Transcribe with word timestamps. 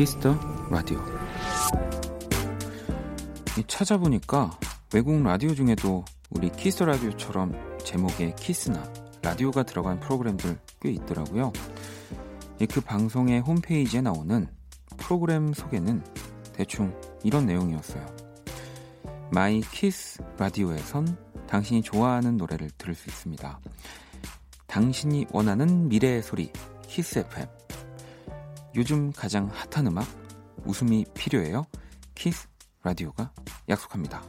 키스 0.00 0.21
더 0.21 0.34
라디오. 0.70 0.98
찾아보니까 3.66 4.58
외국 4.94 5.22
라디오 5.22 5.54
중에도 5.54 6.06
우리 6.30 6.50
키스 6.52 6.82
라디오처럼 6.82 7.52
제목에 7.84 8.34
키스나 8.38 8.82
라디오가 9.20 9.62
들어간 9.62 10.00
프로그램들 10.00 10.58
꽤 10.80 10.90
있더라고요. 10.92 11.52
그 12.72 12.80
방송의 12.80 13.40
홈페이지에 13.40 14.00
나오는 14.00 14.48
프로그램 14.96 15.52
소개는 15.52 16.02
대충 16.54 16.98
이런 17.22 17.44
내용이었어요. 17.44 18.06
마이 19.30 19.60
키스 19.60 20.22
라디오에선 20.38 21.14
당신이 21.46 21.82
좋아하는 21.82 22.38
노래를 22.38 22.70
들을 22.78 22.94
수 22.94 23.10
있습니다. 23.10 23.60
당신이 24.66 25.26
원하는 25.30 25.88
미래의 25.88 26.22
소리 26.22 26.50
키스 26.88 27.18
FM. 27.18 27.59
요즘 28.74 29.12
가장 29.12 29.48
핫한 29.48 29.88
음악 29.88 30.06
웃음이 30.64 31.06
필요해요. 31.14 31.64
키스 32.14 32.48
라디오가 32.82 33.32
약속합니다. 33.68 34.22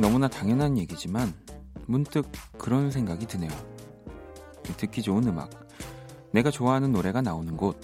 너무나 0.00 0.28
당연한 0.28 0.76
얘기지만 0.76 1.32
문득 1.86 2.30
그런 2.58 2.90
생각이 2.90 3.26
드네요. 3.26 3.50
듣기 4.76 5.02
좋은 5.02 5.26
음악, 5.28 5.50
내가 6.32 6.50
좋아하는 6.50 6.92
노래가 6.92 7.22
나오는 7.22 7.56
곳, 7.56 7.80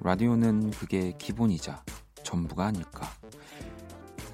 라디오는 0.00 0.70
그게 0.72 1.12
기본이자 1.18 1.82
전부가 2.22 2.66
아닐까. 2.66 3.08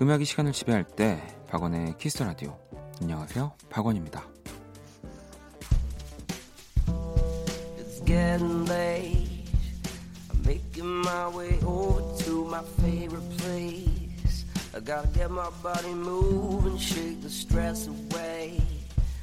음악이 0.03 0.25
시간을 0.25 0.53
지배할 0.53 0.85
때 0.85 1.23
박원의 1.49 1.97
키스 1.99 2.23
라디오. 2.23 2.59
안녕하세요, 3.01 3.53
박원입니다. 3.71 4.36
getting 8.06 8.66
late. 8.66 9.28
I'm 10.30 10.42
making 10.46 10.86
my 10.86 11.28
way 11.30 11.60
over 11.66 12.02
to 12.24 12.46
my 12.46 12.62
favorite 12.82 13.30
place. 13.38 14.46
I 14.76 14.80
gotta 14.80 15.08
get 15.10 15.30
my 15.30 15.50
body 15.62 15.94
moving, 15.94 16.78
shake 16.78 17.22
the 17.22 17.30
stress 17.30 17.88
away. 17.88 18.62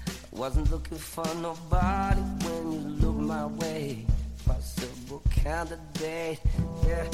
I 0.07 0.37
wasn't 0.37 0.71
looking 0.71 0.99
for 0.99 1.27
nobody 1.41 2.21
when 2.45 2.73
you 2.73 2.89
look 3.01 3.17
my 3.17 3.47
way. 3.47 4.07
Possible 4.47 5.23
candidate, 5.31 6.41
yeah. 6.87 7.09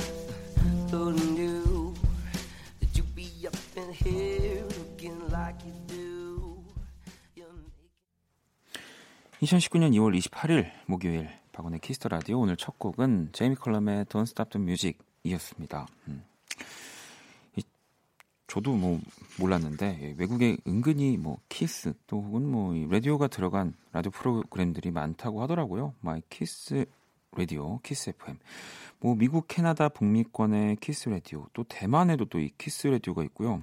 Who 0.90 1.12
knew 1.12 1.94
that 2.80 2.96
you'd 2.96 3.14
be 3.14 3.28
up 3.46 3.56
in 3.76 3.92
here 3.92 4.62
looking 4.78 5.28
like 5.30 5.56
you 5.64 5.72
do? 5.86 6.14
2019년 9.44 9.92
2월 9.92 10.16
28일 10.16 10.70
목요일 10.86 11.28
박원의 11.59 11.81
키스 11.81 11.98
더 11.98 12.07
라디오 12.07 12.39
오늘 12.39 12.55
첫 12.55 12.79
곡은 12.79 13.31
제이미 13.33 13.53
컬럼의 13.53 14.05
Don't 14.05 14.21
Stop 14.21 14.51
the 14.51 14.63
Music이었습니다. 14.63 15.87
음. 16.07 16.23
저도 18.47 18.73
뭐 18.73 19.01
몰랐는데 19.39 19.99
예, 20.01 20.15
외국에 20.17 20.55
은근히 20.65 21.17
뭐 21.17 21.37
키스 21.49 21.93
또 22.07 22.21
혹은 22.21 22.49
뭐 22.49 22.73
라디오가 22.89 23.27
들어간 23.27 23.73
라디오 23.91 24.09
프로그램들이 24.09 24.91
많다고 24.91 25.41
하더라고요. 25.41 25.93
마이 25.99 26.21
키스 26.29 26.85
라디오, 27.35 27.79
키스 27.83 28.11
FM. 28.11 28.39
뭐 29.01 29.15
미국, 29.15 29.49
캐나다, 29.49 29.89
북미권의 29.89 30.77
키스 30.77 31.09
라디오, 31.09 31.47
또 31.51 31.65
대만에도 31.65 32.23
또 32.25 32.39
이 32.39 32.51
키스 32.57 32.87
라디오가 32.87 33.21
있고요. 33.25 33.61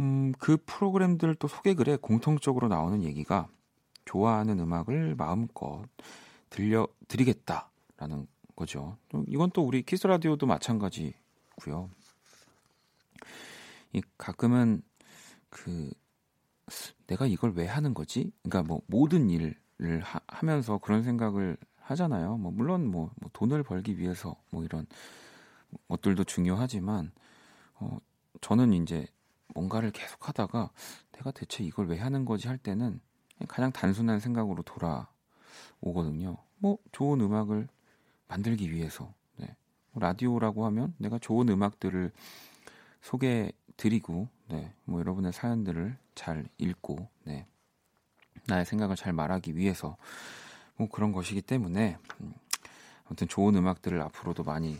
음, 0.00 0.32
그 0.38 0.56
프로그램들 0.64 1.34
또 1.34 1.46
소개글에 1.46 1.98
공통적으로 2.00 2.68
나오는 2.68 3.02
얘기가 3.02 3.48
좋아하는 4.06 4.58
음악을 4.58 5.14
마음껏 5.14 5.84
들려 6.50 6.86
드리겠다라는 7.08 8.26
거죠. 8.56 8.98
이건 9.28 9.50
또 9.52 9.62
우리 9.62 9.82
키스 9.82 10.06
라디오도 10.06 10.46
마찬가지고요. 10.46 11.90
이 13.92 14.02
가끔은 14.18 14.82
그 15.48 15.90
내가 17.06 17.26
이걸 17.26 17.52
왜 17.52 17.66
하는 17.66 17.94
거지? 17.94 18.30
그러니까 18.42 18.62
뭐 18.62 18.82
모든 18.86 19.30
일을 19.30 19.56
하, 20.02 20.20
면서 20.44 20.78
그런 20.78 21.02
생각을 21.02 21.56
하잖아요. 21.80 22.36
뭐 22.36 22.52
물론 22.52 22.86
뭐, 22.86 23.10
뭐, 23.20 23.30
돈을 23.32 23.62
벌기 23.62 23.98
위해서 23.98 24.36
뭐 24.50 24.64
이런 24.64 24.86
것들도 25.88 26.24
중요하지만 26.24 27.10
어 27.74 27.98
저는 28.40 28.72
이제 28.74 29.06
뭔가를 29.54 29.90
계속 29.90 30.28
하다가 30.28 30.70
내가 31.12 31.30
대체 31.32 31.64
이걸 31.64 31.88
왜 31.88 31.98
하는 31.98 32.24
거지 32.24 32.46
할 32.46 32.58
때는 32.58 33.00
가장 33.48 33.72
단순한 33.72 34.20
생각으로 34.20 34.62
돌아 34.62 35.08
오거든요. 35.80 36.36
뭐 36.58 36.78
좋은 36.92 37.20
음악을 37.20 37.68
만들기 38.28 38.70
위해서 38.72 39.12
네. 39.36 39.54
뭐 39.92 40.02
라디오라고 40.02 40.64
하면 40.66 40.94
내가 40.98 41.18
좋은 41.18 41.48
음악들을 41.48 42.12
소개 43.00 43.52
드리고 43.76 44.28
네, 44.48 44.72
뭐 44.84 45.00
여러분의 45.00 45.32
사연들을 45.32 45.96
잘 46.14 46.46
읽고 46.58 47.08
네, 47.24 47.46
나의 48.46 48.66
생각을 48.66 48.96
잘 48.96 49.12
말하기 49.12 49.56
위해서 49.56 49.96
뭐 50.76 50.88
그런 50.88 51.12
것이기 51.12 51.42
때문에 51.42 51.96
음, 52.20 52.34
아무튼 53.06 53.26
좋은 53.26 53.54
음악들을 53.54 54.00
앞으로도 54.02 54.44
많이 54.44 54.78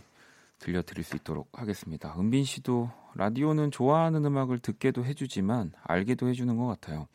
들려드릴 0.58 1.02
수 1.02 1.16
있도록 1.16 1.48
하겠습니다. 1.58 2.14
은빈 2.18 2.44
씨도 2.44 2.90
라디오는 3.14 3.70
좋아하는 3.70 4.24
음악을 4.24 4.58
듣게도 4.58 5.04
해주지만 5.04 5.72
알게도 5.82 6.28
해주는 6.28 6.54
것 6.56 6.66
같아요. 6.66 7.08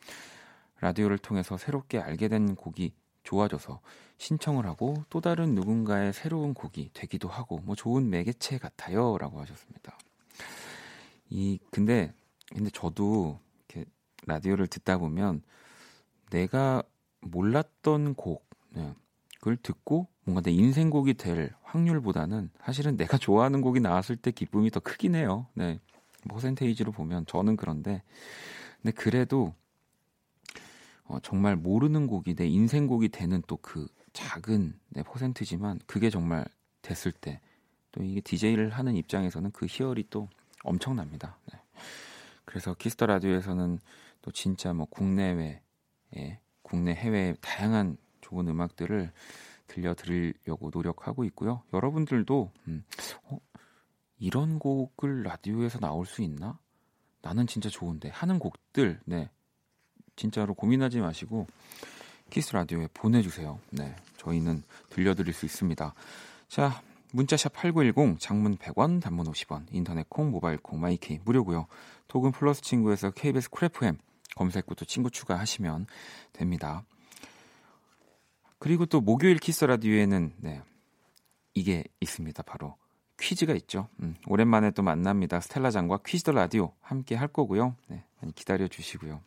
라디오를 0.80 1.18
통해서 1.18 1.56
새롭게 1.56 1.98
알게 2.00 2.28
된 2.28 2.54
곡이 2.54 2.92
좋아져서 3.26 3.80
신청을 4.18 4.64
하고 4.66 5.04
또 5.10 5.20
다른 5.20 5.54
누군가의 5.54 6.12
새로운 6.12 6.54
곡이 6.54 6.90
되기도 6.94 7.28
하고 7.28 7.58
뭐 7.64 7.74
좋은 7.74 8.08
매개체 8.08 8.58
같아요라고 8.58 9.40
하셨습니다. 9.40 9.98
이 11.28 11.58
근데 11.70 12.14
근데 12.54 12.70
저도 12.70 13.38
이렇게 13.68 13.90
라디오를 14.26 14.68
듣다 14.68 14.98
보면 14.98 15.42
내가 16.30 16.82
몰랐던 17.20 18.14
곡 18.14 18.46
네, 18.70 18.94
듣고 19.62 20.08
뭔가 20.24 20.40
내 20.40 20.50
인생곡이 20.52 21.14
될 21.14 21.52
확률보다는 21.62 22.50
사실은 22.64 22.96
내가 22.96 23.18
좋아하는 23.18 23.60
곡이 23.60 23.80
나왔을 23.80 24.16
때 24.16 24.30
기쁨이 24.30 24.70
더 24.70 24.80
크긴 24.80 25.14
해요. 25.14 25.46
네. 25.54 25.78
퍼센테이지로 26.28 26.90
보면 26.90 27.26
저는 27.26 27.56
그런데 27.56 28.02
근데 28.82 28.92
그래도 28.92 29.54
어, 31.08 31.18
정말 31.22 31.56
모르는 31.56 32.06
곡이 32.06 32.34
내 32.34 32.46
인생곡이 32.46 33.08
되는 33.10 33.42
또 33.46 33.56
그 33.62 33.86
작은 34.12 34.78
네, 34.90 35.02
퍼센트지만 35.02 35.78
그게 35.86 36.10
정말 36.10 36.44
됐을 36.82 37.12
때 37.12 37.40
또 37.96 38.04
이게 38.04 38.20
DJ를 38.20 38.68
하는 38.70 38.94
입장에서는 38.94 39.50
그 39.52 39.64
희열이 39.66 40.08
또 40.10 40.28
엄청납니다. 40.64 41.38
네. 41.50 41.58
그래서 42.44 42.74
키스 42.74 42.94
더 42.94 43.06
라디오에서는 43.06 43.78
또 44.20 44.30
진짜 44.32 44.74
뭐 44.74 44.86
국내외, 44.86 45.62
예, 46.16 46.38
국내 46.60 46.92
해외 46.92 47.34
다양한 47.40 47.96
좋은 48.20 48.48
음악들을 48.48 49.10
들려드리려고 49.68 50.70
노력하고 50.74 51.24
있고요. 51.24 51.62
여러분들도 51.72 52.52
음, 52.68 52.84
어, 53.24 53.38
이런 54.18 54.58
곡을 54.58 55.22
라디오에서 55.22 55.78
나올 55.78 56.04
수 56.04 56.20
있나? 56.20 56.58
나는 57.22 57.46
진짜 57.46 57.70
좋은데 57.70 58.10
하는 58.10 58.38
곡들, 58.38 59.00
네, 59.06 59.30
진짜로 60.16 60.54
고민하지 60.54 61.00
마시고 61.00 61.46
키스 62.30 62.52
라디오에 62.52 62.88
보내주세요. 62.92 63.60
네, 63.70 63.94
저희는 64.16 64.62
들려드릴 64.90 65.32
수 65.32 65.46
있습니다. 65.46 65.94
자, 66.48 66.82
문자 67.12 67.34
샵 67.34 67.52
8910 67.52 68.18
장문 68.18 68.56
100원 68.56 69.00
단문 69.00 69.26
50원 69.26 69.66
인터넷 69.70 70.08
콩 70.08 70.30
모바일 70.30 70.58
콩 70.58 70.80
마이케이 70.80 71.20
무료고요. 71.24 71.66
톡은 72.08 72.32
플러스 72.32 72.62
친구에서 72.62 73.10
KBS 73.10 73.50
Cool 73.50 73.82
FM 73.82 73.98
검색 74.34 74.68
후또 74.68 74.84
친구 74.84 75.10
추가하시면 75.10 75.86
됩니다. 76.32 76.84
그리고 78.58 78.86
또 78.86 79.00
목요일 79.00 79.38
키스 79.38 79.64
라디오에는 79.64 80.34
네, 80.38 80.62
이게 81.54 81.84
있습니다. 82.00 82.42
바로 82.42 82.76
퀴즈가 83.18 83.54
있죠. 83.54 83.88
음, 84.00 84.14
오랜만에 84.26 84.72
또 84.72 84.82
만납니다. 84.82 85.40
스텔라장과 85.40 86.00
퀴즈 86.04 86.24
더 86.24 86.32
라디오 86.32 86.72
함께 86.80 87.14
할 87.14 87.28
거고요. 87.28 87.76
네, 87.88 88.04
많이 88.20 88.34
기다려 88.34 88.68
주시고요. 88.68 89.20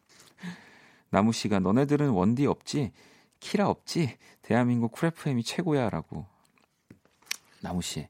나무 1.10 1.32
씨가 1.32 1.60
너네들은 1.60 2.10
원디 2.10 2.46
없지? 2.46 2.92
키라 3.40 3.70
없지? 3.70 4.18
대한민국 4.42 4.92
Cool 4.92 5.21
FM이 5.21 5.44
최고야 5.44 5.90
라고 5.90 6.26
나무 7.62 7.82
씨 7.82 8.08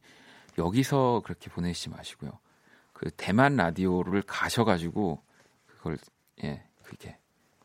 여기서 0.57 1.21
그렇게 1.23 1.49
보내시지 1.49 1.89
마시고요. 1.89 2.31
그 2.93 3.09
대만 3.11 3.55
라디오를 3.55 4.21
가셔가지고 4.23 5.23
그걸 5.65 5.97
예 6.43 6.63
그게 6.83 7.17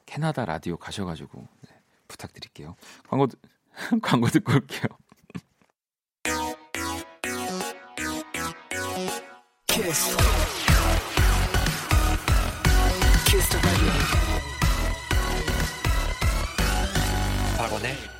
캐나다 0.07 0.45
라디오 0.45 0.77
가셔가지고 0.77 1.49
네, 1.69 1.81
부탁드릴게요. 2.07 2.77
광고 3.09 3.27
광고 4.03 4.29
듣고 4.29 4.53
올게요. 4.53 4.87
키스 9.67 10.17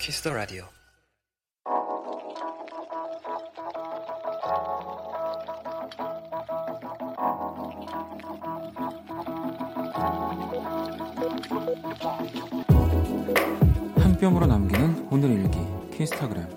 키스터 0.05 0.35
라디오. 0.35 0.65
한 13.97 14.19
뼘으로 14.19 14.45
남기는 14.45 15.09
오늘 15.11 15.31
일기 15.31 15.59
키스타그램 15.97 16.49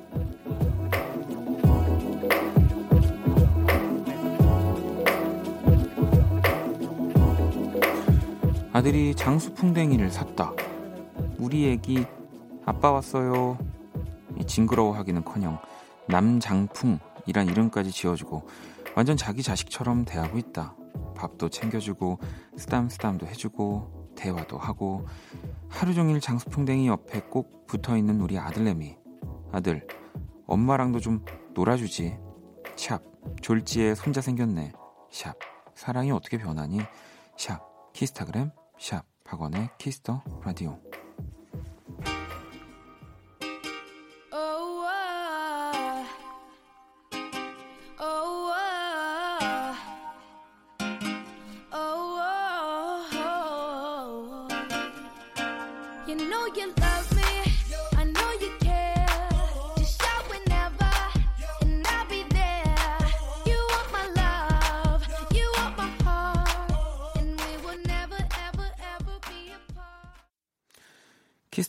아들이 8.74 9.16
장수풍뎅이를 9.16 10.12
샀다. 10.12 10.52
우리 11.40 11.72
애기 11.72 12.06
아빠 12.68 12.92
왔어요. 12.92 13.58
징그러워하기는커녕 14.46 15.58
남장풍이란 16.10 17.48
이름까지 17.48 17.92
지어주고 17.92 18.46
완전 18.94 19.16
자기 19.16 19.42
자식처럼 19.42 20.04
대하고 20.04 20.38
있다. 20.38 20.76
밥도 21.16 21.48
챙겨주고 21.48 22.20
쓰담쓰담도 22.58 23.26
해주고 23.26 24.12
대화도 24.18 24.58
하고 24.58 25.06
하루 25.70 25.94
종일 25.94 26.20
장수풍뎅이 26.20 26.90
옆에 26.90 27.22
꼭 27.22 27.68
붙어있는 27.68 28.20
우리 28.20 28.38
아들내미. 28.38 28.98
아들 29.54 29.88
엄마랑도 30.46 31.00
좀 31.00 31.24
놀아주지. 31.54 32.18
샵 32.76 33.02
졸지에 33.42 33.96
손자 33.96 34.20
생겼네. 34.20 34.74
샵 35.10 35.36
사랑이 35.74 36.12
어떻게 36.12 36.38
변하니? 36.38 36.82
샵 37.38 37.94
키스타그램? 37.94 38.52
샵 38.78 39.06
박원의 39.24 39.70
키스터 39.78 40.22
라디오 40.44 40.87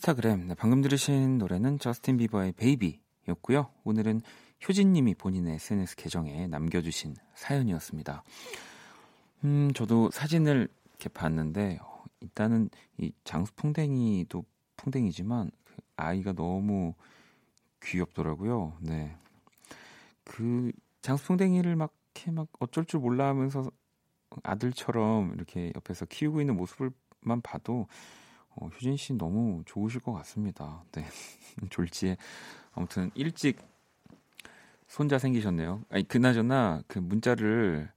키스타그램. 0.09 0.47
네, 0.47 0.55
방금 0.55 0.81
들으신 0.81 1.37
노래는 1.37 1.77
저스틴 1.79 2.17
비버의 2.17 2.53
베이비였고요. 2.53 3.69
오늘은 3.83 4.21
효진님이 4.67 5.15
본인의 5.15 5.55
SNS 5.55 5.95
계정에 5.97 6.47
남겨주신 6.47 7.15
사연이었습니다. 7.35 8.23
음, 9.43 9.71
저도 9.73 10.09
사진을 10.11 10.67
이렇게 10.89 11.09
봤는데 11.09 11.79
어, 11.81 12.03
일단은 12.21 12.69
이 12.97 13.11
장수 13.23 13.53
풍뎅이도 13.53 14.43
풍뎅이지만 14.77 15.51
그 15.63 15.75
아이가 15.95 16.33
너무 16.33 16.93
귀엽더라고요. 17.83 18.77
네, 18.81 19.15
그 20.23 20.71
장수 21.01 21.25
풍뎅이를 21.25 21.75
막 21.75 21.93
이렇게 22.15 22.31
막 22.31 22.47
어쩔 22.59 22.85
줄 22.85 22.99
몰라 22.99 23.27
하면서 23.27 23.69
아들처럼 24.43 25.33
이렇게 25.35 25.71
옆에서 25.75 26.05
키우고 26.05 26.41
있는 26.41 26.55
모습을만 26.57 27.41
봐도 27.43 27.87
어, 28.55 28.67
효진 28.67 28.97
씨 28.97 29.13
너무 29.13 29.63
좋으실 29.65 30.01
것 30.01 30.11
같습니다. 30.13 30.83
네. 30.91 31.05
졸지에 31.69 32.17
아무튼 32.73 33.11
일찍 33.15 33.57
손자 34.87 35.19
생기셨네요. 35.19 35.83
아니 35.89 36.07
그나저나 36.07 36.83
그 36.87 36.99
문자를 36.99 37.91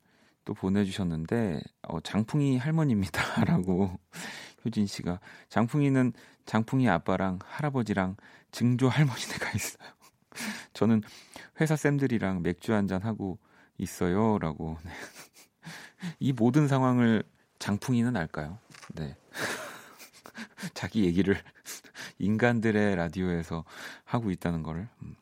또 0.44 0.54
보내주셨는데 0.54 1.60
어, 1.88 2.00
장풍이 2.00 2.58
할머니입니다라고 2.58 3.98
효진 4.64 4.86
씨가 4.86 5.20
장풍이는 5.48 6.12
장풍이 6.46 6.88
아빠랑 6.88 7.38
할아버지랑 7.44 8.16
증조 8.50 8.88
할머니네가 8.88 9.50
있어요. 9.54 9.88
저는 10.74 11.02
회사 11.60 11.76
쌤들이랑 11.76 12.42
맥주 12.42 12.72
한 12.74 12.86
잔 12.88 13.02
하고 13.02 13.38
있어요라고. 13.78 14.78
네. 14.84 14.92
이 16.20 16.32
모든 16.32 16.68
상황을 16.68 17.22
장풍이는 17.58 18.16
알까요? 18.16 18.58
네. 18.94 19.16
자기 20.74 21.04
얘기를 21.04 21.36
인간들의 22.18 22.96
라디오에서 22.96 23.64
하고 24.04 24.30
있다는 24.30 24.62
거를. 24.62 24.88
음. 25.02 25.16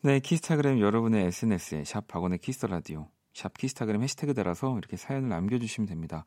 네, 0.00 0.20
키스타그램 0.20 0.80
여러분의 0.80 1.26
SNS에 1.26 1.84
샵 1.84 2.06
박원의 2.06 2.38
키스 2.38 2.57
더 2.57 2.68
라디오, 2.68 3.08
샵 3.34 3.56
키스타그램 3.56 4.02
해시태그 4.02 4.34
달아서 4.34 4.78
이렇게 4.78 4.96
사연을 4.96 5.28
남겨주시면 5.28 5.88
됩니다. 5.88 6.24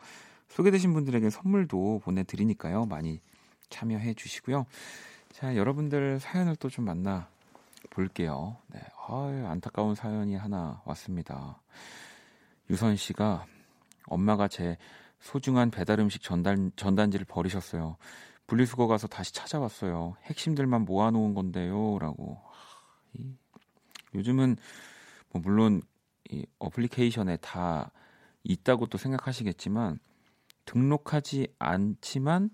소개되신 0.49 0.93
분들에게 0.93 1.29
선물도 1.29 2.01
보내드리니까요. 2.03 2.85
많이 2.85 3.21
참여해 3.69 4.13
주시고요. 4.13 4.65
자, 5.31 5.55
여러분들 5.55 6.19
사연을 6.19 6.57
또 6.57 6.67
좀 6.67 6.85
만나 6.85 7.29
볼게요. 7.89 8.57
네, 8.67 8.79
아유, 9.07 9.45
안타까운 9.47 9.95
사연이 9.95 10.35
하나 10.35 10.81
왔습니다. 10.85 11.61
유선 12.69 12.95
씨가 12.95 13.45
엄마가 14.05 14.47
제 14.47 14.77
소중한 15.21 15.71
배달 15.71 15.99
음식 15.99 16.21
전단, 16.21 16.71
전단지를 16.75 17.25
버리셨어요. 17.25 17.97
분리수거 18.47 18.87
가서 18.87 19.07
다시 19.07 19.33
찾아왔어요. 19.33 20.17
핵심들만 20.23 20.83
모아놓은 20.83 21.33
건데요. 21.33 21.99
라고. 21.99 22.41
이, 23.13 23.33
요즘은 24.13 24.57
뭐 25.29 25.41
물론 25.41 25.81
이 26.29 26.45
어플리케이션에 26.59 27.37
다 27.37 27.91
있다고 28.43 28.87
또 28.87 28.97
생각하시겠지만 28.97 29.99
등록하지 30.65 31.53
않지만 31.59 32.49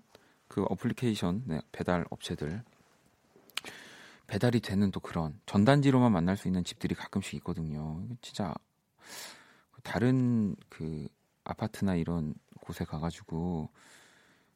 그 0.46 0.62
어플리케이션 0.68 1.42
네, 1.46 1.60
배달 1.72 2.04
업체들 2.10 2.62
배달이 4.26 4.60
되는 4.60 4.90
또 4.90 5.00
그런 5.00 5.40
전단지로만 5.46 6.12
만날 6.12 6.36
수 6.36 6.48
있는 6.48 6.62
집들이 6.62 6.94
가끔씩 6.94 7.34
있거든요. 7.34 8.06
진짜 8.20 8.54
다른 9.82 10.54
그 10.68 11.08
아파트나 11.44 11.94
이런 11.96 12.34
곳에 12.68 12.84
가가지고 12.84 13.70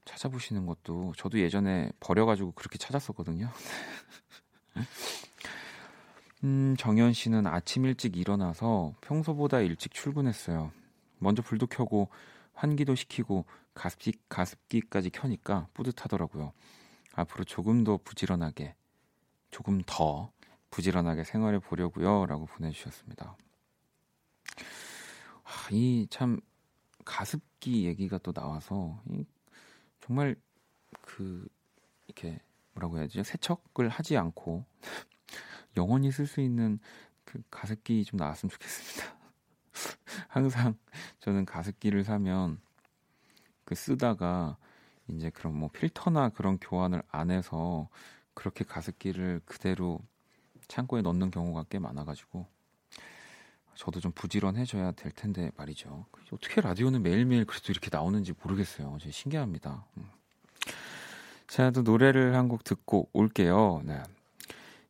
찾아보시는 0.05 0.67
것도 0.67 1.15
저도 1.17 1.41
예전에 1.41 1.91
버려가지고 2.01 2.53
그렇게 2.53 2.77
찾았었거든요. 2.79 3.51
음, 6.45 6.77
정현 6.79 7.13
씨는 7.13 7.47
아침 7.47 7.85
일찍 7.85 8.17
일어나서 8.17 8.95
평소보다 9.01 9.61
일찍 9.61 9.93
출근했어요. 9.93 10.73
먼저 11.19 11.41
불도 11.41 11.67
켜고 11.67 12.09
환기도 12.53 12.95
시키고 12.95 13.45
가습기, 13.75 14.13
가습기까지 14.29 15.11
켜니까 15.11 15.69
뿌듯하더라고요. 15.73 16.53
앞으로 17.15 17.45
조금 17.45 17.85
더 17.85 17.97
부지런하게, 17.97 18.75
조금 19.51 19.83
더 19.87 20.31
부지런하게 20.71 21.25
생활해 21.25 21.61
보려고요. 21.61 22.27
라고 22.27 22.47
보내주셨습니다. 22.47 23.37
이 25.71 26.07
참 26.11 26.41
가습기 27.05 27.85
얘기가 27.87 28.19
또 28.19 28.33
나와서 28.33 29.01
이, 29.11 29.25
정말 30.01 30.37
그 31.01 31.47
이렇게 32.07 32.41
뭐라고 32.75 32.99
해야죠 32.99 33.23
세척을 33.23 33.89
하지 33.89 34.17
않고 34.17 34.65
영원히 35.77 36.11
쓸 36.11 36.27
수 36.27 36.41
있는 36.41 36.79
그 37.25 37.43
가습기 37.51 38.05
좀 38.05 38.19
나왔으면 38.19 38.51
좋겠습니다. 38.51 39.17
항상 40.29 40.77
저는 41.21 41.47
가습기를 41.47 42.05
사면 42.05 42.61
그 43.65 43.75
쓰다가 43.75 44.57
이제 45.09 45.31
그런 45.31 45.57
뭐 45.57 45.69
필터나 45.73 46.31
그런 46.31 46.59
교환을 46.59 47.03
안 47.09 47.31
해서 47.31 47.89
그렇게 48.35 48.65
가습기를 48.65 49.41
그대로 49.45 50.01
창고에 50.69 51.03
넣는 51.03 51.31
경우가 51.31 51.67
꽤 51.71 51.79
많아가지고 51.79 52.47
저도 53.75 54.01
좀 54.01 54.13
부지런해져야 54.13 54.93
될 54.93 55.13
텐데 55.13 55.51
말이죠. 55.57 56.07
어떻게 56.33 56.61
라디오는 56.61 57.03
매일매일 57.03 57.45
그래도 57.45 57.73
이렇게 57.73 57.89
나오는지 57.93 58.33
모르겠어요. 58.43 58.97
제 59.01 59.11
신기합니다. 59.11 59.85
음. 59.97 60.09
자, 61.47 61.71
또 61.71 61.83
노래를 61.83 62.35
한 62.35 62.49
곡 62.49 62.65
듣고 62.65 63.09
올게요. 63.13 63.83
네. 63.85 64.03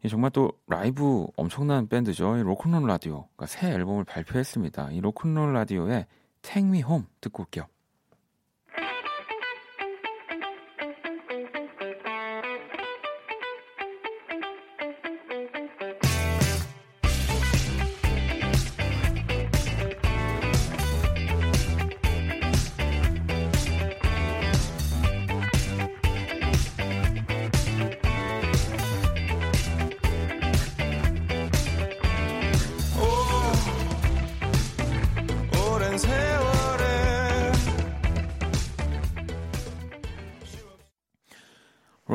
정말 0.08 0.30
또 0.32 0.52
라이브 0.66 1.26
엄청난 1.36 1.86
밴드죠. 1.88 2.34
로큰롤 2.42 2.86
라디오. 2.88 3.28
그러니까 3.36 3.46
새 3.46 3.70
앨범을 3.70 4.04
발표했습니다. 4.04 4.90
이 4.92 5.00
로큰롤 5.00 5.52
라디오의 5.52 6.06
Take 6.42 6.68
Me 6.68 6.78
Home 6.80 7.04
듣고 7.20 7.44
올게요. 7.44 7.66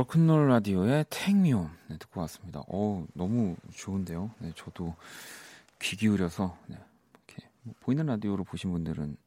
로큰롤 0.08 0.48
라디오의 0.48 1.06
탱미온 1.10 1.70
네, 1.88 1.98
듣고 1.98 2.22
왔습니다. 2.22 2.62
어 2.70 3.06
너무 3.14 3.58
좋은데요. 3.74 4.32
네, 4.40 4.54
저도 4.56 4.96
귀 5.82 5.98
기울여서 5.98 6.58
네, 6.68 6.78
이렇게 7.14 7.50
뭐 7.64 7.76
보이는 7.82 8.06
라디오로 8.06 8.46
보신 8.46 8.72
분들은 8.72 9.18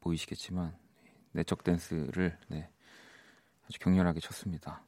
보이시겠지만 0.00 0.74
내적 1.32 1.62
댄스를 1.62 2.36
네, 2.48 2.68
아주 3.66 3.78
격렬하게 3.78 4.18
쳤습니다. 4.18 4.82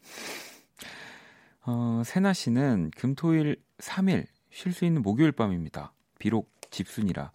어, 1.64 2.02
세나 2.04 2.32
씨는 2.32 2.90
금토일 2.96 3.62
3일 3.78 4.26
쉴 4.50 4.72
수 4.72 4.84
있는 4.84 5.02
목요일 5.02 5.30
밤입니다. 5.30 5.92
비록 6.18 6.50
집순이라 6.70 7.30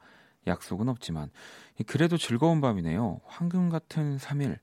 약속은 0.47 0.89
없지만 0.89 1.31
그래도 1.87 2.17
즐거운 2.17 2.59
밤이네요. 2.59 3.21
황금 3.25 3.69
같은 3.69 4.17
3일 4.17 4.59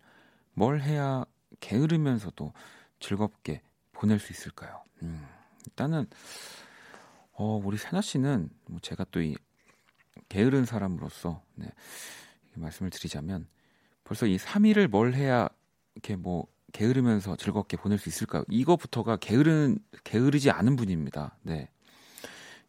뭘 0.53 0.83
해야 0.83 1.25
게으르면서도 1.61 2.53
즐겁게 3.01 3.63
보낼 3.93 4.19
수 4.19 4.33
있을까요? 4.33 4.83
음, 5.03 5.27
일단은 5.67 6.07
어, 7.33 7.61
우리 7.63 7.77
세나 7.77 8.01
씨는 8.01 8.51
뭐 8.67 8.81
제가 8.81 9.05
또 9.11 9.21
이 9.21 9.37
게으른 10.29 10.65
사람으로서 10.65 11.43
네, 11.55 11.71
말씀을 12.55 12.91
드리자면 12.91 13.47
벌써 14.05 14.27
이 14.27 14.37
3일을 14.37 14.89
뭘 14.89 15.15
해야 15.15 15.49
이렇게 15.95 16.17
뭐 16.17 16.47
게으르면서 16.73 17.37
즐겁게 17.37 17.77
보낼 17.77 17.99
수 17.99 18.09
있을까요? 18.09 18.45
이거부터가 18.49 19.17
게으른 19.17 19.79
게으르지 20.05 20.51
않은 20.51 20.77
분입니다. 20.77 21.39
네. 21.43 21.71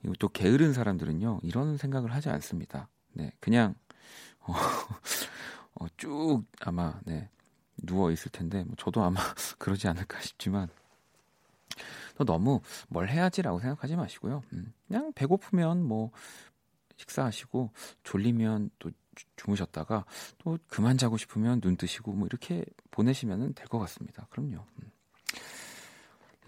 이거 0.04 0.14
또 0.20 0.30
게으른 0.30 0.74
사람들은요 0.74 1.42
이런 1.44 1.78
생각을 1.78 2.14
하지 2.14 2.30
않습니다. 2.30 2.88
네, 3.14 3.32
그냥 3.40 3.76
어, 4.40 4.54
어, 5.76 5.88
쭉 5.98 6.44
아마 6.62 7.00
네 7.04 7.30
누워 7.84 8.12
있을 8.12 8.32
텐데 8.32 8.64
뭐 8.64 8.76
저도 8.78 9.04
아마 9.04 9.20
그러지 9.58 9.88
않을까 9.88 10.20
싶지만 10.22 10.70
또 12.18 12.26
너무 12.26 12.62
뭘 12.90 13.10
해야지라고 13.10 13.60
생각하지 13.60 13.96
마시고요. 13.96 14.44
음, 14.54 14.74
그냥 14.88 15.14
배고프면 15.14 15.84
뭐 15.84 16.12
식사하시고 16.98 17.72
졸리면 18.04 18.72
또 18.80 18.92
주무셨다가 19.36 20.06
또 20.40 20.58
그만 20.68 20.98
자고 20.98 21.18
싶으면 21.18 21.62
눈 21.62 21.78
뜨시고 21.78 22.12
뭐 22.14 22.28
이렇게 22.28 22.66
보내시면 22.92 23.54
될 23.54 23.68
것 23.68 23.80
같습니다. 23.80 24.28
그럼요. 24.30 24.66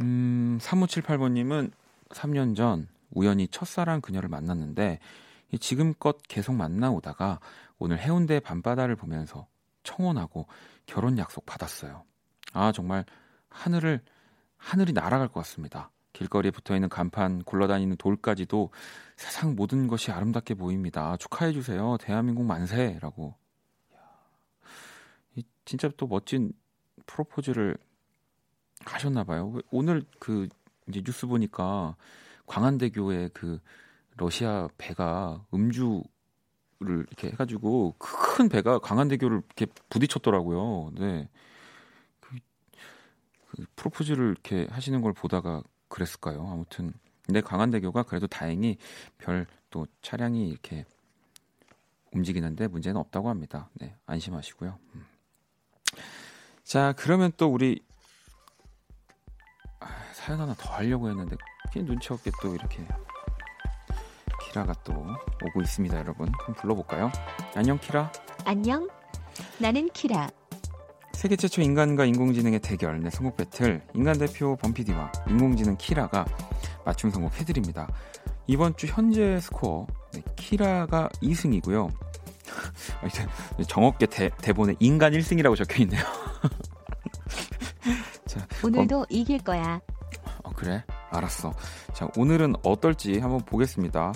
음, 0.01 0.57
3578번님은 0.61 1.71
3년 2.09 2.55
전 2.55 2.87
우연히 3.11 3.47
첫사랑 3.47 4.01
그녀를 4.01 4.29
만났는데 4.29 4.99
지금껏 5.59 6.17
계속 6.27 6.53
만나오다가 6.55 7.39
오늘 7.77 7.99
해운대 7.99 8.39
밤바다를 8.39 8.95
보면서 8.95 9.47
청혼하고 9.83 10.47
결혼 10.85 11.17
약속 11.17 11.45
받았어요. 11.45 12.03
아 12.53 12.71
정말 12.71 13.05
하늘을 13.49 14.01
하늘이 14.57 14.93
날아갈 14.93 15.27
것 15.27 15.35
같습니다. 15.41 15.91
길거리에 16.13 16.51
붙어 16.51 16.75
있는 16.75 16.89
간판, 16.89 17.43
굴러다니는 17.43 17.97
돌까지도 17.97 18.71
세상 19.15 19.55
모든 19.55 19.87
것이 19.87 20.11
아름답게 20.11 20.55
보입니다. 20.55 21.17
축하해 21.17 21.53
주세요. 21.53 21.97
대한민국 21.99 22.43
만세라고. 22.45 23.33
이 25.35 25.43
진짜 25.65 25.89
또 25.97 26.07
멋진 26.07 26.53
프로포즈를 27.05 27.77
하셨나 28.85 29.23
봐요. 29.23 29.53
오늘 29.71 30.03
그 30.19 30.47
이제 30.89 31.01
뉴스 31.01 31.27
보니까 31.27 31.95
광안대교에 32.45 33.29
그 33.33 33.59
러시아 34.17 34.67
배가 34.77 35.45
음주 35.53 36.03
를 36.83 37.05
이렇게 37.07 37.27
해가지고 37.27 37.95
큰 37.99 38.49
배가 38.49 38.79
광안대교를 38.79 39.43
이렇게 39.45 39.67
부딪혔더라고요. 39.89 40.91
네. 40.97 41.29
그, 42.19 42.35
그 43.49 43.65
프로포즈를 43.75 44.31
이렇게 44.31 44.67
하시는 44.71 44.99
걸 45.01 45.13
보다가 45.13 45.61
그랬을까요? 45.89 46.47
아무튼 46.51 46.93
근데 47.25 47.41
광안대교가 47.41 48.03
그래도 48.03 48.27
다행히 48.27 48.77
별 49.19 49.45
또 49.71 49.87
차량이 50.01 50.49
이렇게 50.49 50.85
움직이는데 52.11 52.67
문제는 52.67 52.99
없다고 52.99 53.29
합니다. 53.29 53.69
네, 53.73 53.95
안심하시고요. 54.05 54.77
음. 54.95 55.05
자, 56.63 56.93
그러면 56.97 57.31
또 57.37 57.47
우리 57.47 57.81
아, 59.79 59.87
사연 60.13 60.41
하나 60.41 60.53
더 60.53 60.69
하려고 60.73 61.09
했는데 61.09 61.35
눈치 61.73 62.13
없게 62.13 62.31
또 62.41 62.53
이렇게 62.53 62.85
키라가 64.51 64.73
또 64.83 64.93
오고 65.45 65.61
있습니다, 65.61 65.97
여러분. 65.97 66.31
그럼 66.33 66.55
불러볼까요? 66.55 67.09
안녕, 67.55 67.79
키라. 67.79 68.11
안녕. 68.45 68.89
나는 69.57 69.89
키라. 69.89 70.29
세계 71.13 71.35
최초 71.35 71.61
인간과 71.61 72.05
인공지능의 72.05 72.59
대결, 72.59 72.97
내 72.97 73.05
네, 73.05 73.09
선곡 73.09 73.37
배틀, 73.37 73.81
인간 73.93 74.17
대표 74.17 74.55
범피디와 74.57 75.11
인공지능 75.29 75.77
키라가 75.77 76.25
맞춤 76.83 77.11
선곡해드립니다. 77.11 77.87
이번 78.47 78.75
주 78.75 78.87
현재 78.87 79.39
스코어, 79.39 79.87
네, 80.13 80.21
키라가 80.35 81.09
2승이고요. 81.21 81.89
정없게 83.67 84.07
대, 84.07 84.29
대본에 84.41 84.75
인간 84.79 85.13
1승이라고 85.13 85.55
적혀 85.55 85.83
있네요. 85.83 86.01
자, 88.25 88.45
오늘도 88.63 88.97
범... 88.97 89.05
이길 89.09 89.43
거야. 89.43 89.79
어, 90.43 90.51
그래? 90.55 90.83
알았어. 91.11 91.53
자, 92.01 92.07
오늘은 92.17 92.55
어떨지 92.63 93.19
한번 93.19 93.41
보겠습니다. 93.41 94.11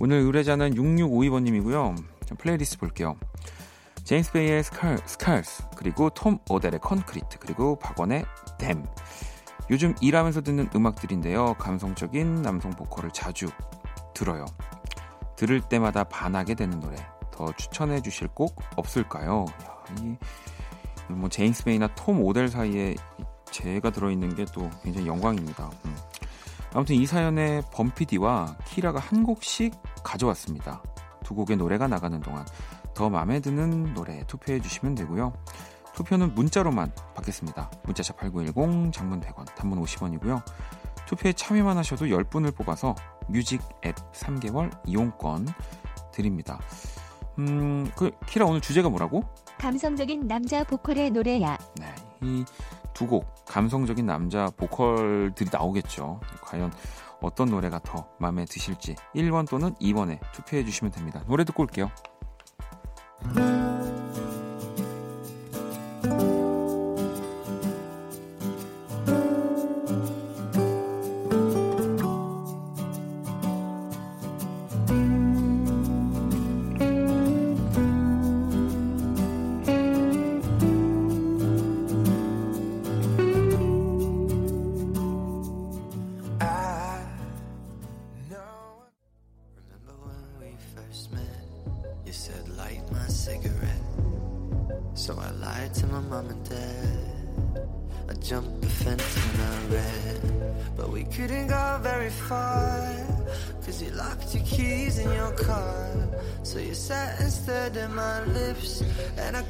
오늘 0.00 0.18
의뢰자는 0.18 0.74
6652번님이고요. 0.74 1.96
플레이리스트 2.38 2.78
볼게요. 2.78 3.16
제임스 4.04 4.30
베이의 4.30 4.62
Scar, 4.62 4.98
Scars, 5.04 5.64
그리고 5.76 6.10
톰 6.10 6.38
오델의 6.48 6.78
Concrete, 6.78 7.40
그리고 7.40 7.76
박원의 7.80 8.24
Them. 8.56 8.86
요즘 9.68 9.96
일하면서 10.00 10.42
듣는 10.42 10.68
음악들인데요. 10.76 11.54
감성적인 11.54 12.42
남성 12.42 12.70
보컬을 12.70 13.10
자주 13.10 13.48
들어요. 14.14 14.44
들을 15.34 15.60
때마다 15.60 16.04
반하게 16.04 16.54
되는 16.54 16.78
노래. 16.78 16.94
더 17.32 17.52
추천해 17.56 18.00
주실 18.00 18.28
곡 18.28 18.62
없을까요? 18.76 19.46
야, 19.64 19.96
이, 20.00 20.16
뭐 21.08 21.28
제임스 21.28 21.64
베이나 21.64 21.88
톰 21.96 22.22
오델 22.22 22.46
사이에 22.46 22.94
제가 23.50 23.90
들어있는 23.90 24.36
게 24.36 24.44
또 24.54 24.70
굉장히 24.84 25.08
영광입니다. 25.08 25.68
음. 25.84 25.96
아무튼 26.74 26.96
이 26.96 27.06
사연에 27.06 27.62
범피디와 27.72 28.56
키라가 28.66 28.98
한 28.98 29.22
곡씩 29.22 29.74
가져왔습니다. 30.02 30.82
두 31.22 31.34
곡의 31.34 31.56
노래가 31.56 31.86
나가는 31.86 32.20
동안 32.20 32.44
더 32.94 33.08
마음에 33.08 33.40
드는 33.40 33.94
노래 33.94 34.24
투표해 34.26 34.60
주시면 34.60 34.96
되고요. 34.96 35.32
투표는 35.94 36.34
문자로만 36.34 36.92
받겠습니다. 37.14 37.70
문자샵 37.84 38.16
8910, 38.18 38.92
장문 38.92 39.20
100원, 39.20 39.54
단문 39.54 39.80
50원이고요. 39.80 40.42
투표에 41.06 41.32
참여만 41.32 41.78
하셔도 41.78 42.06
10분을 42.06 42.54
뽑아서 42.56 42.96
뮤직 43.28 43.62
앱 43.84 43.94
3개월 44.12 44.76
이용권 44.86 45.46
드립니다. 46.12 46.58
음, 47.38 47.90
그 47.96 48.10
키라 48.26 48.46
오늘 48.46 48.60
주제가 48.60 48.88
뭐라고? 48.88 49.24
감성적인 49.58 50.26
남자 50.26 50.64
보컬의 50.64 51.10
노래야. 51.10 51.56
네, 51.76 51.94
이 52.22 52.44
두 52.94 53.06
곡 53.06 53.44
감성적인 53.46 54.06
남자 54.06 54.46
보컬들이 54.56 55.50
나오겠죠. 55.52 56.20
과연 56.42 56.72
어떤 57.20 57.50
노래가 57.50 57.78
더 57.80 58.08
마음에 58.18 58.44
드실지 58.44 58.96
1번 59.14 59.48
또는 59.48 59.74
2번에 59.74 60.20
투표해 60.32 60.64
주시면 60.64 60.92
됩니다. 60.92 61.22
노래 61.26 61.44
듣고 61.44 61.62
올게요. 61.62 61.90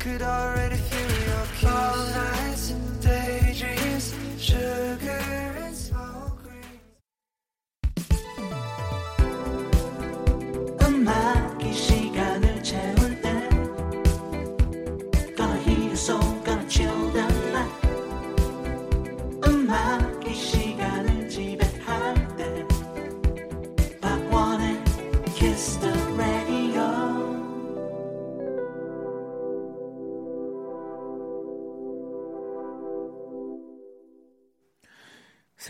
could 0.04 0.20
I? 0.20 0.43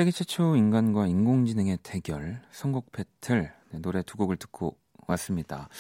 세계 0.05 0.11
최초 0.11 0.55
인간과 0.55 1.07
인공지능의 1.07 1.79
대결, 1.83 2.43
선곡 2.51 2.93
배틀, 2.93 3.51
네, 3.71 3.79
노래 3.79 4.03
두 4.03 4.19
곡을 4.19 4.37
듣고 4.37 4.77
왔습니다. 5.07 5.71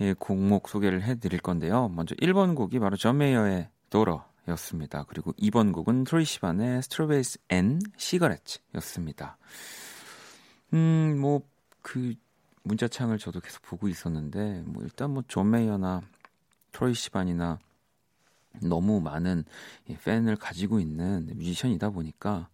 예, 0.00 0.14
곡목 0.14 0.68
소개를 0.68 1.04
해드릴 1.04 1.38
건데요. 1.38 1.88
먼저 1.90 2.16
1번 2.16 2.56
곡이 2.56 2.80
바로 2.80 2.96
존 2.96 3.18
메이어의 3.18 3.68
Daughters였습니다. 3.88 5.04
그리고 5.04 5.32
2번 5.34 5.72
곡은 5.72 6.02
트로이 6.02 6.24
시반의 6.24 6.82
Strawberries 6.82 7.38
and 7.50 7.78
Cigarettes였습니다. 7.96 9.38
음, 10.74 11.18
뭐, 11.20 11.42
그, 11.82 12.14
문자창을 12.64 13.18
저도 13.18 13.38
계속 13.38 13.62
보고 13.62 13.86
있었는데, 13.86 14.64
뭐, 14.66 14.82
일단 14.82 15.10
뭐, 15.10 15.22
존 15.28 15.52
메이어나 15.52 16.00
트로이 16.72 16.94
시반이나 16.94 17.60
너무 18.60 19.00
많은 19.00 19.44
팬을 20.04 20.34
가지고 20.34 20.80
있는 20.80 21.30
뮤지션이다 21.36 21.90
보니까, 21.90 22.48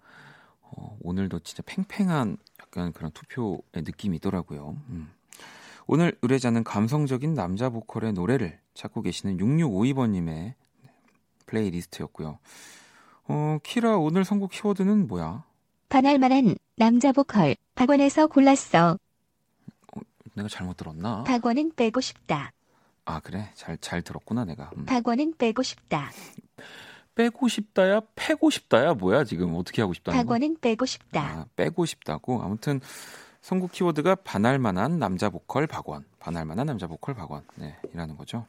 어, 0.70 0.96
오늘도 1.02 1.40
진짜 1.40 1.62
팽팽한 1.66 2.36
약간 2.60 2.92
그런 2.92 3.10
투표의 3.12 3.60
느낌이더라고요. 3.76 4.76
음. 4.90 5.10
오늘 5.86 6.16
의뢰자는 6.22 6.64
감성적인 6.64 7.34
남자 7.34 7.70
보컬의 7.70 8.12
노래를 8.12 8.58
찾고 8.74 9.02
계시는 9.02 9.38
6652번님의 9.38 10.54
플레이리스트였고요. 11.46 12.38
어, 13.24 13.58
키라 13.62 13.96
오늘 13.96 14.24
선곡 14.24 14.50
키워드는 14.50 15.06
뭐야? 15.08 15.44
반할만한 15.88 16.56
남자 16.76 17.12
보컬 17.12 17.56
박원에서 17.74 18.26
골랐어. 18.26 18.98
어, 19.94 20.00
내가 20.34 20.48
잘못 20.48 20.76
들었나? 20.76 21.24
박원은 21.24 21.72
빼고 21.74 22.00
싶다. 22.02 22.52
아 23.06 23.20
그래 23.20 23.50
잘 23.54 23.78
잘 23.78 24.02
들었구나 24.02 24.44
내가. 24.44 24.70
음. 24.76 24.84
박원은 24.84 25.34
빼고 25.38 25.62
싶다. 25.62 26.10
빼고 27.18 27.48
싶다야 27.48 28.00
패고 28.14 28.48
싶다야 28.48 28.94
뭐야 28.94 29.24
지금 29.24 29.56
어떻게 29.56 29.82
하고 29.82 29.92
싶다는 29.92 30.20
박원은 30.20 30.58
빼고 30.60 30.86
싶다. 30.86 31.20
아, 31.20 31.46
빼고 31.56 31.84
싶다고 31.84 32.40
아무튼 32.40 32.80
선곡 33.40 33.72
키워드가 33.72 34.14
반할만한 34.14 35.00
남자 35.00 35.28
보컬 35.28 35.66
박원 35.66 36.04
반할만한 36.20 36.68
남자 36.68 36.86
보컬 36.86 37.16
박원 37.16 37.42
네 37.56 37.76
이라는 37.92 38.16
거죠. 38.16 38.46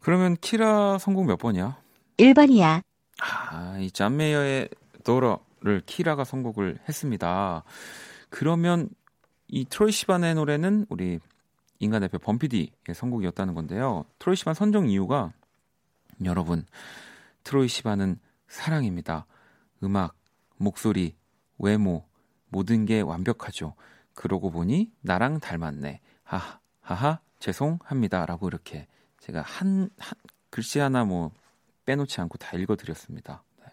그러면 0.00 0.36
키라 0.40 0.98
선곡 0.98 1.26
몇 1.26 1.36
번이야? 1.36 1.80
1번이야. 2.16 2.82
아, 3.20 3.78
이 3.78 3.92
잔메이어의 3.92 4.68
도러를 5.04 5.82
키라가 5.86 6.24
선곡을 6.24 6.80
했습니다. 6.88 7.62
그러면 8.28 8.88
이 9.46 9.64
트로이 9.66 9.92
시반의 9.92 10.34
노래는 10.34 10.86
우리 10.88 11.20
인간 11.78 12.00
대표 12.00 12.18
범피디의 12.18 12.70
선곡이었다는 12.92 13.54
건데요. 13.54 14.04
트로이 14.18 14.34
시반 14.34 14.54
선정 14.54 14.88
이유가 14.88 15.32
여러분, 16.24 16.66
트로이 17.44 17.68
시반은 17.68 18.18
사랑입니다. 18.46 19.26
음악, 19.82 20.16
목소리, 20.56 21.16
외모, 21.58 22.06
모든 22.48 22.86
게 22.86 23.00
완벽하죠. 23.00 23.74
그러고 24.14 24.50
보니 24.50 24.92
나랑 25.00 25.40
닮았네. 25.40 26.00
하하, 26.24 26.60
하하, 26.80 27.20
죄송합니다. 27.38 28.26
라고 28.26 28.48
이렇게 28.48 28.86
제가 29.20 29.42
한, 29.42 29.90
한 29.98 30.14
글씨 30.50 30.78
하나 30.78 31.04
뭐 31.04 31.30
빼놓지 31.84 32.20
않고 32.20 32.38
다 32.38 32.56
읽어드렸습니다. 32.56 33.42
네. 33.60 33.66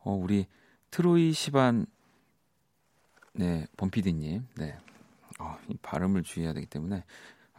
어, 0.00 0.12
우리 0.12 0.46
트로이 0.90 1.32
시반, 1.32 1.86
네, 3.32 3.66
범피디님, 3.76 4.48
네. 4.56 4.78
어, 5.38 5.58
이 5.68 5.76
발음을 5.82 6.22
주의해야 6.22 6.54
되기 6.54 6.66
때문에 6.66 7.04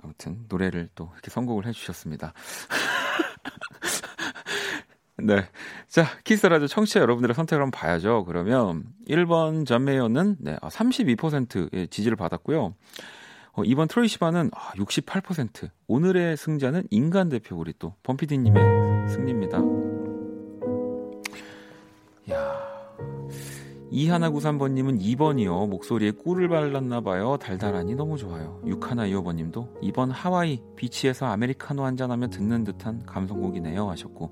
아무튼 0.03 0.45
노래를 0.49 0.89
또 0.95 1.09
이렇게 1.13 1.29
선곡을 1.29 1.65
해주셨습니다. 1.67 2.33
네. 5.17 5.47
자, 5.87 6.05
키스라디오 6.23 6.67
청취자 6.67 6.99
여러분들의 6.99 7.35
선택을 7.35 7.63
한번 7.63 7.79
봐야죠. 7.79 8.25
그러면 8.25 8.85
1번 9.07 9.65
전메이어는 9.65 10.37
네, 10.39 10.57
32%의 10.57 11.87
지지를 11.89 12.17
받았고요. 12.17 12.73
어, 13.53 13.63
이번 13.63 13.87
트로이 13.87 14.07
시바는 14.07 14.49
아, 14.53 14.71
68%. 14.71 15.69
오늘의 15.87 16.37
승자는 16.37 16.83
인간 16.89 17.29
대표 17.29 17.57
우리 17.57 17.73
또 17.77 17.95
범피디님의 18.03 19.09
승리입니다. 19.09 19.90
이하나구삼번님은 23.91 24.99
2번이요. 24.99 25.67
목소리에 25.67 26.11
꿀을 26.11 26.47
발랐나봐요. 26.47 27.37
달달하니 27.37 27.95
너무 27.95 28.17
좋아요. 28.17 28.61
육하나이어번님도 28.65 29.79
2번 29.83 30.09
하와이 30.11 30.61
비치에서 30.77 31.25
아메리카노 31.25 31.83
한잔하며 31.83 32.27
듣는 32.29 32.63
듯한 32.63 33.03
감성곡이네요. 33.05 33.89
하셨고 33.89 34.31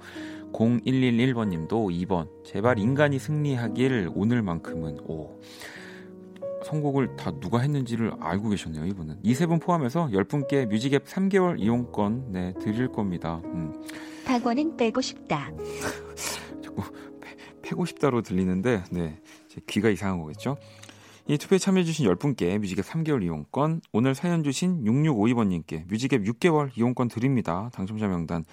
0111번님도 0.53 1.67
2번 2.07 2.29
제발 2.45 2.79
인간이 2.79 3.19
승리하길 3.19 4.11
오늘만큼은 4.15 4.99
오 5.09 5.37
선곡을 6.63 7.17
다 7.17 7.31
누가 7.39 7.59
했는지를 7.59 8.13
알고 8.19 8.49
계셨네요, 8.49 8.85
이분은. 8.85 9.17
이 9.23 9.31
세 9.33 9.45
분 9.45 9.59
포함해서 9.59 10.07
10분께 10.13 10.67
뮤직앱 10.67 11.05
3개월 11.05 11.59
이용권 11.59 12.31
네, 12.31 12.53
드릴 12.61 12.89
겁니다. 12.91 13.41
음. 13.45 13.73
박원은 14.25 14.77
빼고 14.77 15.01
싶다. 15.01 15.51
자꾸 16.61 16.83
패, 17.19 17.35
패고 17.61 17.85
싶다로 17.85 18.21
들리는데 18.21 18.83
네. 18.91 19.19
제 19.59 19.65
귀가 19.67 19.89
이상한 19.89 20.19
거겠죠? 20.19 20.57
이 21.27 21.37
투표에 21.37 21.59
참여해주신 21.59 22.07
10분께 22.07 22.57
뮤직앱 22.57 22.85
3개월 22.85 23.23
이용권, 23.23 23.81
오늘 23.91 24.15
사연 24.15 24.43
주신 24.43 24.83
6652번님께 24.83 25.87
뮤직앱 25.87 26.23
6개월 26.23 26.75
이용권 26.75 27.09
드립니다. 27.09 27.69
당첨자 27.73 28.07
명단 28.07 28.45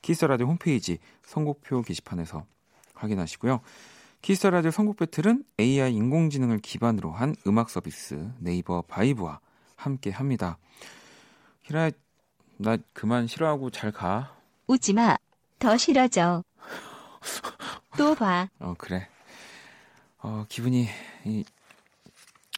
키스라디오 0.00 0.46
홈페이지 0.46 0.98
선곡표 1.24 1.82
게시판에서 1.82 2.46
확인하시고요. 2.94 3.60
키스 4.22 4.39
더 4.39 4.50
라디오 4.50 4.70
선곡 4.70 4.96
배틀은 4.96 5.44
AI 5.60 5.94
인공지능을 5.94 6.60
기반으로 6.60 7.10
한 7.10 7.34
음악 7.46 7.68
서비스 7.68 8.30
네이버 8.38 8.82
바이브와 8.82 9.40
함께 9.76 10.10
합니다. 10.10 10.58
키라, 11.64 11.90
나 12.56 12.78
그만 12.92 13.26
싫어하고 13.26 13.70
잘 13.70 13.90
가. 13.90 14.36
웃지 14.68 14.94
마. 14.94 15.16
더 15.58 15.76
싫어져. 15.76 16.44
또 17.98 18.14
봐. 18.14 18.48
어, 18.58 18.74
그래. 18.78 19.08
어, 20.22 20.44
기분이 20.48 20.88
이, 21.24 21.44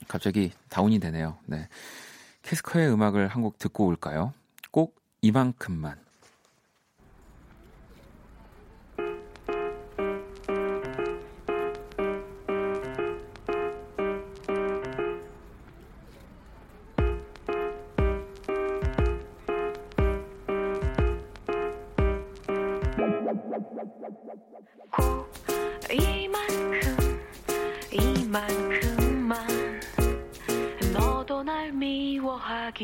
갑자기 0.09 0.53
다운이 0.69 0.99
되네요. 1.01 1.39
네. 1.47 1.69
캐스커의 2.43 2.91
음악을 2.93 3.29
한 3.29 3.43
곡 3.43 3.59
듣고 3.59 3.87
올까요? 3.87 4.33
꼭 4.71 4.97
이만큼만. 5.23 6.04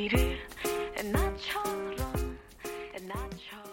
미워하기를 0.00 0.38
나처럼 1.12 2.38
나처럼 3.02 3.64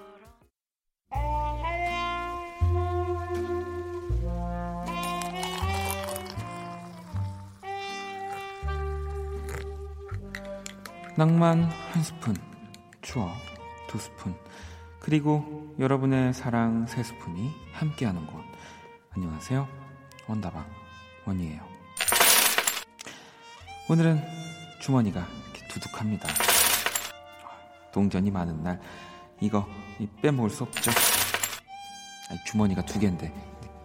낭만 11.15 11.63
한 11.63 12.03
스푼, 12.03 12.35
추억 13.01 13.33
두 13.87 13.97
스푼, 13.97 14.35
그리고 14.99 15.73
여러분의 15.79 16.33
사랑 16.33 16.85
세 16.87 17.01
스푼이 17.03 17.49
함께하는 17.71 18.27
곳. 18.27 18.43
안녕하세요. 19.11 19.67
원다방 20.27 20.69
원이에요. 21.25 21.65
오늘은 23.89 24.21
주머니가 24.81 25.27
두둑합니다. 25.79 26.27
동전이 27.91 28.31
많은 28.31 28.63
날 28.63 28.79
이거 29.39 29.67
빼먹을 30.21 30.49
수 30.49 30.63
없죠. 30.63 30.91
주머니가 32.45 32.81
두 32.83 32.99
개인데 32.99 33.33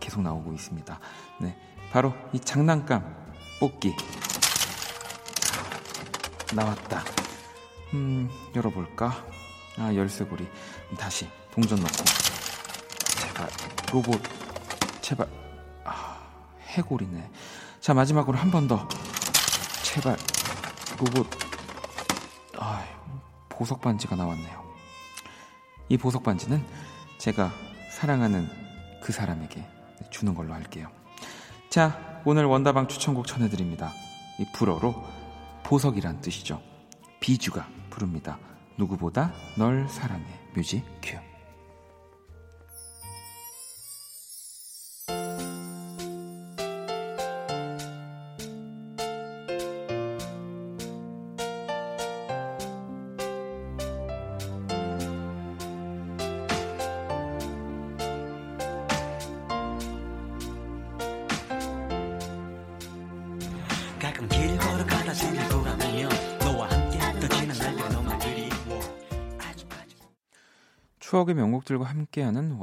계속 0.00 0.22
나오고 0.22 0.52
있습니다. 0.52 0.98
네, 1.40 1.56
바로 1.92 2.14
이 2.32 2.40
장난감 2.40 3.32
뽑기 3.60 3.94
나왔다. 6.54 7.04
음, 7.94 8.28
열어볼까? 8.54 9.24
아, 9.78 9.94
열쇠고리. 9.94 10.48
다시 10.98 11.28
동전 11.52 11.78
넣고. 11.80 12.04
제발 13.20 13.48
로봇. 13.92 14.22
제발. 15.00 15.28
아, 15.84 16.18
해골이네. 16.68 17.30
자, 17.80 17.94
마지막으로 17.94 18.36
한 18.38 18.50
번 18.50 18.66
더. 18.68 18.86
제발 19.82 20.16
로봇 20.98 21.28
아, 22.64 22.80
보석 23.48 23.80
반지가 23.80 24.14
나왔네요. 24.14 24.62
이 25.88 25.98
보석 25.98 26.22
반지는 26.22 26.64
제가 27.18 27.50
사랑하는 27.90 28.48
그 29.02 29.12
사람에게 29.12 29.66
주는 30.10 30.32
걸로 30.32 30.54
할게요. 30.54 30.88
자, 31.70 32.22
오늘 32.24 32.44
원다방 32.44 32.86
추천곡 32.86 33.26
전해드립니다. 33.26 33.92
이 34.38 34.46
불어로 34.52 34.94
보석이란 35.64 36.20
뜻이죠. 36.20 36.62
비주가 37.18 37.66
부릅니다. 37.90 38.38
누구보다 38.78 39.32
널 39.58 39.88
사랑해. 39.88 40.24
뮤직 40.54 40.84
큐. 41.02 41.18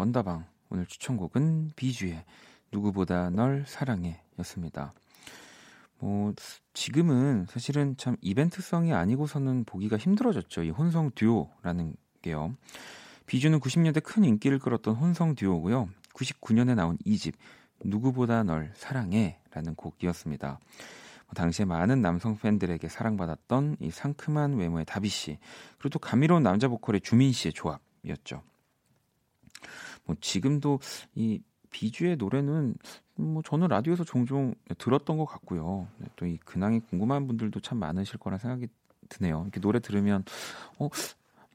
원다방. 0.09 0.45
오늘 0.69 0.85
추천곡은 0.85 1.73
비주의 1.75 2.23
누구보다 2.71 3.29
널 3.29 3.65
사랑해 3.67 4.21
였습니다. 4.39 4.93
뭐, 5.99 6.33
지금은 6.73 7.45
사실은 7.47 7.95
참 7.97 8.15
이벤트성이 8.21 8.93
아니고서는 8.93 9.65
보기가 9.65 9.97
힘들어졌죠. 9.97 10.63
이 10.63 10.69
혼성 10.69 11.11
듀오라는 11.13 11.95
게요. 12.21 12.55
비주는 13.27 13.59
90년대 13.59 14.01
큰 14.03 14.23
인기를 14.23 14.59
끌었던 14.59 14.95
혼성 14.95 15.35
듀오고요. 15.35 15.89
99년에 16.13 16.75
나온 16.75 16.97
2집 17.05 17.33
누구보다 17.83 18.43
널 18.43 18.71
사랑해 18.75 19.39
라는 19.51 19.75
곡이었습니다. 19.75 20.47
뭐 20.49 21.33
당시에 21.35 21.65
많은 21.65 22.01
남성 22.01 22.37
팬들에게 22.37 22.87
사랑받았던 22.87 23.77
이 23.81 23.91
상큼한 23.91 24.55
외모의 24.55 24.85
다비 24.85 25.09
씨 25.09 25.37
그리고 25.77 25.89
또 25.89 25.99
감미로운 25.99 26.41
남자 26.41 26.67
보컬의 26.67 27.01
주민 27.01 27.31
씨의 27.31 27.53
조합이었죠. 27.53 28.41
뭐 30.09 30.15
지금도 30.19 30.79
이 31.13 31.39
비주의 31.69 32.17
노래는 32.17 32.73
뭐 33.13 33.43
저는 33.43 33.67
라디오에서 33.67 34.03
종종 34.03 34.55
들었던 34.79 35.19
것 35.19 35.25
같고요. 35.25 35.87
네, 35.97 36.07
또이 36.15 36.37
근황이 36.37 36.79
궁금한 36.79 37.27
분들도 37.27 37.59
참 37.59 37.77
많으실 37.77 38.17
거라 38.17 38.39
생각이 38.39 38.67
드네요. 39.07 39.43
이렇게 39.43 39.59
노래 39.59 39.79
들으면 39.79 40.23
어, 40.79 40.89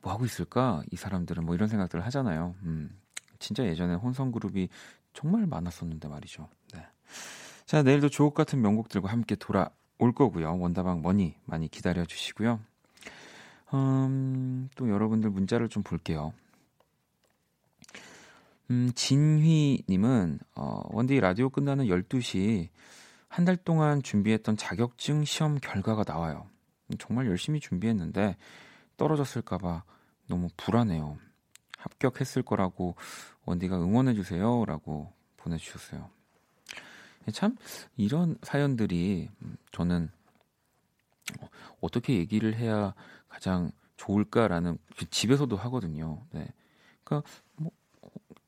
뭐 0.02 0.12
하고 0.12 0.24
있을까? 0.24 0.84
이 0.92 0.96
사람들은 0.96 1.44
뭐 1.44 1.56
이런 1.56 1.68
생각들을 1.68 2.04
하잖아요. 2.06 2.54
음, 2.62 2.96
진짜 3.40 3.64
예전에 3.64 3.94
혼성 3.94 4.30
그룹이 4.30 4.68
정말 5.14 5.48
많았었는데 5.48 6.06
말이죠. 6.06 6.48
네. 6.74 6.86
자, 7.66 7.82
내일도 7.82 8.08
주옥 8.08 8.34
같은 8.34 8.60
명곡들과 8.60 9.10
함께 9.10 9.34
돌아올 9.34 10.12
거고요. 10.14 10.56
원다방 10.60 11.02
머니 11.02 11.34
많이 11.44 11.66
기다려 11.66 12.04
주시고요. 12.04 12.60
음, 13.72 14.68
또 14.76 14.88
여러분들 14.88 15.30
문자를 15.30 15.68
좀 15.68 15.82
볼게요. 15.82 16.32
음, 18.70 18.90
진휘님은, 18.94 20.38
어, 20.56 20.82
원디 20.90 21.20
라디오 21.20 21.50
끝나는 21.50 21.86
12시 21.86 22.68
한 23.28 23.44
달 23.44 23.56
동안 23.56 24.00
준비했던 24.00 24.56
자격증 24.56 25.24
시험 25.24 25.58
결과가 25.58 26.04
나와요. 26.06 26.46
정말 27.00 27.26
열심히 27.26 27.58
준비했는데 27.58 28.36
떨어졌을까봐 28.96 29.82
너무 30.28 30.48
불안해요. 30.56 31.18
합격했을 31.78 32.42
거라고 32.42 32.94
원디가 33.44 33.76
응원해주세요. 33.76 34.64
라고 34.66 35.12
보내주셨어요. 35.36 36.08
참, 37.32 37.56
이런 37.96 38.36
사연들이 38.42 39.28
음, 39.42 39.56
저는 39.72 40.08
어, 41.40 41.48
어떻게 41.80 42.14
얘기를 42.16 42.54
해야 42.54 42.94
가장 43.28 43.72
좋을까라는 43.96 44.78
집에서도 45.10 45.56
하거든요. 45.56 46.24
네. 46.30 46.46
그러니까 47.02 47.28
뭐 47.56 47.72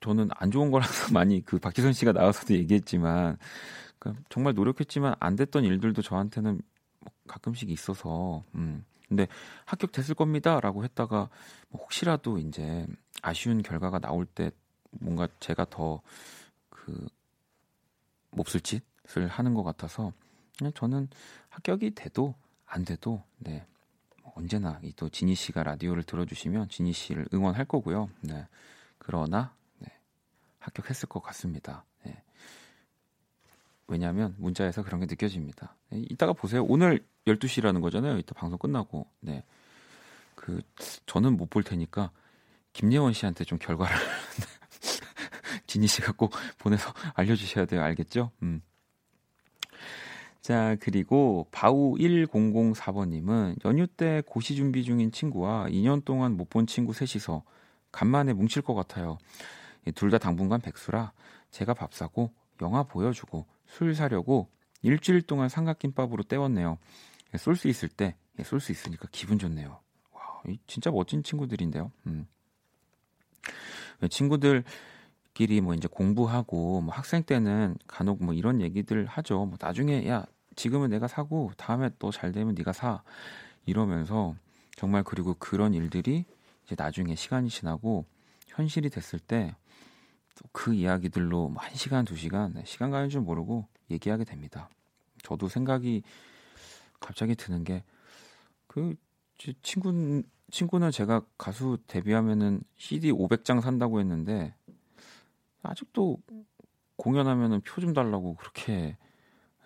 저는 0.07 0.29
안 0.35 0.51
좋은 0.51 0.71
거라서 0.71 1.13
많이 1.13 1.45
그 1.45 1.59
박지선 1.59 1.93
씨가 1.93 2.13
나와서도 2.13 2.55
얘기했지만 2.55 3.37
그러니까 3.99 4.25
정말 4.29 4.55
노력했지만 4.55 5.15
안 5.19 5.37
됐던 5.37 5.65
일들도 5.65 6.03
저한테는 6.03 6.61
뭐 7.01 7.13
가끔씩 7.27 7.71
있어서 7.71 8.45
음. 8.55 8.85
근데 9.09 9.29
합격됐을 9.67 10.17
겁니다라고 10.17 10.83
했다가 10.83 11.29
뭐 11.69 11.81
혹시라도 11.81 12.39
이제 12.39 12.87
아쉬운 13.23 13.63
결과가 13.63 14.01
나올 14.01 14.27
때 14.27 14.51
뭔가 14.91 15.29
제가 15.39 15.67
더 15.67 16.03
그 16.87 17.09
몹쓸 18.31 18.61
짓을 18.61 19.27
하는 19.27 19.55
것 19.55 19.65
같아서 19.65 20.13
그냥 20.57 20.73
저는 20.73 21.09
합격이 21.49 21.97
돼도 21.97 22.35
안 22.65 22.85
돼도 22.85 23.25
네 23.39 23.67
언제나 24.37 24.79
이또 24.85 25.09
지니 25.09 25.35
씨가 25.35 25.65
라디오를 25.65 26.05
들어주시면 26.05 26.69
지니 26.69 26.93
씨를 26.93 27.27
응원할 27.35 27.65
거고요. 27.65 28.09
네 28.21 28.47
그러나 28.99 29.53
네, 29.65 29.66
합격했을 30.67 31.09
것 31.09 31.21
같습니다. 31.23 31.85
네. 32.05 32.23
왜냐하면 33.89 34.35
문자에서 34.39 34.83
그런 34.83 35.01
게 35.01 35.07
느껴집니다. 35.07 35.77
네, 35.91 36.03
이따가 36.11 36.33
보세요. 36.33 36.65
오늘 36.65 37.05
12시라는 37.27 37.81
거잖아요. 37.81 38.19
이따 38.19 38.35
방송 38.35 38.59
끝나고 38.59 39.07
네. 39.21 39.45
그 40.35 40.61
저는 41.07 41.37
못 41.37 41.51
볼 41.51 41.63
테니까 41.63 42.11
김예원 42.73 43.13
씨한테 43.13 43.45
좀 43.45 43.59
결과를 43.59 43.97
지니 45.67 45.87
씨가 45.87 46.13
꼭 46.13 46.33
보내서 46.59 46.93
알려주셔야 47.15 47.65
돼요. 47.67 47.83
알겠죠? 47.83 48.31
음. 48.43 48.61
자, 50.41 50.77
그리고 50.81 51.49
바우 51.51 51.95
1004번님은 51.97 53.65
연휴 53.65 53.87
때 53.89 54.23
고시 54.27 54.55
준비 54.55 54.85
중인 54.85 55.11
친구와 55.11 55.67
2년 55.69 56.05
동안 56.05 56.37
못 56.37 56.51
본 56.51 56.67
친구 56.67 56.93
셋이서 56.93 57.43
간만에 57.91 58.33
뭉칠 58.33 58.63
것 58.63 58.75
같아요. 58.75 59.19
둘 59.95 60.11
다 60.11 60.19
당분간 60.19 60.61
백수라 60.61 61.13
제가 61.51 61.75
밥 61.75 61.95
사고 61.95 62.33
영화 62.61 62.83
보여주고 62.83 63.47
술 63.67 63.95
사려고 63.95 64.49
일주일 64.83 65.23
동안 65.23 65.49
삼각김밥으로 65.49 66.23
때웠네요. 66.25 66.79
쏠 67.37 67.57
수 67.57 67.69
있을 67.69 67.89
때 67.89 68.17
쏠 68.45 68.61
수 68.61 68.73
있으니까 68.73 69.09
기분 69.13 69.39
좋네요. 69.39 69.81
와, 70.13 70.43
진짜 70.67 70.91
멋진 70.91 71.23
친구들인데요. 71.23 71.91
음. 72.07 72.27
친구들끼리 74.11 75.61
뭐 75.63 75.75
이제 75.75 75.89
공부하고 75.89 76.83
뭐 76.83 76.95
학생 76.95 77.23
때는 77.23 77.77
간혹 77.87 78.23
뭐 78.23 78.35
이런 78.35 78.61
얘기들 78.61 79.07
하죠. 79.07 79.47
뭐 79.47 79.57
나중에 79.61 80.07
야 80.09 80.27
지금은 80.55 80.91
내가 80.91 81.09
사고 81.09 81.51
다음에 81.57 81.91
또 81.99 82.11
잘 82.11 82.33
되면 82.33 82.55
네가 82.55 82.73
사 82.73 83.03
이러면서 83.65 84.35
정말 84.77 85.03
그리고 85.03 85.35
그런 85.39 85.73
일들이 85.75 86.25
이제 86.65 86.75
나중에 86.77 87.15
시간이 87.15 87.49
지나고 87.49 88.05
현실이 88.49 88.91
됐을 88.91 89.19
때 89.19 89.55
그 90.53 90.75
이야기들로 90.75 91.49
뭐한 91.49 91.75
시간 91.75 92.05
두 92.05 92.17
시간 92.17 92.53
네, 92.55 92.63
시간 92.65 92.91
가는 92.91 93.09
줄 93.09 93.21
모르고 93.21 93.67
얘기하게 93.91 94.25
됩니다. 94.25 94.69
저도 95.23 95.49
생각이 95.49 96.03
갑자기 97.01 97.35
드는 97.35 97.65
게 97.65 97.83
그 98.77 98.95
친구 99.63 100.23
친구는 100.51 100.91
제가 100.91 101.23
가수 101.39 101.79
데뷔하면은 101.87 102.61
CD 102.77 103.11
500장 103.11 103.63
산다고 103.63 104.01
했는데 104.01 104.55
아직도 105.63 106.19
공연하면은 106.97 107.63
표 107.63 107.81
좀 107.81 107.95
달라고 107.95 108.35
그렇게 108.35 108.99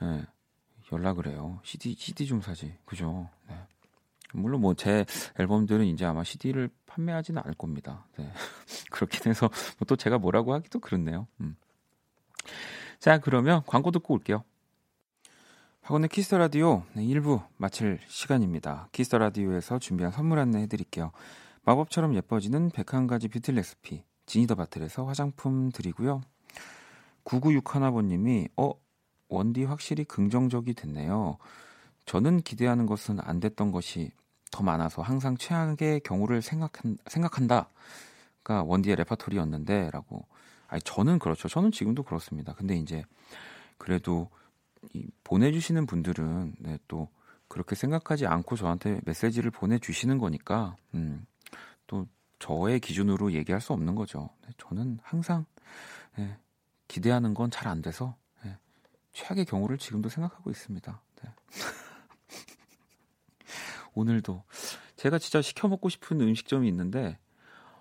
예, 0.03 0.27
연락을 0.93 1.27
해요. 1.27 1.61
CD 1.65 1.95
CD 1.97 2.25
좀 2.27 2.41
사지. 2.41 2.73
그죠? 2.85 3.29
네. 3.49 3.57
물론 4.33 4.61
뭐 4.61 4.75
제 4.75 5.05
앨범들은 5.41 5.87
이제 5.87 6.05
아마 6.05 6.23
CD를 6.23 6.71
판매하지는 7.01 7.43
않을 7.43 7.55
겁니다. 7.55 8.07
네. 8.19 8.31
그렇긴 8.91 9.31
해서 9.31 9.51
또 9.87 9.97
제가 9.97 10.19
뭐라고 10.19 10.53
하기도 10.55 10.81
그렇네요. 10.81 11.27
음. 11.41 11.57
자 12.99 13.19
그러면 13.19 13.63
광고 13.67 13.91
듣고 13.91 14.15
올게요. 14.15 14.45
박원의 15.83 16.11
키스 16.11 16.28
더 16.28 16.39
라디오 16.39 16.85
네, 16.93 17.03
1부 17.03 17.43
마칠 17.57 17.99
시간입니다. 18.07 18.89
키스 18.93 19.09
더 19.09 19.19
라디오에서 19.19 19.79
준비한 19.79 20.13
선물 20.13 20.39
안내 20.39 20.61
해드릴게요. 20.63 21.13
마법처럼 21.63 22.15
예뻐지는 22.15 22.71
101가지 22.71 23.33
뷰티 23.33 23.53
레시피 23.53 24.05
지니 24.27 24.43
더 24.43 24.55
바틀에서 24.55 25.05
화장품 25.05 25.71
드리고요. 25.73 26.21
9961번님이 27.25 28.51
어 28.57 28.73
원디 29.29 29.65
확실히 29.65 30.05
긍정적이 30.05 30.75
됐네요. 30.75 31.39
저는 32.05 32.43
기대하는 32.43 32.87
것은 32.87 33.21
안 33.21 33.41
됐던 33.41 33.73
것이 33.73 34.11
더 34.51 34.63
많아서 34.63 35.03
항상 35.03 35.37
최악의 35.37 36.01
경우를 36.01 36.43
생각한, 36.43 36.99
생각한다. 37.07 37.69
가 38.43 38.63
원디의 38.63 38.97
레파토리였는데 38.97 39.91
라고. 39.93 40.27
아니 40.69 40.81
저는 40.83 41.19
그렇죠. 41.19 41.49
저는 41.49 41.73
지금도 41.73 42.03
그렇습니다. 42.05 42.55
근데 42.55 42.77
이제 42.77 43.05
그래도 43.79 44.31
이 44.95 45.07
보내주시는 45.25 45.87
분들은 45.87 46.55
네, 46.61 46.79
또 46.89 47.09
그렇게 47.49 47.75
생각하지 47.75 48.27
않고 48.27 48.57
저한테 48.57 49.01
메시지를 49.05 49.51
보내주시는 49.51 50.19
거니까 50.19 50.77
음, 50.95 51.27
또 51.87 52.07
저의 52.39 52.81
기준으로 52.81 53.33
얘기할 53.33 53.61
수 53.61 53.73
없는 53.75 53.95
거죠. 53.95 54.31
네, 54.47 54.53
저는 54.59 54.99
항상 55.03 55.45
네, 56.17 56.39
기대하는 56.89 57.35
건 57.35 57.51
잘 57.51 57.69
안 57.69 57.83
돼서 57.83 58.17
네, 58.45 58.57
최악의 59.13 59.45
경우를 59.47 59.77
지금도 59.77 60.09
생각하고 60.09 60.51
있습니다. 60.51 61.03
네. 61.23 61.31
오늘도 63.95 64.45
제가 64.97 65.19
진짜 65.19 65.43
시켜 65.43 65.69
먹고 65.69 65.89
싶은 65.89 66.21
음식점이 66.21 66.69
있는데 66.69 67.19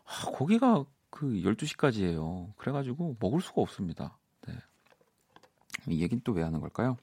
아, 0.06 0.32
거기가 0.32 0.86
그 1.10 1.28
12시까지예요. 1.28 2.54
그래 2.58 2.72
가지고 2.72 3.16
먹을 3.20 3.42
수가 3.42 3.62
없습니다. 3.62 4.18
네. 4.48 4.54
이 5.88 6.02
얘기는 6.02 6.22
또 6.24 6.34
왜 6.34 6.44
하는 6.44 6.60
걸까요? 6.60 6.98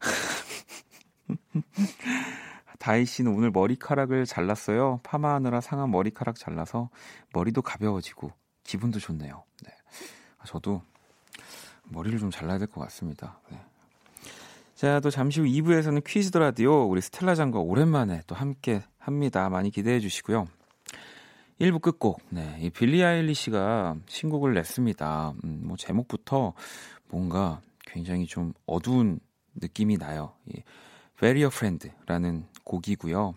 다희 2.78 3.04
씨는 3.04 3.32
오늘 3.34 3.50
머리카락을 3.50 4.24
잘랐어요. 4.24 5.00
파마하느라 5.02 5.60
상한 5.60 5.90
머리카락 5.90 6.36
잘라서 6.36 6.90
머리도 7.32 7.62
가벼워지고 7.62 8.32
기분도 8.64 8.98
좋네요. 9.00 9.44
네. 9.64 9.72
아, 10.38 10.44
저도 10.44 10.82
머리를 11.84 12.18
좀 12.18 12.30
잘라야 12.30 12.58
될 12.58 12.68
것 12.68 12.80
같습니다. 12.82 13.40
네. 13.50 13.60
자, 14.78 15.00
또 15.00 15.10
잠시 15.10 15.40
후 15.40 15.46
2부에서는 15.48 16.04
퀴즈 16.06 16.30
더 16.30 16.38
라디오 16.38 16.84
우리 16.84 17.00
스텔라 17.00 17.34
장과 17.34 17.58
오랜만에 17.58 18.22
또 18.28 18.36
함께 18.36 18.84
합니다. 18.96 19.48
많이 19.48 19.72
기대해 19.72 19.98
주시고요. 19.98 20.46
1부 21.60 21.82
끝곡. 21.82 22.20
네. 22.28 22.56
이 22.60 22.70
빌리 22.70 23.02
아일리시가 23.02 23.96
신곡을 24.06 24.54
냈습니다. 24.54 25.34
음, 25.42 25.62
뭐 25.64 25.76
제목부터 25.76 26.52
뭔가 27.08 27.60
굉장히 27.80 28.26
좀 28.26 28.52
어두운 28.66 29.18
느낌이 29.56 29.98
나요. 29.98 30.34
이 30.46 30.62
Very 31.16 31.42
Your 31.42 31.52
Friend라는 31.52 32.46
곡이고요. 32.62 33.34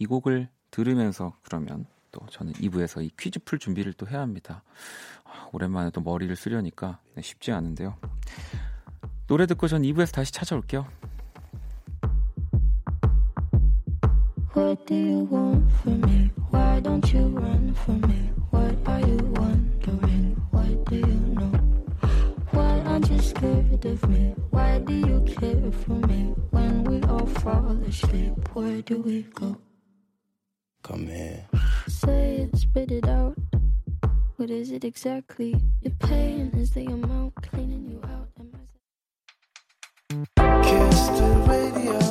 이 0.00 0.06
곡을 0.06 0.48
들으면서 0.72 1.36
그러면 1.42 1.86
또 2.10 2.26
저는 2.30 2.52
2부에서 2.54 3.04
이 3.04 3.12
퀴즈 3.16 3.38
풀 3.44 3.60
준비를 3.60 3.92
또 3.92 4.08
해야 4.08 4.22
합니다. 4.22 4.64
아, 5.22 5.48
오랜만에 5.52 5.90
또 5.90 6.00
머리를 6.00 6.34
쓰려니까 6.34 6.98
네, 7.14 7.22
쉽지 7.22 7.52
않은데요. 7.52 7.96
노래 9.27 9.45
듣고 9.45 9.67
전 9.67 9.81
2부에서 9.81 10.13
다시 10.13 10.31
찾아올게요. 10.31 10.85
What 14.53 14.85
do 14.85 14.95
you 14.95 15.27
want 15.31 15.71
from 15.79 16.01
me? 16.03 16.29
Why 16.51 16.81
don't 16.81 17.07
you 17.13 17.27
run 17.27 17.73
from 17.73 18.01
me? 18.01 18.29
What 18.51 18.75
are 18.85 18.99
you 18.99 19.17
wondering? 19.39 20.35
What 20.51 20.85
do 20.85 20.97
you 20.97 21.19
know? 21.35 21.51
Why 22.51 22.81
aren't 22.85 23.09
you 23.09 23.19
scared 23.19 23.85
of 23.85 24.09
me? 24.09 24.35
Why 24.49 24.79
do 24.79 24.93
you 24.93 25.23
care 25.25 25.71
for 25.71 25.95
me? 26.07 26.35
When 26.51 26.83
we 26.83 27.01
all 27.07 27.25
fall 27.25 27.77
asleep, 27.87 28.33
where 28.53 28.81
do 28.81 29.01
we 29.01 29.23
go? 29.33 29.55
Come 30.83 31.07
here. 31.07 31.47
Say 31.87 32.49
it, 32.51 32.57
spit 32.57 32.91
it 32.91 33.07
out. 33.07 33.37
What 34.35 34.49
is 34.49 34.71
it 34.71 34.83
exactly? 34.83 35.55
Your 35.81 35.93
pain 35.99 36.51
is 36.55 36.71
the 36.71 36.85
amount 36.87 37.35
cleaning 37.41 37.87
you 37.87 38.01
out. 38.03 38.14
Radio. 41.46 42.05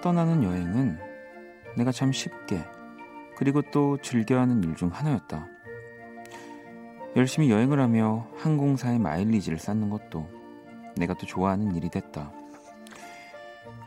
떠나는 0.00 0.42
여행은 0.42 0.98
내가 1.76 1.92
참 1.92 2.12
쉽게 2.12 2.64
그리고 3.36 3.62
또 3.70 3.98
즐겨하는 3.98 4.62
일 4.64 4.74
중 4.76 4.88
하나였다. 4.88 5.46
열심히 7.16 7.50
여행을 7.50 7.80
하며 7.80 8.26
항공사의 8.36 8.98
마일리지를 8.98 9.58
쌓는 9.58 9.88
것도 9.90 10.28
내가 10.96 11.14
또 11.14 11.26
좋아하는 11.26 11.74
일이 11.74 11.88
됐다. 11.88 12.32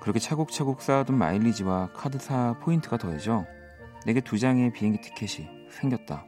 그렇게 0.01 0.19
차곡차곡 0.19 0.81
쌓아둔 0.81 1.17
마일리지와 1.17 1.91
카드사 1.93 2.57
포인트가 2.61 2.97
더해져 2.97 3.45
내게 4.05 4.21
두 4.21 4.39
장의 4.39 4.71
비행기 4.73 5.01
티켓이 5.01 5.47
생겼다. 5.69 6.25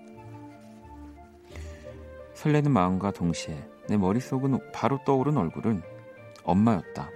설레는 2.34 2.72
마음과 2.72 3.12
동시에 3.12 3.56
내 3.88 3.98
머릿속은 3.98 4.72
바로 4.74 5.00
떠오른 5.06 5.38
얼굴은 5.38 5.82
엄마였다. 6.44 7.10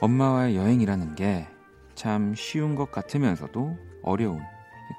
엄마와의 0.00 0.56
여행이라는 0.56 1.14
게 1.14 1.48
참 1.96 2.34
쉬운 2.34 2.74
것 2.74 2.92
같으면서도 2.92 3.74
어려운 4.02 4.42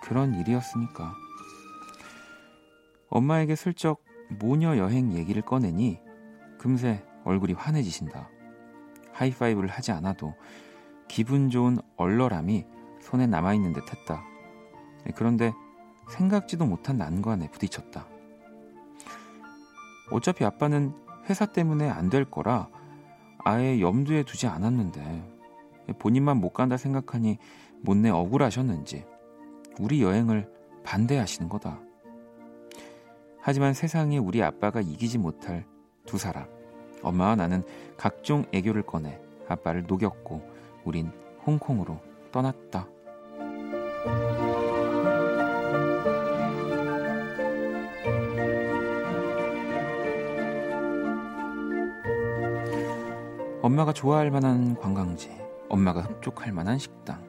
그런 0.02 0.34
일이었으니까. 0.34 1.14
엄마에게 3.10 3.56
슬쩍 3.56 4.04
모녀 4.30 4.76
여행 4.78 5.14
얘기를 5.14 5.44
꺼내니 5.44 6.00
금세 6.58 7.06
얼굴이 7.24 7.54
환해지신다. 7.54 8.30
하이파이브를 9.14 9.70
하지 9.70 9.92
않아도 9.92 10.34
기분 11.08 11.50
좋은 11.50 11.78
얼얼함이 11.96 12.66
손에 13.00 13.28
남아있는 13.28 13.74
듯 13.74 13.84
했다. 13.94 14.24
그런데 15.16 15.54
생각지도 16.10 16.66
못한 16.66 16.98
난관에 16.98 17.50
부딪혔다. 17.52 18.08
어차피 20.12 20.44
아빠는 20.44 20.94
회사 21.30 21.46
때문에 21.46 21.88
안 21.90 22.10
될 22.10 22.26
거라 22.26 22.70
아예 23.40 23.80
염두에 23.80 24.24
두지 24.24 24.48
않았는데 24.48 25.38
본인만 26.00 26.38
못 26.38 26.50
간다 26.50 26.78
생각하니 26.78 27.38
못내 27.82 28.10
억울하셨는지 28.10 29.06
우리 29.80 30.02
여행을 30.02 30.50
반대하시는 30.84 31.50
거다. 31.50 31.80
하지만 33.40 33.74
세상에 33.74 34.18
우리 34.18 34.44
아빠가 34.44 34.82
이기지 34.82 35.18
못할 35.18 35.66
두 36.06 36.18
사람. 36.18 36.48
엄마와 37.04 37.36
나는 37.36 37.64
각종 37.96 38.46
애교를 38.52 38.82
꺼내 38.82 39.20
아빠를 39.48 39.86
녹였고 39.88 40.42
우린 40.84 41.12
홍콩으로 41.46 42.00
떠났다. 42.32 42.88
엄마가 53.78 53.94
좋아할 53.94 54.32
만한 54.32 54.76
관광지, 54.76 55.30
엄마가 55.70 56.02
흡족할 56.02 56.52
만한 56.52 56.80
식당. 56.80 57.24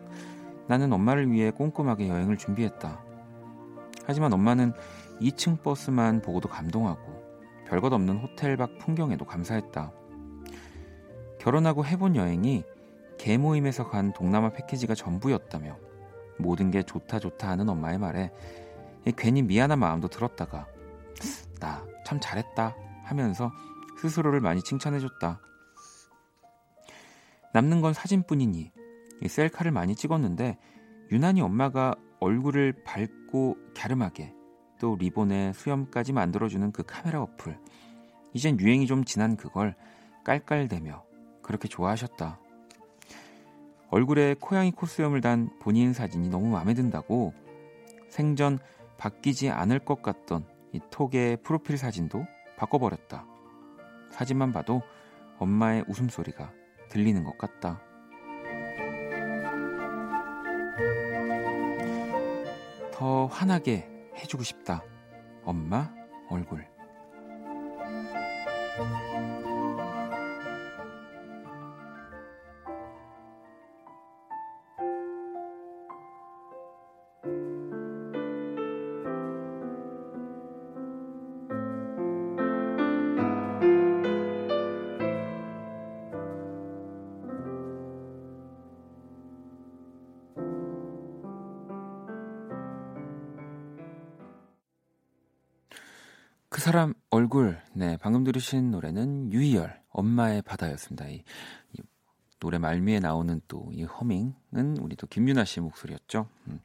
나는 0.66 0.90
엄마를 0.94 1.30
위해 1.30 1.50
꼼꼼하게 1.50 2.08
여행을 2.08 2.38
준비했다. 2.38 3.04
하지만 4.06 4.32
엄마는 4.32 4.72
2층 5.20 5.62
버스만 5.62 6.22
보고도 6.22 6.48
감동하고 6.48 7.02
별것 7.66 7.92
없는 7.92 8.16
호텔 8.16 8.56
밖 8.56 8.78
풍경에도 8.78 9.26
감사했다. 9.26 9.92
결혼하고 11.38 11.84
해본 11.84 12.16
여행이 12.16 12.64
개 13.18 13.36
모임에서 13.36 13.90
간 13.90 14.14
동남아 14.14 14.48
패키지가 14.48 14.94
전부였다며 14.94 15.76
모든 16.38 16.70
게 16.70 16.82
좋다 16.82 17.18
좋다 17.18 17.46
하는 17.50 17.68
엄마의 17.68 17.98
말에 17.98 18.32
괜히 19.18 19.42
미안한 19.42 19.78
마음도 19.78 20.08
들었다가 20.08 20.66
나 21.60 21.84
참 22.06 22.18
잘했다 22.20 22.74
하면서 23.04 23.52
스스로를 23.98 24.40
많이 24.40 24.62
칭찬해줬다. 24.62 25.42
남는 27.58 27.80
건 27.80 27.92
사진뿐이니 27.92 28.70
이 29.20 29.28
셀카를 29.28 29.72
많이 29.72 29.96
찍었는데 29.96 30.58
유난히 31.10 31.40
엄마가 31.40 31.96
얼굴을 32.20 32.84
밝고 32.84 33.56
갸름하게 33.76 34.32
또 34.78 34.94
리본에 34.94 35.52
수염까지 35.54 36.12
만들어주는 36.12 36.70
그 36.70 36.84
카메라 36.84 37.20
어플 37.20 37.58
이젠 38.32 38.60
유행이 38.60 38.86
좀 38.86 39.04
지난 39.04 39.36
그걸 39.36 39.74
깔깔대며 40.22 41.02
그렇게 41.42 41.66
좋아하셨다. 41.66 42.38
얼굴에 43.90 44.36
코양이 44.38 44.70
콧수염을 44.70 45.20
단 45.20 45.50
본인 45.58 45.92
사진이 45.92 46.28
너무 46.28 46.50
마음에 46.50 46.74
든다고 46.74 47.34
생전 48.08 48.60
바뀌지 48.98 49.50
않을 49.50 49.80
것 49.80 50.00
같던 50.00 50.46
이 50.72 50.80
톡의 50.92 51.38
프로필 51.42 51.76
사진도 51.76 52.24
바꿔버렸다. 52.56 53.26
사진만 54.12 54.52
봐도 54.52 54.80
엄마의 55.38 55.84
웃음소리가 55.88 56.52
들리는 56.88 57.24
것 57.24 57.36
같다. 57.38 57.80
더 62.92 63.26
환하게 63.26 63.88
해주고 64.16 64.42
싶다. 64.42 64.82
엄마 65.44 65.92
얼굴. 66.28 66.66
사람 96.68 96.92
얼굴. 97.08 97.58
네, 97.72 97.96
방금 97.96 98.24
들으신 98.24 98.70
노래는 98.70 99.32
유희열 99.32 99.80
엄마의 99.88 100.42
바다였습니다. 100.42 101.08
이, 101.08 101.24
이 101.72 101.80
노래 102.40 102.58
말미에 102.58 103.00
나오는 103.00 103.40
또 103.48 103.70
이 103.72 103.84
허밍은 103.84 104.76
우리 104.78 104.94
또 104.94 105.06
김유나 105.06 105.46
씨 105.46 105.60
목소리였죠. 105.60 106.28
음. 106.48 106.60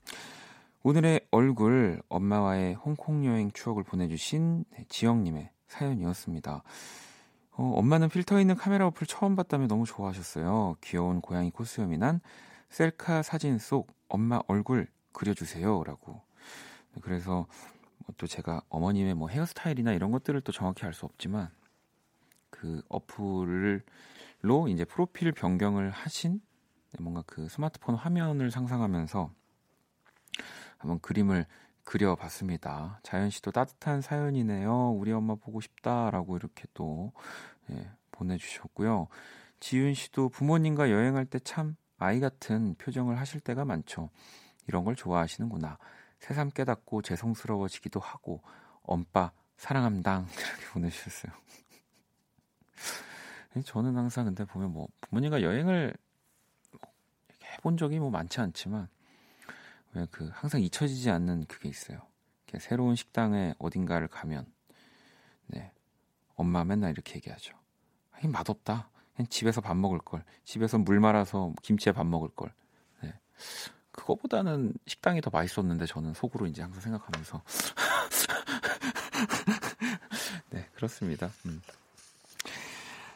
오늘의 0.83 1.21
얼굴 1.31 2.01
엄마와의 2.09 2.73
홍콩 2.73 3.25
여행 3.25 3.49
추억을 3.53 3.83
보내주신 3.83 4.65
네, 4.71 4.83
지영님의 4.89 5.49
사연이었습니다. 5.67 6.63
어, 7.51 7.63
엄마는 7.77 8.09
필터 8.09 8.41
있는 8.41 8.55
카메라 8.55 8.85
어플 8.87 9.07
처음 9.07 9.37
봤다며 9.37 9.67
너무 9.67 9.85
좋아하셨어요. 9.85 10.75
귀여운 10.81 11.21
고양이 11.21 11.49
코스염이 11.49 11.97
난 11.97 12.19
셀카 12.71 13.21
사진 13.21 13.57
속 13.57 13.89
엄마 14.09 14.41
얼굴 14.49 14.85
그려주세요라고. 15.13 16.21
네, 16.93 17.01
그래서 17.01 17.31
뭐 17.31 17.47
또 18.17 18.27
제가 18.27 18.61
어머님의 18.69 19.13
뭐 19.15 19.29
헤어스타일이나 19.29 19.93
이런 19.93 20.11
것들을 20.11 20.39
또 20.41 20.51
정확히 20.51 20.85
알 20.85 20.93
수 20.93 21.05
없지만 21.05 21.49
그 22.49 22.81
어플로 22.89 24.67
이제 24.69 24.85
프로필 24.85 25.31
변경을 25.31 25.89
하신 25.89 26.41
네, 26.91 26.97
뭔가 27.01 27.23
그 27.25 27.47
스마트폰 27.49 27.95
화면을 27.95 28.51
상상하면서 28.51 29.31
한번 30.77 30.99
그림을 30.99 31.45
그려봤습니다. 31.83 32.99
자연 33.03 33.29
씨도 33.29 33.51
따뜻한 33.51 34.01
사연이네요. 34.01 34.91
우리 34.91 35.11
엄마 35.11 35.35
보고 35.35 35.59
싶다라고 35.61 36.35
이렇게 36.37 36.65
또 36.73 37.11
예, 37.71 37.89
보내주셨고요. 38.11 39.07
지윤 39.59 39.93
씨도 39.93 40.29
부모님과 40.29 40.91
여행할 40.91 41.25
때 41.25 41.39
참 41.39 41.75
아이 41.97 42.19
같은 42.19 42.75
표정을 42.75 43.17
하실 43.19 43.39
때가 43.39 43.65
많죠. 43.65 44.09
이런 44.67 44.83
걸 44.83 44.95
좋아하시는구나. 44.95 45.77
새삼 46.23 46.51
깨닫고 46.51 47.01
죄송스러워지기도 47.01 47.99
하고 47.99 48.41
엄빠 48.81 49.31
사랑함당 49.57 50.27
이렇게 50.31 50.65
보내주셨어요. 50.71 51.33
저는 53.65 53.97
항상 53.97 54.25
근데 54.25 54.45
보면 54.45 54.71
뭐 54.71 54.88
부모님과 55.01 55.41
여행을 55.41 55.93
뭐 56.71 56.79
해본 57.43 57.75
적이 57.77 57.99
뭐 57.99 58.09
많지 58.09 58.39
않지만 58.39 58.88
왜 59.93 60.07
그 60.12 60.29
항상 60.33 60.62
잊혀지지 60.62 61.09
않는 61.12 61.45
그게 61.45 61.69
있어요. 61.69 62.07
새로운 62.59 62.95
식당에 62.95 63.55
어딘가를 63.57 64.07
가면 64.07 64.45
네 65.47 65.71
엄마 66.36 66.63
맨날 66.63 66.91
이렇게 66.91 67.15
얘기하죠. 67.15 67.53
이 68.23 68.27
맛없다. 68.27 68.89
그냥 69.15 69.27
집에서 69.27 69.59
밥 69.59 69.75
먹을 69.75 69.99
걸. 69.99 70.23
집에서 70.45 70.77
물 70.77 70.99
말아서 70.99 71.53
김치에 71.63 71.91
밥 71.91 72.05
먹을 72.07 72.29
걸. 72.29 72.53
네. 73.01 73.13
그거보다는 73.93 74.73
식당이 74.86 75.21
더 75.21 75.29
맛있었는데 75.32 75.86
저는 75.86 76.13
속으로 76.13 76.47
이제 76.47 76.62
항상 76.62 76.82
생각하면서 76.82 77.41
네 80.51 80.67
그렇습니다. 80.75 81.29
음. 81.45 81.62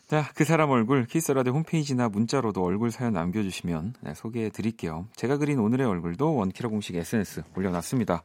자, 0.07 0.31
그 0.35 0.45
사람 0.45 0.69
얼굴 0.69 1.05
키스 1.05 1.27
라디오 1.27 1.49
홈페이지나 1.49 2.07
문자로도 2.07 2.63
얼굴 2.63 2.91
사연 2.91 3.11
남겨주시면 3.13 3.95
네, 3.99 4.13
소개해 4.13 4.51
드릴게요. 4.51 5.05
제가 5.17 5.35
그린 5.35 5.59
오늘의 5.59 5.85
얼굴도 5.85 6.33
원키라 6.33 6.69
공식 6.69 6.95
SNS 6.95 7.43
올려놨습니다. 7.57 8.23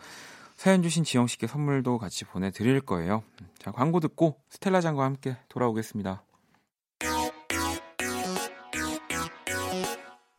사연 0.56 0.82
주신 0.82 1.02
지영 1.02 1.26
씨께 1.26 1.48
선물도 1.48 1.98
같이 1.98 2.24
보내드릴 2.24 2.82
거예요. 2.82 3.24
자, 3.58 3.72
광고 3.72 3.98
듣고 3.98 4.36
스텔라장과 4.50 5.04
함께 5.04 5.36
돌아오겠습니다. 5.48 6.22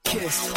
Kiss 0.06 0.54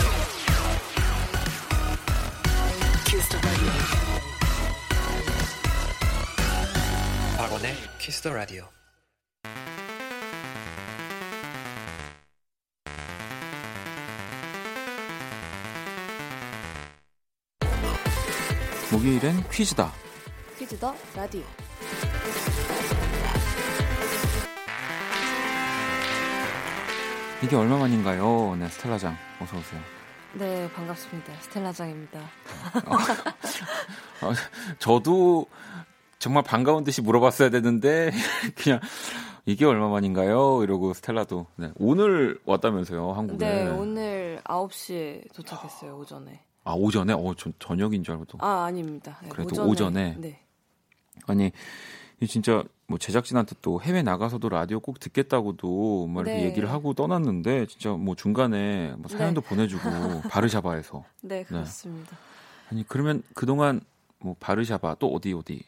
박원의 7.57 7.75
the 8.23 8.35
radio. 8.35 8.67
목요일엔 18.93 19.49
퀴즈다. 19.51 19.93
퀴즈 20.59 20.79
더 20.79 20.95
라디오. 21.15 21.43
이게 27.43 27.57
얼마만인가요? 27.57 28.57
네, 28.57 28.69
스텔라장 28.69 29.17
어서 29.41 29.57
오세요. 29.57 29.81
네, 30.35 30.71
반갑습니다. 30.75 31.33
스텔라장입니다. 31.41 32.21
어, 34.21 34.33
저도 34.79 35.47
정말 36.27 36.43
반가운 36.43 36.83
듯이 36.83 37.03
물어봤어야 37.03 37.51
되는데 37.51 38.11
그냥 38.59 38.81
이게 39.45 39.65
얼마 39.65 39.89
만인가요? 39.89 40.65
이러고 40.65 40.93
스텔라도 40.93 41.47
네, 41.55 41.71
오늘 41.77 42.41
왔다면서요 42.45 43.13
한국에. 43.13 43.47
네, 43.47 43.69
오늘 43.69 44.41
9시에 44.43 45.33
도착했어요, 45.33 45.97
오전에. 45.97 46.41
아 46.65 46.73
오전에? 46.73 47.13
어, 47.13 47.33
전 47.37 47.53
저녁인 47.61 48.03
줄 48.03 48.15
알고 48.15 48.25
또. 48.25 48.39
아, 48.41 48.65
아닙니다. 48.65 49.21
네, 49.23 49.29
그래도 49.29 49.65
오전에? 49.69 50.17
네. 50.19 50.41
아니 51.29 51.53
이 52.19 52.27
진짜 52.27 52.65
뭐 52.89 52.99
제작진한테 52.99 53.55
또 53.63 53.81
해외 53.81 54.03
나가서도 54.03 54.49
라디오 54.49 54.81
꼭 54.81 54.99
듣겠다고도 54.99 56.09
막 56.09 56.23
이렇게 56.23 56.41
네. 56.41 56.47
얘기를 56.47 56.73
하고 56.73 56.93
떠났는데 56.93 57.67
진짜 57.67 57.91
뭐 57.93 58.17
중간에 58.17 58.95
뭐 58.99 59.09
사연도 59.09 59.43
보내주고 59.43 59.83
바르샤바에서 60.29 61.05
네, 61.23 61.45
그렇습니다. 61.45 62.17
아니 62.73 62.85
그러면 62.89 63.23
그동안 63.33 63.81
뭐 64.19 64.35
바르샤바 64.41 64.97
또 64.99 65.15
어디 65.15 65.33
어디 65.33 65.63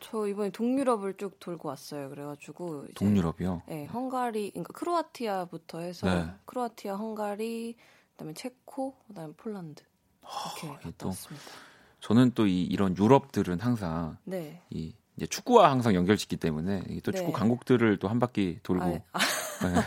저 0.00 0.26
이번에 0.26 0.50
동유럽을 0.50 1.16
쭉 1.16 1.38
돌고 1.40 1.68
왔어요. 1.68 2.08
그래가지고 2.10 2.86
동유럽이요? 2.94 3.62
네, 3.66 3.86
헝가리, 3.86 4.50
그러니까 4.50 4.72
크로아티아부터 4.74 5.80
해서 5.80 6.06
네. 6.06 6.30
크로아티아, 6.44 6.96
헝가리, 6.96 7.76
그다음에 8.12 8.34
체코, 8.34 8.94
그다음에 9.08 9.32
폴란드 9.36 9.82
이렇게 10.22 10.68
갔다 10.74 10.90
또 10.98 11.08
왔습니다. 11.08 11.44
저는 12.00 12.32
또 12.34 12.46
이 12.46 12.62
이런 12.62 12.96
유럽들은 12.96 13.60
항상 13.60 14.16
네. 14.24 14.62
이 14.70 14.94
이제 15.16 15.26
축구와 15.26 15.70
항상 15.70 15.94
연결짓기 15.94 16.36
때문에 16.36 16.82
이또 16.90 17.10
네. 17.12 17.18
축구 17.18 17.32
강국들을 17.32 17.98
또 17.98 18.08
한 18.08 18.18
바퀴 18.20 18.58
돌고 18.62 18.84
아, 18.84 19.18
아, 19.18 19.18
네. 19.66 19.80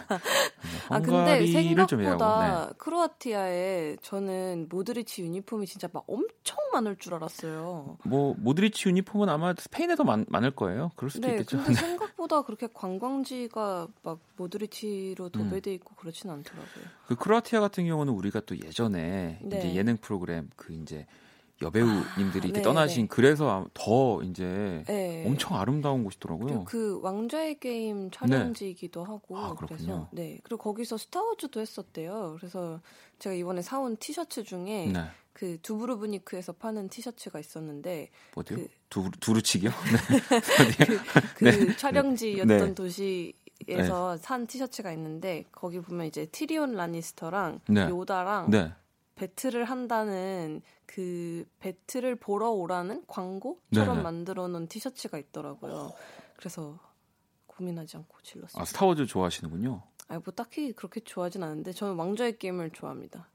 아 0.89 0.99
근데 0.99 1.45
생각보다 1.47 2.67
네. 2.67 2.73
크로아티아에 2.77 3.97
저는 4.01 4.67
모드리치 4.69 5.21
유니폼이 5.21 5.67
진짜 5.67 5.87
막 5.93 6.03
엄청 6.07 6.57
많을 6.73 6.95
줄 6.97 7.13
알았어요. 7.13 7.97
뭐 8.03 8.35
모드리치 8.37 8.89
유니폼은 8.89 9.29
아마 9.29 9.53
스페인에도 9.57 10.03
많, 10.03 10.25
많을 10.27 10.51
거예요. 10.51 10.91
그럴 10.95 11.09
수도 11.11 11.27
네, 11.27 11.33
있겠죠. 11.35 11.57
근데 11.57 11.73
생각보다 11.79 12.41
그렇게 12.41 12.67
관광지가 12.73 13.87
막 14.03 14.19
모드리치로 14.37 15.25
음. 15.25 15.31
도배돼 15.31 15.73
있고 15.75 15.95
그렇진 15.95 16.29
않더라고요. 16.29 16.85
그 17.07 17.15
크로아티아 17.15 17.59
같은 17.59 17.85
경우는 17.85 18.13
우리가 18.13 18.41
또 18.41 18.57
예전에 18.57 19.39
네. 19.41 19.57
이제 19.57 19.75
예능 19.75 19.97
프로그램 19.97 20.49
그 20.55 20.73
이제 20.73 21.05
여배우님들이 21.61 22.47
이렇게 22.47 22.59
네, 22.59 22.61
떠나신 22.61 23.03
네. 23.03 23.07
그래서 23.09 23.67
더 23.73 24.21
이제 24.23 24.83
네. 24.87 25.23
엄청 25.27 25.57
아름다운 25.59 26.03
곳이더라고요. 26.03 26.63
그 26.65 26.99
왕좌의 27.01 27.59
게임 27.59 28.09
촬영지이기도 28.11 29.03
하고 29.03 29.37
아, 29.37 29.53
그렇군요. 29.55 29.77
그래서 29.77 30.07
네 30.11 30.39
그리고 30.43 30.61
거기서 30.63 30.97
스타워즈도 30.97 31.59
했었대요. 31.59 32.35
그래서 32.39 32.79
제가 33.19 33.35
이번에 33.35 33.61
사온 33.61 33.97
티셔츠 33.97 34.43
중에 34.43 34.91
네. 34.93 35.03
그 35.33 35.57
두브르브니크에서 35.61 36.53
파는 36.53 36.89
티셔츠가 36.89 37.39
있었는데 37.39 38.09
어디요? 38.35 38.57
그- 38.57 38.67
두 38.89 39.11
두루치기요? 39.19 39.69
네. 40.89 40.97
그 41.35 41.43
네. 41.43 41.75
촬영지였던 41.75 42.47
네. 42.57 42.73
도시 42.73 43.33
에서 43.67 44.15
산 44.17 44.47
티셔츠가 44.47 44.91
있는데 44.93 45.43
거기 45.51 45.81
보면 45.81 46.07
이제 46.07 46.25
티리온 46.27 46.73
라니스터랑 46.75 47.59
네. 47.67 47.89
요다랑 47.89 48.49
네. 48.49 48.71
배틀을 49.19 49.65
한다는 49.65 50.61
그 50.85 51.45
배틀을 51.59 52.15
보러 52.15 52.51
오라는 52.51 53.03
광고처럼 53.07 53.95
네네. 53.95 54.01
만들어 54.01 54.47
놓은 54.47 54.67
티셔츠가 54.67 55.17
있더라고요. 55.17 55.91
그래서 56.37 56.79
고민하지 57.47 57.97
않고 57.97 58.21
질렀어요. 58.21 58.61
아 58.61 58.65
스타워즈 58.65 59.05
좋아하시는군요. 59.07 59.83
아니 60.07 60.21
뭐 60.23 60.33
딱히 60.33 60.71
그렇게 60.71 61.01
좋아하진 61.01 61.43
않는데 61.43 61.73
저는 61.73 61.95
왕좌의 61.95 62.37
게임을 62.39 62.71
좋아합니다. 62.71 63.29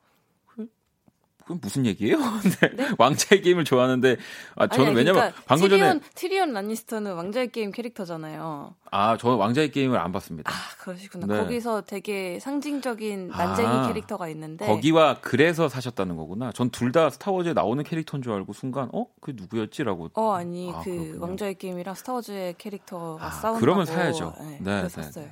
그건 1.45 1.61
무슨 1.61 1.85
얘기예요? 1.85 2.17
네. 2.61 2.71
네? 2.75 2.89
왕자의 2.99 3.43
게임을 3.43 3.65
좋아하는데 3.65 4.17
아 4.57 4.67
저는 4.67 4.87
아니, 4.89 4.97
왜냐면 4.97 5.21
그러니까 5.21 5.43
방금 5.47 5.69
티리온, 5.69 5.81
전에 6.01 6.01
티리온 6.15 6.53
라니스터는 6.55 7.15
왕좌의 7.15 7.53
게임 7.53 7.71
캐릭터잖아요. 7.71 8.75
아 8.91 9.17
저는 9.19 9.37
왕자의 9.37 9.71
게임을 9.71 9.99
안 9.99 10.11
봤습니다. 10.13 10.51
아 10.51 10.55
그러시구나. 10.79 11.27
네. 11.27 11.39
거기서 11.41 11.83
되게 11.83 12.41
상징적인 12.41 13.29
난쟁이 13.29 13.69
아, 13.69 13.87
캐릭터가 13.89 14.29
있는데 14.31 14.67
거기와 14.67 15.19
그래서 15.21 15.69
사셨다는 15.69 16.17
거구나. 16.17 16.51
전 16.53 16.71
둘 16.71 16.93
다 16.93 17.11
스타워즈에 17.11 17.53
나오는 17.53 17.83
캐릭터인 17.85 18.23
줄 18.23 18.33
알고 18.33 18.53
순간 18.55 18.89
어? 18.95 19.07
그 19.21 19.33
누구였지라고. 19.37 20.11
어 20.15 20.33
아니 20.33 20.73
아, 20.73 20.81
그 20.83 20.91
그렇군요. 20.91 21.21
왕좌의 21.23 21.55
게임이랑 21.57 21.95
스타워즈의 21.95 22.55
캐릭터가 22.57 23.25
아, 23.27 23.31
싸운다고 23.31 23.61
그러면 23.61 23.85
사야죠. 23.85 24.35
네, 24.41 24.59
네, 24.63 24.83
네, 24.83 24.89
샀어요. 24.89 25.27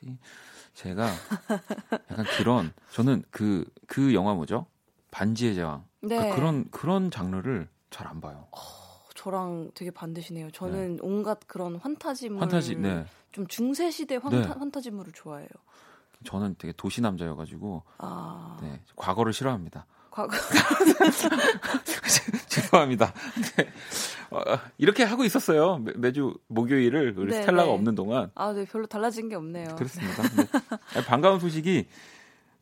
네. 0.00 0.16
제가 0.74 1.08
약간 2.10 2.24
그런 2.38 2.72
저는 2.92 3.22
그그 3.30 4.14
영화 4.14 4.34
뭐죠? 4.34 4.66
반지의 5.10 5.54
제왕. 5.54 5.84
네. 6.02 6.16
그러니까 6.16 6.36
그런 6.36 6.70
그런 6.70 7.10
장르를 7.10 7.68
잘 7.90 8.06
안 8.06 8.20
봐요. 8.20 8.46
저랑 9.14 9.72
되게 9.74 9.90
반대시네요. 9.90 10.50
저는 10.52 10.98
온갖 11.02 11.40
그런 11.46 11.76
환타지물, 11.76 12.40
판타지. 12.40 12.76
네. 12.76 13.04
좀 13.32 13.46
중세 13.48 13.90
시대 13.90 14.16
환타, 14.16 14.40
네. 14.40 14.46
환타지물을 14.58 15.12
좋아해요. 15.12 15.48
저는 16.24 16.54
되게 16.58 16.72
도시 16.76 17.00
남자여가지고 17.02 17.82
아, 17.98 18.58
네, 18.62 18.80
과거를 18.96 19.32
싫어합니다. 19.32 19.86
과거 20.10 20.36
죄송합니다. 22.48 23.12
네. 23.56 23.68
어, 24.30 24.40
이렇게 24.78 25.04
하고 25.04 25.24
있었어요. 25.24 25.78
매, 25.78 25.92
매주 25.96 26.34
목요일을 26.48 27.14
우리 27.16 27.32
네, 27.32 27.40
스텔라가 27.40 27.68
네. 27.68 27.74
없는 27.74 27.94
동안 27.94 28.30
아, 28.34 28.52
네, 28.52 28.64
별로 28.64 28.86
달라진 28.86 29.28
게 29.28 29.34
없네요. 29.34 29.74
그렇습니다. 29.76 30.22
네. 30.94 31.04
반가운 31.06 31.40
소식이 31.40 31.88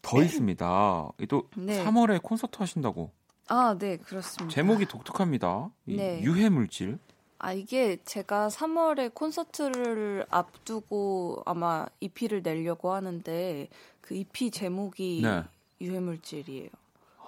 더 0.08 0.22
있습니다. 0.22 1.12
이또 1.20 1.48
네. 1.56 1.84
3월에 1.84 2.22
콘서트 2.22 2.58
하신다고 2.58 3.10
아, 3.48 3.76
네, 3.78 3.96
그렇습니다. 3.96 4.54
제목이 4.54 4.86
독특합니다. 4.86 5.70
이 5.86 5.96
네. 5.96 6.20
유해 6.22 6.48
물질. 6.48 6.98
아, 7.38 7.52
이게 7.52 8.02
제가 8.04 8.48
3월에 8.48 9.14
콘서트를 9.14 10.26
앞두고 10.28 11.42
아마 11.46 11.86
EP를 12.00 12.42
내려고 12.42 12.92
하는데 12.92 13.68
그 14.00 14.14
EP 14.14 14.50
제목이 14.50 15.20
네. 15.22 15.44
유해 15.80 16.00
물질이에요. 16.00 16.70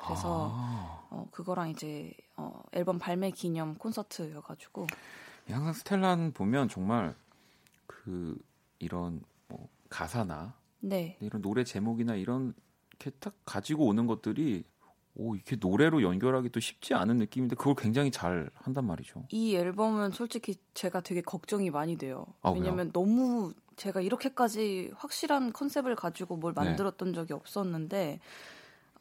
그래서 0.05 0.51
아, 0.53 1.07
어, 1.11 1.29
그거랑 1.31 1.71
이제 1.71 2.13
어, 2.37 2.63
앨범 2.73 2.99
발매 2.99 3.31
기념 3.31 3.75
콘서트여가지고 3.77 4.87
항상 5.49 5.73
스텔란 5.73 6.33
보면 6.33 6.69
정말 6.69 7.15
그 7.87 8.37
이런 8.79 9.23
뭐 9.49 9.69
가사나 9.89 10.55
네, 10.81 11.19
이런 11.21 11.43
노래 11.43 11.65
제목이나 11.65 12.15
이런 12.15 12.55
이렇게 13.01 13.11
딱 13.19 13.35
가지고 13.45 13.87
오는 13.87 14.07
것들이 14.07 14.65
오 15.17 15.35
이렇게 15.35 15.57
노래로 15.59 16.03
연결하기 16.03 16.51
또 16.51 16.61
쉽지 16.61 16.95
않은 16.95 17.17
느낌인데 17.17 17.57
그걸 17.57 17.75
굉장히 17.75 18.11
잘 18.11 18.51
한단 18.55 18.87
말이죠. 18.87 19.25
이 19.31 19.57
앨범은 19.57 20.13
솔직히 20.13 20.55
제가 20.75 21.01
되게 21.01 21.21
걱정이 21.21 21.71
많이 21.71 21.97
돼요. 21.97 22.27
아? 22.43 22.51
왜냐면 22.51 22.93
너무 22.93 23.53
제가 23.77 24.01
이렇게까지 24.03 24.93
확실한 24.95 25.53
컨셉을 25.53 25.97
가지고 25.97 26.37
뭘 26.37 26.55
네. 26.55 26.63
만들었던 26.63 27.13
적이 27.15 27.33
없었는데, 27.33 28.21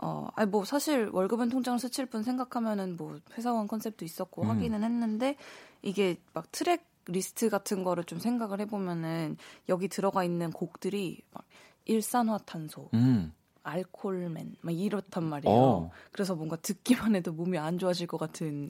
어, 0.02 0.28
아니 0.36 0.50
뭐 0.50 0.66
사실 0.66 1.10
월급은 1.12 1.50
통장을 1.50 1.78
스칠 1.80 2.06
뿐 2.06 2.24
생각하면은 2.24 2.96
뭐 2.96 3.20
회사원 3.38 3.68
컨셉도 3.68 4.04
있었고 4.04 4.44
음. 4.44 4.50
하기는 4.50 4.84
했는데 4.84 5.36
이게 5.82 6.18
막 6.34 6.52
트랙 6.52 6.88
리스트 7.06 7.50
같은 7.50 7.84
거를 7.84 8.04
좀 8.04 8.20
생각을 8.20 8.62
해보면은 8.62 9.38
여기 9.68 9.88
들어가 9.88 10.24
있는 10.24 10.52
곡들이 10.52 11.22
막 11.32 11.44
일산화탄소, 11.86 12.90
음. 12.94 13.34
알콜맨 13.70 14.56
막 14.62 14.72
이렇단 14.72 15.24
말이에요. 15.24 15.56
어. 15.56 15.92
그래서 16.12 16.36
뭔가 16.36 16.56
듣기만 16.58 17.16
해도 17.16 17.32
몸이 17.32 17.58
안 17.58 17.78
좋아질 17.78 18.08
것 18.08 18.18
같은 18.18 18.70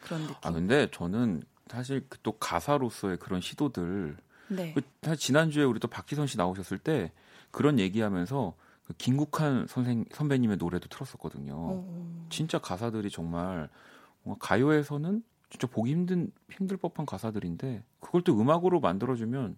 그런 0.00 0.22
느낌. 0.22 0.36
아 0.42 0.50
근데 0.50 0.88
저는 0.90 1.42
사실 1.68 2.06
그또 2.08 2.32
가사로서의 2.32 3.18
그런 3.18 3.40
시도들 3.40 4.16
네. 4.48 4.72
그 4.74 4.82
사실 5.02 5.18
지난주에 5.18 5.64
우리 5.64 5.80
또 5.80 5.88
박희선 5.88 6.26
씨 6.26 6.36
나오셨을 6.36 6.78
때 6.78 7.12
그런 7.50 7.78
얘기하면서 7.78 8.54
그 8.86 8.92
김국한 8.98 9.66
선생 9.68 10.04
선배님의 10.12 10.58
노래도 10.58 10.88
틀었었거든요. 10.88 11.54
어. 11.56 12.26
진짜 12.28 12.58
가사들이 12.58 13.10
정말 13.10 13.68
가요에서는 14.38 15.22
진짜 15.48 15.66
보기 15.66 15.92
힘든 15.92 16.32
힘들 16.50 16.76
법한 16.76 17.06
가사들인데 17.06 17.82
그걸 18.00 18.22
또 18.22 18.38
음악으로 18.38 18.80
만들어주면 18.80 19.56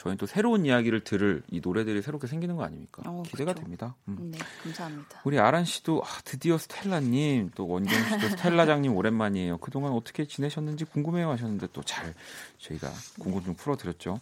저희는 0.00 0.16
또 0.16 0.24
새로운 0.24 0.64
이야기를 0.64 1.00
들을 1.04 1.42
이 1.50 1.60
노래들이 1.62 2.00
새롭게 2.00 2.26
생기는 2.26 2.56
거 2.56 2.64
아닙니까? 2.64 3.02
어, 3.04 3.22
기대가 3.26 3.52
그쵸. 3.52 3.62
됩니다. 3.64 3.94
음. 4.08 4.30
네, 4.32 4.38
감사합니다. 4.62 5.20
우리 5.24 5.38
아란 5.38 5.66
씨도 5.66 6.02
아, 6.02 6.08
드디어 6.24 6.56
스텔라님 6.56 7.50
또 7.54 7.68
원경 7.68 7.92
씨도 8.04 8.28
스텔라장님 8.30 8.96
오랜만이에요. 8.96 9.58
그동안 9.58 9.92
어떻게 9.92 10.24
지내셨는지 10.26 10.86
궁금해요 10.86 11.28
하셨는데 11.30 11.68
또 11.74 11.82
잘 11.82 12.14
저희가 12.58 12.88
궁금증 13.18 13.54
풀어드렸죠. 13.54 14.20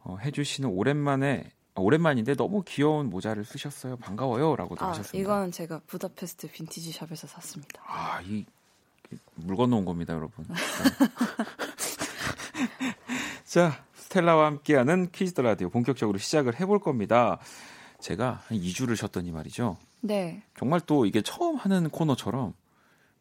어, 0.00 0.16
혜주 0.20 0.44
씨는 0.44 0.68
오랜만에 0.70 1.50
아, 1.74 1.80
오랜만인데 1.80 2.34
너무 2.36 2.62
귀여운 2.64 3.10
모자를 3.10 3.44
쓰셨어요. 3.44 3.96
반가워요라고도 3.96 4.84
아, 4.84 4.90
하셨습니다. 4.90 5.18
이건 5.18 5.50
제가 5.50 5.80
부다페스트 5.88 6.52
빈티지 6.52 6.92
샵에서 6.92 7.26
샀습니다. 7.26 7.82
아, 7.84 8.20
이, 8.22 8.44
이 9.10 9.16
물건 9.34 9.70
놓은 9.70 9.84
겁니다, 9.84 10.14
여러분. 10.14 10.44
네. 10.48 10.54
자, 13.44 13.83
스텔라와 14.14 14.46
함께하는 14.46 15.10
퀴즈 15.10 15.34
더 15.34 15.42
라디오 15.42 15.68
본격적으로 15.68 16.18
시작을 16.18 16.60
해볼 16.60 16.78
겁니다. 16.78 17.38
제가 17.98 18.42
한 18.46 18.58
2주를 18.58 18.96
쉬었더니 18.96 19.32
말이죠. 19.32 19.76
네. 20.00 20.42
정말 20.56 20.80
또 20.80 21.04
이게 21.04 21.20
처음 21.20 21.56
하는 21.56 21.88
코너처럼 21.88 22.54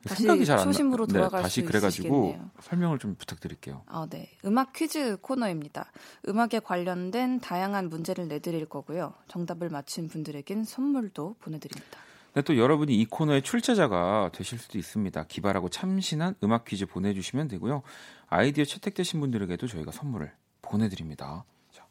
다시 0.08 0.24
생각이 0.24 0.46
잘안 0.46 0.60
나. 0.60 0.64
초심으로 0.66 1.08
돌아갈 1.08 1.42
다시 1.42 1.62
수 1.62 1.68
그래가지고 1.68 2.08
있으시겠네요. 2.08 2.52
설명을 2.62 3.00
좀 3.00 3.16
부탁드릴게요. 3.16 3.84
아, 3.88 4.06
네. 4.10 4.30
음악 4.46 4.74
퀴즈 4.74 5.18
코너입니다. 5.22 5.92
음악에 6.28 6.60
관련된 6.60 7.40
다양한 7.40 7.90
문제를 7.90 8.28
내드릴 8.28 8.66
거고요. 8.66 9.14
정답을 9.30 9.70
맞힌 9.70 10.10
분들에겐 10.10 10.66
선물도 10.66 11.38
보내드립니다. 11.40 11.98
네, 12.36 12.42
또 12.42 12.58
여러분이 12.58 12.96
이 12.96 13.06
코너의 13.06 13.42
출제자가 13.44 14.32
되실 14.34 14.60
수도 14.60 14.78
있습니다. 14.78 15.24
기발하고 15.24 15.70
참신한 15.70 16.36
음악 16.44 16.66
퀴즈 16.66 16.86
보내주시면 16.86 17.48
되고요. 17.48 17.84
아이디어 18.28 18.66
채택되신 18.66 19.20
분들에게도 19.22 19.68
저희가 19.68 19.92
선물을 19.92 20.32
보내드립니다. 20.78 21.46
자, 21.72 21.86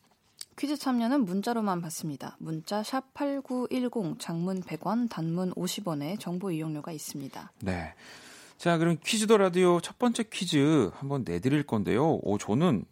퀴즈 0.58 0.76
참여는 0.76 1.24
문자로만 1.24 1.80
받습니다. 1.80 2.36
문자 2.40 2.82
샵8910 2.82 4.18
장문 4.18 4.60
100원 4.62 5.08
단문 5.08 5.52
50원의 5.54 6.18
정보 6.18 6.50
이용료가 6.50 6.90
있습니다. 6.92 7.52
네. 7.60 7.94
자, 8.58 8.78
그럼 8.78 8.98
퀴즈더 9.04 9.36
라디오 9.38 9.80
첫 9.80 9.98
번째 9.98 10.24
퀴즈 10.24 10.90
한번 10.94 11.24
내드릴 11.24 11.64
건데요. 11.64 12.18
오, 12.22 12.38
저는 12.38 12.84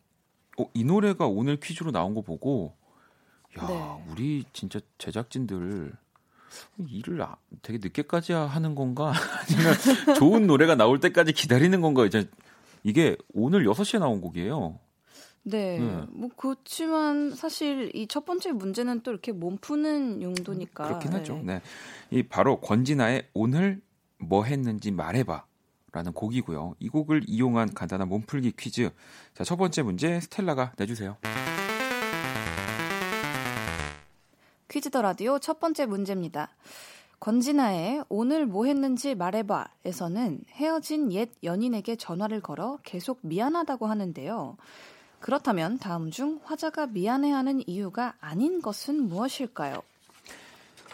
어, 0.58 0.66
이 0.74 0.84
노래가 0.84 1.26
오늘 1.26 1.58
퀴즈로 1.58 1.90
나온 1.90 2.14
거 2.14 2.22
보고, 2.22 2.74
야, 3.58 3.66
네. 3.66 4.04
우리 4.10 4.44
진짜 4.52 4.78
제작진들 4.98 5.92
일을 6.88 7.22
아- 7.22 7.36
되게 7.62 7.78
늦게까지 7.80 8.32
하는 8.32 8.74
건가? 8.74 9.12
아니면 9.48 10.16
좋은 10.16 10.46
노래가 10.46 10.74
나올 10.76 11.00
때까지 11.00 11.32
기다리는 11.32 11.80
건가? 11.80 12.04
이제 12.04 12.28
이게 12.82 13.16
오늘 13.32 13.64
6시에 13.64 13.98
나온 14.00 14.20
곡이에요. 14.20 14.78
네, 15.42 15.78
네. 15.78 16.06
뭐 16.10 16.28
그렇지만 16.36 17.30
사실 17.34 17.90
이 17.94 18.06
첫 18.06 18.24
번째 18.24 18.52
문제는 18.52 19.00
또 19.02 19.10
이렇게 19.10 19.32
몸 19.32 19.56
푸는 19.58 20.22
용도니까 20.22 20.84
그렇긴 20.84 21.10
네. 21.12 21.16
하죠. 21.18 21.40
네. 21.44 21.60
이 22.10 22.22
바로 22.22 22.60
권진아의 22.60 23.28
오늘 23.34 23.80
뭐 24.18 24.44
했는지 24.44 24.90
말해봐. 24.90 25.44
라는 25.92 26.12
곡이고요. 26.12 26.76
이 26.78 26.88
곡을 26.88 27.22
이용한 27.26 27.74
간단한 27.74 28.08
몸풀기 28.08 28.52
퀴즈. 28.52 28.90
자, 29.34 29.42
첫 29.42 29.56
번째 29.56 29.82
문제 29.82 30.20
스텔라가 30.20 30.72
내주세요. 30.78 31.16
퀴즈 34.68 34.90
더 34.90 35.02
라디오 35.02 35.40
첫 35.40 35.58
번째 35.58 35.86
문제입니다. 35.86 36.50
권진아의 37.18 38.04
오늘 38.08 38.46
뭐 38.46 38.66
했는지 38.66 39.16
말해봐 39.16 39.66
에서는 39.84 40.42
헤어진 40.52 41.12
옛 41.12 41.28
연인에게 41.42 41.96
전화를 41.96 42.40
걸어 42.40 42.78
계속 42.84 43.18
미안하다고 43.22 43.86
하는데요. 43.86 44.56
그렇다면 45.20 45.78
다음 45.78 46.10
중 46.10 46.40
화자가 46.44 46.88
미안해하는 46.88 47.62
이유가 47.68 48.14
아닌 48.20 48.60
것은 48.62 49.08
무엇일까요? 49.08 49.82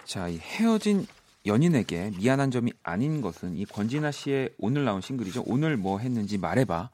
자, 0.04 0.28
이 0.28 0.38
헤어진 0.38 1.06
연인에게 1.46 2.10
미안한 2.18 2.50
점이 2.50 2.72
아닌 2.82 3.20
것은 3.20 3.56
이 3.56 3.64
권진아 3.64 4.10
씨의 4.10 4.54
오늘 4.58 4.84
나온 4.84 5.00
싱글이죠. 5.00 5.44
오늘 5.46 5.76
뭐 5.76 5.98
했는지 5.98 6.38
말해봐. 6.38 6.90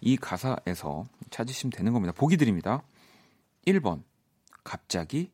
이 0.00 0.16
가사에서 0.16 1.06
찾으시면 1.30 1.72
되는 1.72 1.92
겁니다. 1.92 2.12
보기 2.16 2.36
드립니다. 2.36 2.82
1번, 3.66 4.02
갑자기 4.62 5.30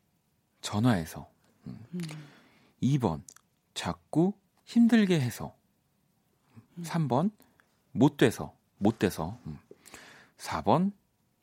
전화해서. 0.62 1.28
음. 1.66 1.78
2번, 2.82 3.20
자꾸 3.74 4.32
힘들게 4.64 5.20
해서. 5.20 5.54
3번, 6.82 7.30
못 7.92 8.16
돼서. 8.16 8.54
못 8.78 8.98
돼서. 8.98 9.38
음. 9.46 9.58
4번, 10.38 10.92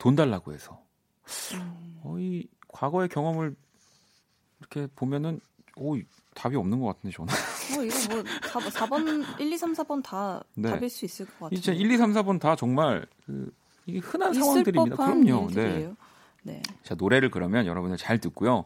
돈 0.00 0.16
달라고 0.16 0.52
해서. 0.52 0.82
어, 2.02 2.16
이 2.18 2.48
과거의 2.68 3.08
경험을 3.08 3.54
이렇게 4.58 4.88
보면은 4.96 5.40
오, 5.76 5.96
답이 6.34 6.56
없는 6.56 6.80
것 6.80 6.86
같은데 6.86 7.14
저는. 7.14 7.32
뭐 7.74 7.84
이거 7.84 8.14
뭐 8.14 8.70
4, 8.70 8.86
번 8.86 9.24
1, 9.38 9.52
2, 9.52 9.58
3, 9.58 9.72
4번 9.74 10.02
다 10.02 10.42
네. 10.54 10.70
답일 10.70 10.88
수 10.88 11.04
있을 11.04 11.26
것 11.26 11.50
같아요. 11.50 11.76
1, 11.76 11.90
2, 11.92 11.96
3, 11.98 12.12
4번 12.14 12.40
다 12.40 12.56
정말 12.56 13.06
그 13.26 13.52
이게 13.86 13.98
흔한 13.98 14.32
상황들입니다. 14.32 14.96
그럼요. 14.96 15.50
네. 15.50 15.62
일들이에요. 15.62 15.96
네. 16.44 16.62
자, 16.82 16.94
노래를 16.94 17.30
그러면 17.30 17.66
여러분들 17.66 17.98
잘 17.98 18.18
듣고요. 18.18 18.64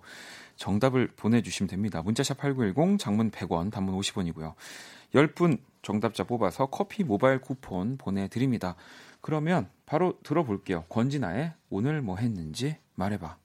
정답을 0.57 1.09
보내주시면 1.17 1.69
됩니다. 1.69 2.01
문자샵 2.03 2.39
8910, 2.39 2.99
장문 2.99 3.33
100원, 3.33 3.73
단문 3.73 3.99
50원이고요. 3.99 4.55
10분 5.13 5.59
정답자 5.83 6.23
뽑아서 6.23 6.67
커피 6.67 7.03
모바일 7.03 7.41
쿠폰 7.41 7.97
보내드립니다. 7.97 8.77
그러면 9.25 9.71
바로 9.87 10.19
들어볼게요. 10.23 10.85
권진아의 10.91 11.55
오늘 11.71 12.03
뭐 12.03 12.17
했는지 12.19 12.77
말해봐. 12.95 13.39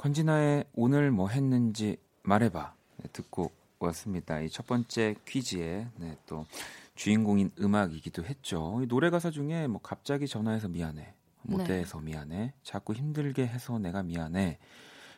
권진아의 0.00 0.64
오늘 0.72 1.10
뭐 1.10 1.28
했는지 1.28 1.98
말해봐 2.22 2.74
네, 2.96 3.08
듣고 3.12 3.50
왔습니다. 3.80 4.40
이 4.40 4.48
첫 4.48 4.66
번째 4.66 5.14
퀴즈의 5.26 5.88
네, 5.96 6.16
또 6.24 6.46
주인공인 6.94 7.50
음악이기도 7.60 8.24
했죠. 8.24 8.80
이 8.82 8.86
노래 8.88 9.10
가사 9.10 9.30
중에 9.30 9.66
뭐 9.66 9.78
갑자기 9.82 10.26
전화해서 10.26 10.68
미안해, 10.68 11.12
못 11.42 11.58
네. 11.58 11.64
대해서 11.64 12.00
미안해, 12.00 12.54
자꾸 12.62 12.94
힘들게 12.94 13.46
해서 13.46 13.78
내가 13.78 14.02
미안해 14.02 14.58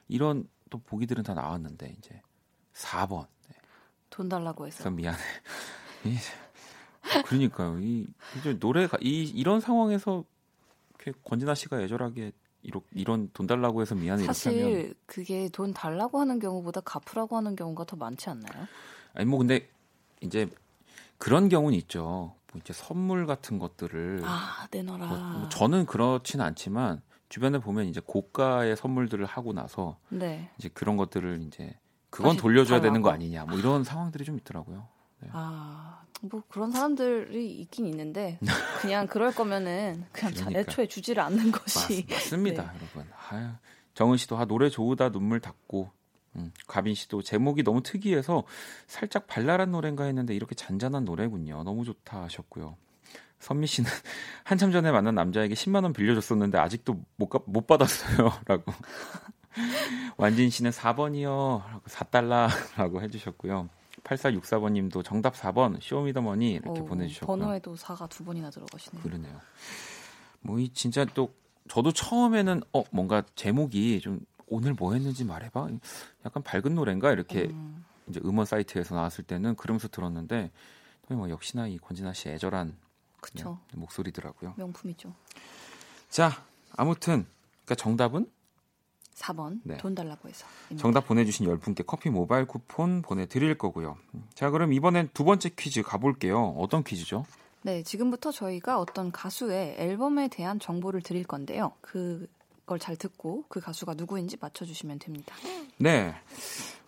이런 0.09 0.49
또 0.69 0.79
보기들은 0.79 1.23
다 1.23 1.35
나왔는데 1.35 1.95
이제 1.99 2.21
4번 2.75 3.29
돈 4.11 4.29
달라고 4.29 4.67
해서. 4.67 4.91
미안해. 4.91 5.17
이, 6.07 6.17
그러니까요. 7.25 7.79
이 7.79 8.09
노래가 8.59 8.99
이 9.01 9.23
이런 9.23 9.61
상황에서 9.61 10.25
이렇게 10.99 11.17
권진아 11.25 11.55
씨가 11.55 11.81
애절하게 11.83 12.33
이런 12.63 12.83
이런 12.93 13.31
돈 13.33 13.47
달라고 13.47 13.83
해서 13.83 13.95
미안해 13.95 14.25
이렇게 14.25 14.49
하면 14.49 14.63
사실 14.73 14.95
그게 15.07 15.49
돈 15.49 15.75
달라고 15.75 16.21
하는 16.21 16.39
경우보다 16.39 16.81
갚으라고 16.83 17.37
하는 17.37 17.57
경우가 17.57 17.85
더 17.85 17.97
많지 17.97 18.31
않나요? 18.31 18.69
아니 19.15 19.27
뭐 19.27 19.39
근데 19.39 19.69
이제 20.21 20.49
그런 21.19 21.49
경우는 21.49 21.77
있죠. 21.79 22.35
뭐 22.53 22.61
이제 22.61 22.73
선물 22.73 23.27
같은 23.27 23.59
것들을 23.59 24.23
아 24.25 24.67
내놔라. 24.71 25.07
뭐, 25.07 25.19
뭐 25.41 25.49
저는 25.49 25.87
그렇지는 25.87 26.45
않지만 26.45 27.03
주변에 27.29 27.59
보면 27.59 27.87
이제 27.87 28.01
고가의 28.05 28.77
선물들을 28.77 29.25
하고 29.25 29.53
나서 29.53 29.99
네. 30.11 30.51
이제 30.59 30.69
그런 30.69 30.97
것들을 30.97 31.43
이제 31.47 31.77
그건 32.11 32.37
돌려줘야 32.37 32.81
되는 32.81 33.01
거 33.01 33.09
달라고. 33.09 33.23
아니냐 33.25 33.45
뭐 33.47 33.59
이런 33.59 33.85
상황들이 33.85 34.25
좀 34.25 34.37
있더라고요. 34.39 34.87
아, 35.31 36.02
뭐 36.25 36.43
그런 36.49 36.71
사람들이 36.71 37.51
있긴 37.61 37.87
있는데 37.87 38.39
그냥 38.81 39.07
그럴 39.09 39.35
거면은 39.35 40.05
그냥 40.13 40.33
자, 40.35 40.45
그러니까. 40.47 40.61
애초에 40.61 40.87
주지를 40.87 41.23
않는 41.25 41.51
것이 41.51 42.07
맞, 42.09 42.19
습니다 42.21 42.63
네. 42.63 42.69
여러분. 42.79 43.13
아유, 43.31 43.49
정은 43.95 44.17
씨도 44.17 44.39
아, 44.39 44.45
노래 44.45 44.69
좋으다 44.71 45.11
눈물 45.11 45.41
닦고. 45.41 45.91
음, 46.37 46.51
가빈 46.67 46.95
씨도 46.95 47.23
제목이 47.23 47.63
너무 47.63 47.83
특이해서 47.83 48.45
살짝 48.87 49.27
발랄한 49.27 49.71
노래인가 49.71 50.05
했는데 50.05 50.35
이렇게 50.35 50.55
잔잔한 50.55 51.05
노래군요. 51.05 51.63
너무 51.65 51.85
좋다 51.85 52.23
하셨고요. 52.23 52.77
선미 53.41 53.67
씨는 53.67 53.91
한참 54.45 54.71
전에 54.73 54.91
만난 54.93 55.15
남자에게 55.17 55.55
10만 55.55 55.83
원 55.83 55.93
빌려줬었는데 55.93 56.57
아직도 56.57 57.03
못, 57.17 57.29
가- 57.29 57.41
못 57.47 57.67
받았어요라고. 57.67 58.73
완진 60.17 60.49
씨는 60.49 60.71
4번이요. 60.71 61.67
라고 61.67 61.83
4달러라고 61.87 63.03
해 63.03 63.09
주셨고요. 63.11 63.69
8464번 64.05 64.73
님도 64.73 65.03
정답 65.03 65.35
4번 65.35 65.79
쇼미더머니 65.81 66.53
이렇게 66.53 66.81
어, 66.81 66.85
보내주셨고요. 66.85 67.37
번호에도 67.39 67.75
4가 67.77 68.09
두 68.09 68.25
번이나 68.25 68.51
들어가시네요. 68.51 69.03
그러네요. 69.03 69.41
뭐 70.41 70.59
이 70.59 70.69
진짜 70.71 71.05
또 71.05 71.33
저도 71.69 71.93
처음에는 71.93 72.63
어 72.73 72.83
뭔가 72.91 73.23
제목이 73.37 74.01
좀 74.01 74.21
오늘 74.49 74.75
뭐 74.75 74.93
했는지 74.95 75.25
말해봐. 75.25 75.69
약간 76.27 76.43
밝은 76.43 76.75
노래인가 76.75 77.13
이렇게 77.13 77.45
음, 77.45 77.85
이제 78.09 78.21
음원 78.25 78.45
사이트에서 78.45 78.95
나왔을 78.97 79.25
때는 79.25 79.55
그러면서 79.57 79.87
들었는데 79.89 80.51
또뭐 81.09 81.31
역시나 81.31 81.69
이 81.69 81.79
권진아 81.79 82.13
씨 82.13 82.29
애절한 82.29 82.77
그쵸. 83.21 83.59
네, 83.73 83.79
목소리더라고요. 83.79 84.55
명품이죠. 84.57 85.15
자 86.09 86.45
아무튼 86.77 87.27
그러니까 87.65 87.75
정답은 87.77 88.31
4번 89.15 89.61
네. 89.65 89.77
돈 89.77 89.95
달라고 89.95 90.29
해서. 90.29 90.47
정답 90.77 91.07
보내주신 91.07 91.47
10분께 91.47 91.85
커피 91.87 92.11
모바일 92.11 92.47
쿠폰 92.47 93.03
보내드릴 93.03 93.57
거고요. 93.57 93.97
자 94.35 94.51
그럼 94.51 94.73
이번엔 94.73 95.11
두 95.15 95.25
번째 95.25 95.51
퀴즈 95.57 95.83
가볼게요. 95.83 96.55
어떤 96.59 96.83
퀴즈죠? 96.83 97.25
네, 97.63 97.83
지금부터 97.83 98.33
저희가 98.33 98.81
어떤 98.81 99.13
가수의 99.13 99.77
앨범에 99.79 100.29
대한 100.29 100.59
정보를 100.59 101.01
드릴 101.01 101.25
건데요. 101.25 101.73
그걸 101.81 102.79
잘 102.81 102.97
듣고 102.97 103.45
그 103.49 103.61
가수가 103.61 103.95
누구인지 103.95 104.39
맞춰주시면 104.41 104.99
됩니다. 104.99 105.35
네. 105.79 106.13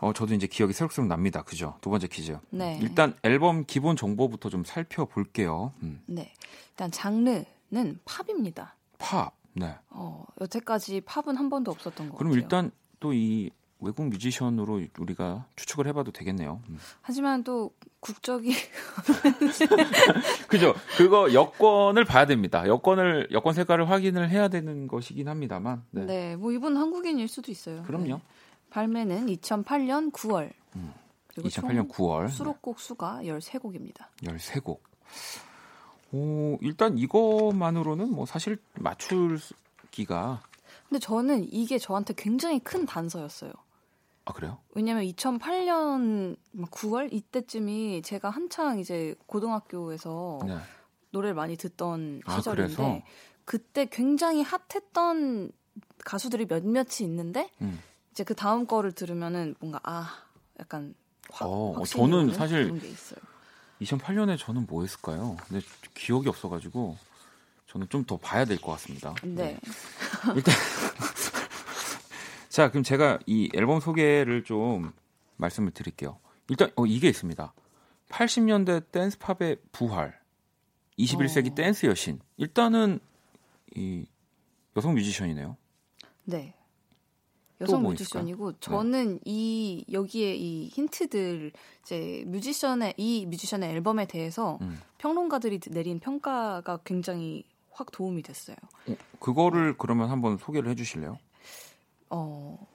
어, 0.00 0.12
저도 0.12 0.34
이제 0.34 0.46
기억이 0.48 0.72
새록새록 0.72 1.06
납니다. 1.06 1.42
그죠? 1.42 1.76
두 1.80 1.90
번째 1.90 2.08
퀴즈. 2.08 2.36
네. 2.50 2.78
일단 2.82 3.14
앨범 3.22 3.64
기본 3.64 3.94
정보부터 3.96 4.50
좀 4.50 4.64
살펴볼게요. 4.64 5.72
음, 5.82 6.02
네, 6.06 6.32
일단 6.70 6.90
장르는 6.90 8.00
팝입니다. 8.04 8.74
팝. 8.98 9.32
네. 9.54 9.74
어, 9.90 10.24
여태까지 10.40 11.02
팝은 11.02 11.36
한 11.36 11.48
번도 11.48 11.70
없었던 11.70 12.10
것 12.10 12.16
그럼 12.16 12.32
같아요. 12.32 12.42
일단 12.42 12.70
또 13.00 13.12
이 13.12 13.50
외국 13.84 14.08
뮤지션으로 14.08 14.82
우리가 14.98 15.46
추측을 15.56 15.86
해봐도 15.88 16.10
되겠네요. 16.10 16.62
음. 16.68 16.78
하지만 17.02 17.44
또 17.44 17.70
국적이 18.00 18.54
그죠? 20.48 20.74
그거 20.96 21.32
여권을 21.32 22.04
봐야 22.04 22.24
됩니다. 22.26 22.66
여권을 22.66 23.28
여권 23.32 23.52
색깔을 23.54 23.90
확인을 23.90 24.30
해야 24.30 24.48
되는 24.48 24.88
것이긴 24.88 25.28
합니다만. 25.28 25.84
네. 25.90 26.04
네, 26.06 26.36
뭐 26.36 26.52
이분 26.52 26.76
한국인일 26.76 27.28
수도 27.28 27.50
있어요. 27.52 27.82
그럼요. 27.82 28.06
네. 28.16 28.22
발매는 28.70 29.26
2008년 29.26 30.12
9월. 30.12 30.50
그리고 31.28 31.48
2008년 31.48 31.88
9월 31.88 32.28
수록곡 32.30 32.80
수가 32.80 33.20
13곡입니다. 33.22 34.06
13곡. 34.22 34.78
오, 36.14 36.58
일단 36.60 36.96
이것만으로는 36.96 38.08
뭐 38.08 38.24
사실 38.24 38.56
맞출기가 38.74 40.42
근데 40.88 41.00
저는 41.00 41.52
이게 41.52 41.76
저한테 41.76 42.14
굉장히 42.16 42.60
큰 42.60 42.86
단서였어요. 42.86 43.50
아 44.26 44.32
그래요? 44.32 44.58
왜냐면 44.74 45.02
2008년 45.04 46.36
9월 46.70 47.12
이때쯤이 47.12 48.02
제가 48.02 48.30
한창 48.30 48.78
이제 48.78 49.16
고등학교에서 49.26 50.38
네. 50.46 50.56
노래를 51.10 51.34
많이 51.34 51.56
듣던 51.56 52.22
아, 52.26 52.36
시절인데 52.36 52.74
그래서? 52.74 53.02
그때 53.44 53.86
굉장히 53.90 54.42
핫했던 54.42 55.50
가수들이 56.04 56.46
몇몇이 56.46 57.02
있는데 57.02 57.50
음. 57.60 57.80
이제 58.12 58.22
그 58.22 58.36
다음 58.36 58.66
거를 58.66 58.92
들으면은 58.92 59.56
뭔가 59.58 59.80
아 59.82 60.22
약간 60.60 60.94
확, 61.30 61.46
어, 61.46 61.72
확신이 61.72 62.08
저는 62.08 62.32
사실 62.34 62.64
그런 62.64 62.78
게 62.78 62.88
있어요. 62.88 63.18
2008년에 63.82 64.38
저는 64.38 64.66
뭐 64.68 64.82
했을까요? 64.82 65.36
근데 65.48 65.64
기억이 65.94 66.28
없어가지고 66.28 66.96
저는 67.66 67.88
좀 67.88 68.04
더 68.04 68.16
봐야 68.16 68.44
될 68.44 68.58
것 68.58 68.72
같습니다. 68.72 69.14
네. 69.24 69.58
일단 70.36 70.54
자 72.48 72.70
그럼 72.70 72.82
제가 72.84 73.18
이 73.26 73.50
앨범 73.54 73.80
소개를 73.80 74.44
좀 74.44 74.92
말씀을 75.36 75.72
드릴게요. 75.72 76.18
일단 76.48 76.70
어, 76.76 76.86
이게 76.86 77.08
있습니다. 77.08 77.52
80년대 78.10 78.92
댄스 78.92 79.18
팝의 79.18 79.56
부활, 79.72 80.16
21세기 80.98 81.52
어. 81.52 81.54
댄스 81.56 81.86
여신. 81.86 82.20
일단은 82.36 83.00
이 83.74 84.06
여성 84.76 84.94
뮤지션이네요. 84.94 85.56
네. 86.24 86.54
여성 87.64 87.82
뭐 87.82 87.90
뮤지션이고 87.90 88.52
저는 88.60 89.20
이 89.24 89.84
여기에 89.90 90.36
이 90.36 90.68
힌트들 90.68 91.52
이제 91.82 92.24
뮤지션의 92.26 92.94
이 92.96 93.26
뮤지션의 93.26 93.70
앨범에 93.70 94.06
대해서 94.06 94.58
음. 94.62 94.80
평론가들이 94.98 95.60
내린 95.70 95.98
평가가 95.98 96.78
굉장히 96.84 97.44
확 97.70 97.90
도움이 97.90 98.22
됐어요. 98.22 98.56
어, 98.88 98.94
그거를 99.18 99.76
그러면 99.76 100.10
한번 100.10 100.38
소개를 100.38 100.70
해주실래요? 100.70 101.18
어, 102.10 102.66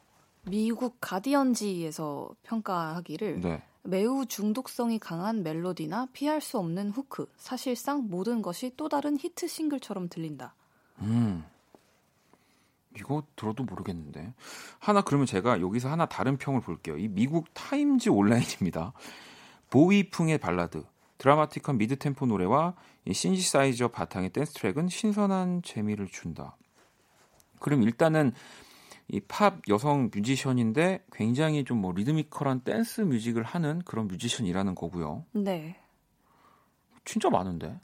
미국 0.43 0.97
가디언지에서 0.99 2.29
평가하기를 2.43 3.41
네. 3.41 3.63
매우 3.83 4.25
중독성이 4.25 4.99
강한 4.99 5.41
멜로디나 5.41 6.09
피할 6.11 6.41
수 6.41 6.57
없는 6.59 6.91
후크, 6.91 7.27
사실상 7.37 8.09
모든 8.09 8.41
것이 8.41 8.73
또 8.75 8.89
다른 8.89 9.17
히트 9.17 9.47
싱글처럼 9.47 10.09
들린다. 10.09 10.53
음. 10.99 11.45
이거 12.99 13.23
들어도 13.35 13.63
모르겠는데. 13.63 14.33
하나 14.79 15.01
그러면 15.01 15.25
제가 15.25 15.61
여기서 15.61 15.89
하나 15.89 16.05
다른 16.05 16.37
평을 16.37 16.61
볼게요. 16.61 16.97
이 16.97 17.07
미국 17.07 17.53
타임즈 17.53 18.09
온라인입니다. 18.09 18.93
보위풍의 19.69 20.37
발라드, 20.39 20.83
드라마틱한 21.17 21.77
mid 21.77 21.97
tempo 21.97 22.25
노래와 22.25 22.75
이 23.05 23.13
신시사이저 23.13 23.89
바탕의 23.89 24.31
댄스 24.31 24.53
트랙은 24.53 24.89
신선한 24.89 25.61
재미를 25.63 26.07
준다. 26.07 26.57
그럼 27.59 27.83
일단은 27.83 28.31
이 29.11 29.19
팝 29.27 29.61
여성 29.69 30.11
뮤지션인데 30.13 31.03
굉장히 31.11 31.63
좀 31.63 31.79
뭐 31.81 31.91
리드미컬한 31.93 32.61
댄스 32.61 33.01
뮤직을 33.01 33.41
하는 33.43 33.81
그런 33.83 34.07
뮤지션이라는 34.07 34.75
거고요. 34.75 35.25
네. 35.33 35.77
진짜 37.05 37.29
많은데. 37.29 37.79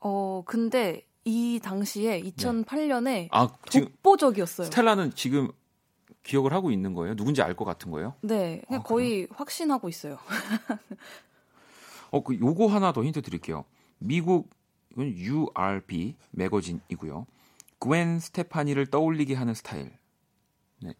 어, 0.00 0.42
근데 0.46 1.06
이 1.24 1.60
당시에 1.62 2.22
2008년에 2.22 3.28
아 3.30 3.48
지금 3.68 3.88
독보적이었어요. 3.88 4.66
스텔라는 4.66 5.14
지금 5.14 5.50
기억을 6.22 6.52
하고 6.52 6.70
있는 6.70 6.94
거예요? 6.94 7.14
누군지 7.16 7.42
알 7.42 7.54
것 7.54 7.64
같은 7.64 7.90
거예요? 7.90 8.14
네, 8.22 8.62
그냥 8.66 8.80
아, 8.80 8.84
거의 8.84 9.26
확신하고 9.32 9.88
있어요. 9.88 10.18
어, 12.10 12.22
그 12.22 12.38
요거 12.38 12.66
하나 12.66 12.92
더 12.92 13.04
힌트 13.04 13.22
드릴게요. 13.22 13.64
미국 13.98 14.50
이건 14.92 15.08
URB 15.16 16.16
매거진이고요. 16.32 17.26
그웬 17.78 18.18
스테파니를 18.18 18.86
떠올리게 18.86 19.34
하는 19.34 19.54
스타일. 19.54 19.92
네. 20.82 20.92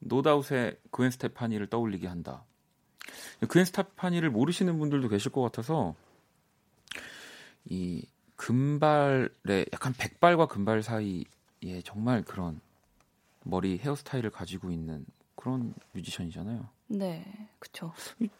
노다웃의 0.00 0.78
그웬 0.90 1.10
스테파니를 1.10 1.68
떠올리게 1.68 2.06
한다. 2.06 2.44
그웬 3.48 3.64
스테파니를 3.64 4.30
모르시는 4.30 4.78
분들도 4.78 5.08
계실 5.08 5.30
것 5.32 5.42
같아서 5.42 5.94
이 7.64 8.04
금발의 8.36 9.66
약간 9.72 9.92
백발과 9.96 10.46
금발 10.46 10.82
사이에 10.82 11.24
정말 11.84 12.22
그런 12.22 12.60
머리 13.42 13.78
헤어스타일을 13.78 14.30
가지고 14.30 14.70
있는 14.70 15.04
그런 15.34 15.74
뮤지션이잖아요. 15.92 16.68
네, 16.88 17.24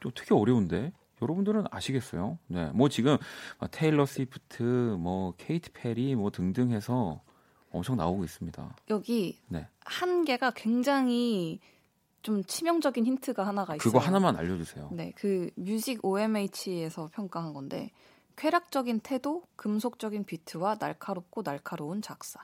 또 0.01 0.11
되게 0.11 0.34
어려운데 0.34 0.92
여러분들은 1.22 1.64
아시겠어요? 1.70 2.38
네, 2.49 2.70
뭐 2.72 2.88
지금 2.88 3.16
막 3.59 3.70
테일러 3.70 4.07
스위프트, 4.07 4.62
뭐 4.99 5.34
케이티 5.36 5.70
페리, 5.70 6.14
뭐 6.14 6.30
등등 6.30 6.72
해서 6.72 7.22
엄청 7.70 7.97
나오고 7.97 8.24
있습니다. 8.24 8.76
여기 8.90 9.38
네, 9.49 9.66
한 9.80 10.24
개가 10.24 10.53
굉장히 10.53 11.61
좀 12.22 12.42
치명적인 12.44 13.07
힌트가 13.07 13.47
하나가 13.47 13.76
있어요. 13.76 13.82
그거 13.82 13.99
하나만 13.99 14.36
알려주세요. 14.36 14.90
네, 14.92 15.12
그 15.14 15.51
뮤직 15.55 16.05
OMH에서 16.05 17.09
평가한 17.12 17.53
건데 17.53 17.90
쾌락적인 18.37 19.01
태도, 19.01 19.45
금속적인 19.57 20.24
비트와 20.24 20.76
날카롭고 20.78 21.43
날카로운 21.43 22.03
작사. 22.03 22.41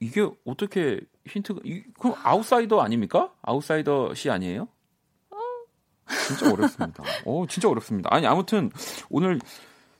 이- 0.00 0.06
이게 0.06 0.28
어떻게 0.44 1.00
힌트가? 1.26 1.60
이, 1.64 1.82
그럼 1.98 2.16
아웃사이더 2.22 2.80
아닙니까? 2.80 3.32
아웃사이더 3.42 4.14
씨 4.14 4.30
아니에요? 4.30 4.68
진짜 6.26 6.50
어렵습니다. 6.52 7.04
어, 7.26 7.46
진짜 7.48 7.68
어렵습니다. 7.68 8.08
아니 8.12 8.26
아무튼 8.26 8.70
오늘 9.10 9.38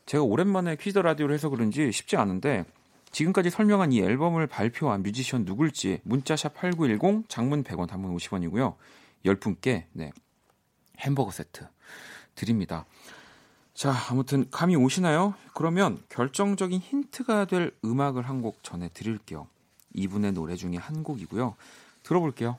제가 0.06 0.24
오랜만에 0.24 0.76
퀴즈 0.76 0.98
라디오를 0.98 1.34
해서 1.34 1.50
그런지 1.50 1.92
쉽지 1.92 2.16
않은데 2.16 2.64
지금까지 3.12 3.50
설명한 3.50 3.92
이 3.92 4.00
앨범을 4.00 4.46
발표한 4.46 5.02
뮤지션 5.02 5.44
누굴지 5.44 6.00
문자샵 6.04 6.54
8910 6.54 7.28
장문 7.28 7.62
100원 7.62 7.86
단문 7.88 8.14
50원이고요. 8.16 8.76
10분께 9.26 9.84
네. 9.92 10.10
햄버거 10.98 11.30
세트 11.30 11.66
드립니다. 12.34 12.86
자, 13.78 13.94
아무튼 14.10 14.50
감이 14.50 14.74
오시나요? 14.74 15.34
그러면 15.54 16.02
결정적인 16.08 16.80
힌트가 16.80 17.44
될 17.44 17.70
음악을 17.84 18.28
한 18.28 18.42
곡 18.42 18.64
전해 18.64 18.88
드릴게요. 18.92 19.46
이분의 19.94 20.32
노래 20.32 20.56
중에 20.56 20.74
한 20.76 21.04
곡이고요. 21.04 21.54
들어볼게요. 22.02 22.58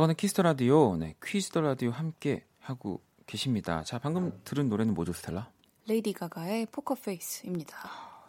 박원의 0.00 0.16
키스 0.16 0.32
더 0.32 0.42
라디오, 0.42 0.96
네, 0.96 1.14
퀴즈 1.22 1.50
더 1.50 1.60
라디오 1.60 1.90
함께 1.90 2.46
하고 2.58 3.02
계십니다. 3.26 3.84
자, 3.84 3.98
방금 3.98 4.32
들은 4.44 4.70
노래는 4.70 4.94
뭐죠, 4.94 5.12
스텔라? 5.12 5.50
레이디 5.88 6.14
가가의 6.14 6.68
Poker 6.72 6.94
Face입니다. 6.94 7.76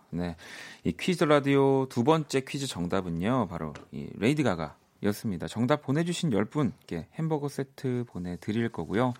네, 0.09 0.35
이 0.83 0.91
퀴즈 0.91 1.23
라디오 1.23 1.85
두 1.87 2.03
번째 2.03 2.41
퀴즈 2.41 2.67
정답은요, 2.67 3.47
바로 3.47 3.73
이 3.93 4.09
레이디 4.17 4.43
가가 4.43 4.75
였습니다. 5.03 5.47
정답 5.47 5.81
보내주신 5.83 6.31
10분께 6.31 7.05
햄버거 7.13 7.47
세트 7.47 8.03
보내드릴 8.09 8.67
거고요. 8.67 9.13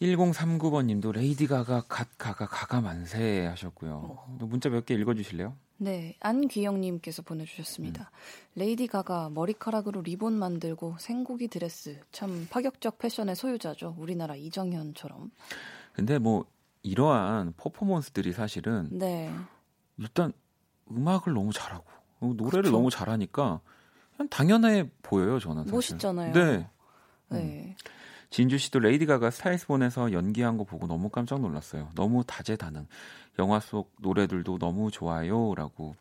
1039번님도 0.00 1.12
레이디 1.12 1.46
가가 1.46 1.82
God 1.86 2.08
가가 2.16 2.46
가가 2.46 2.80
만세 2.80 3.44
하셨고요. 3.44 4.36
또 4.38 4.46
문자 4.46 4.70
몇 4.70 4.86
개 4.86 4.94
읽어주실래요? 4.94 5.54
네, 5.82 6.14
안귀영님께서 6.20 7.22
보내주셨습니다. 7.22 8.12
레이디 8.54 8.86
가가 8.86 9.30
머리카락으로 9.30 10.02
리본 10.02 10.32
만들고 10.32 10.94
생고기 11.00 11.48
드레스 11.48 11.98
참 12.12 12.46
파격적 12.48 12.98
패션의 12.98 13.34
소유자죠. 13.34 13.96
우리나라 13.98 14.36
이정현처럼. 14.36 15.32
근데 15.92 16.18
뭐 16.20 16.44
이러한 16.84 17.54
퍼포먼스들이 17.56 18.32
사실은 18.32 18.90
네, 18.92 19.32
일단 19.98 20.32
음악을 20.88 21.32
너무 21.32 21.52
잘하고 21.52 21.84
어, 22.20 22.32
노래를 22.36 22.62
그쵸. 22.62 22.76
너무 22.76 22.88
잘하니까 22.88 23.60
그냥 24.16 24.28
당연해 24.28 24.88
보여요 25.02 25.40
저는 25.40 25.64
사실. 25.64 25.74
멋있잖아요. 25.74 26.32
네. 26.32 26.68
네, 27.30 27.76
진주 28.32 28.56
씨도 28.58 28.78
레이디 28.80 29.04
가가 29.06 29.30
Star 29.30 29.53
Is 29.53 29.65
Born에서 29.65 30.12
연기한 30.12 30.56
거 30.56 30.64
보고 30.64 30.86
너무 30.86 31.10
깜짝 31.10 31.40
놀랐어요. 31.40 31.90
너무 31.94 32.24
다재다능. 32.26 32.86
영화 33.38 33.60
속 33.60 33.92
노래들도 34.00 34.58
너무 34.58 34.90
좋아요라고. 34.90 35.94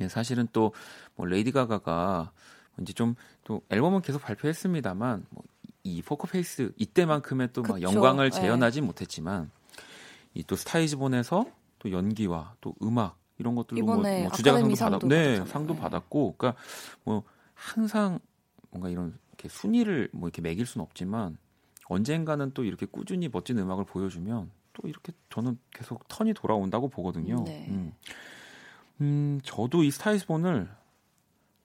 예, 0.00 0.08
사실은 0.08 0.46
또 0.52 0.72
뭐 1.16 1.26
레이디 1.26 1.50
가가가 1.52 2.30
이제 2.80 2.92
좀 2.92 3.14
또 3.44 3.60
앨범은 3.70 4.00
계속 4.02 4.20
발표했습니다만 4.22 5.26
뭐 5.30 5.42
이 5.86 6.00
Poker 6.00 6.40
Face 6.40 6.72
이때만큼의 6.76 7.50
또 7.52 7.62
막. 7.62 7.80
영광을 7.82 8.30
네. 8.30 8.40
재현하진 8.40 8.86
못했지만 8.86 9.50
이 10.34 10.42
또 10.44 10.56
Star 10.56 10.81
Is 10.81 10.94
Born에서 10.94 11.44
또 11.78 11.92
연기와 11.92 12.54
또 12.62 12.74
음악 12.82 13.18
이런 13.38 13.54
것들로 13.54 13.84
뭐, 13.84 13.96
뭐 13.96 14.30
주제가상도 14.32 14.72
아카데미 14.72 14.74
받았 14.76 14.90
상도 15.00 15.08
네. 15.08 15.44
상도 15.46 15.74
네. 15.74 15.80
받았고 15.80 16.34
그러니까 16.38 16.60
뭐 17.04 17.22
항상 17.54 18.18
뭔가 18.70 18.88
이런 18.88 19.16
이렇게 19.44 19.48
순위를 19.48 20.08
뭐 20.12 20.28
이렇게 20.28 20.40
매길 20.42 20.64
수는 20.66 20.84
없지만 20.84 21.36
언젠가는 21.88 22.52
또 22.54 22.64
이렇게 22.64 22.86
꾸준히 22.86 23.28
멋진 23.28 23.58
음악을 23.58 23.84
보여주면 23.84 24.50
또 24.72 24.88
이렇게 24.88 25.12
저는 25.30 25.58
계속 25.70 26.06
턴이 26.08 26.32
돌아온다고 26.34 26.88
보거든요. 26.88 27.44
네. 27.44 27.66
음. 27.68 27.92
음, 29.00 29.40
저도 29.44 29.82
이 29.84 29.90
스타이스본을 29.90 30.68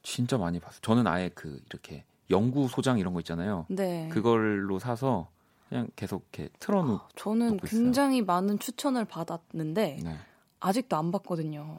진짜 0.04 0.38
많이 0.38 0.60
봤어요. 0.60 0.82
저는 0.82 1.08
아예 1.08 1.30
그 1.30 1.62
이렇게 1.70 2.04
연구 2.30 2.68
소장 2.68 3.00
이런 3.00 3.14
거 3.14 3.22
있잖아요. 3.22 3.66
네. 3.70 4.10
그걸로 4.10 4.78
사서 4.78 5.30
그냥 5.70 5.88
계속 5.96 6.28
이렇게 6.34 6.50
틀어놓고 6.60 7.08
저는 7.16 7.52
듣고 7.58 7.68
있어요. 7.68 7.82
굉장히 7.84 8.22
많은 8.22 8.60
추천을 8.60 9.06
받았는데 9.06 10.00
네. 10.04 10.18
아직도 10.60 10.98
안 10.98 11.12
봤거든요. 11.12 11.78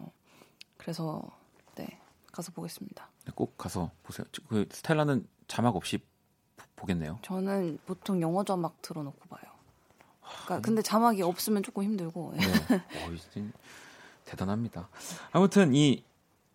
그래서 0.78 1.22
네 1.74 1.86
가서 2.32 2.52
보겠습니다. 2.52 3.10
꼭 3.34 3.58
가서 3.58 3.90
보세요. 4.02 4.26
저- 4.32 4.42
그 4.48 4.66
스텔라는 4.70 5.26
자막 5.50 5.74
없이 5.74 5.98
보- 5.98 6.64
보겠네요. 6.76 7.18
저는 7.22 7.78
보통 7.86 8.22
영어 8.22 8.44
자막 8.44 8.80
틀어놓고 8.82 9.28
봐요. 9.28 9.40
그러니까 10.44 10.60
근데 10.60 10.80
자막이 10.80 11.22
없으면 11.22 11.62
조금 11.64 11.82
힘들고 11.82 12.34
네. 12.36 12.46
어, 12.46 13.10
대단합니다. 14.24 14.88
아무튼 15.32 15.74
이 15.74 16.04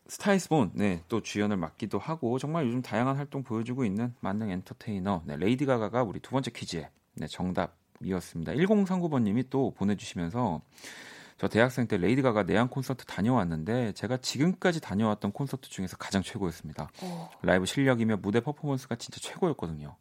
Star 0.07 0.33
Is 0.33 0.46
Born 0.46 0.71
네, 0.75 1.03
또 1.09 1.21
주연을 1.21 1.57
맡기도 1.57 1.99
하고 1.99 2.39
정말 2.39 2.65
요즘 2.67 2.81
다양한 2.81 3.17
활동 3.17 3.43
보여주고 3.43 3.83
있는 3.83 4.13
만능 4.21 4.49
엔터테이너 4.51 5.23
네, 5.25 5.35
레이디 5.35 5.65
가가가 5.65 6.03
우리 6.03 6.19
두 6.21 6.31
번째 6.31 6.51
퀴즈에 6.51 6.89
네, 7.15 7.27
정답이었습니다. 7.27 8.53
1039번님이 8.53 9.49
또 9.49 9.71
보내주시면서 9.71 10.61
저 11.37 11.49
대학생 11.49 11.87
때 11.87 11.97
레이디 11.97 12.21
가가 12.21 12.43
내한 12.43 12.69
콘서트 12.69 13.05
다녀왔는데 13.05 13.91
제가 13.93 14.17
지금까지 14.17 14.79
다녀왔던 14.79 15.33
콘서트 15.33 15.69
중에서 15.69 15.97
가장 15.97 16.23
최고였습니다. 16.23 16.89
어, 17.01 17.29
라이브 17.41 17.65
실력이며 17.65 18.17
무대 18.17 18.39
퍼포먼스가 18.39 18.95
진짜 18.95 19.19
최고였거든요. 19.19 19.95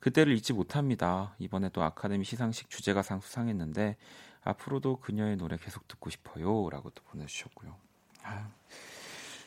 그때를 0.00 0.34
잊지 0.34 0.52
못합니다. 0.52 1.34
이번에 1.38 1.68
또 1.70 1.82
아카데미 1.82 2.24
시상식 2.24 2.70
주제가상 2.70 3.20
수상했는데 3.20 3.96
앞으로도 4.44 5.00
그녀의 5.00 5.36
노래 5.36 5.56
계속 5.56 5.86
듣고 5.88 6.08
싶어요라고 6.10 6.90
또 6.90 7.02
보내주셨고요. 7.04 7.74
아. 8.22 8.48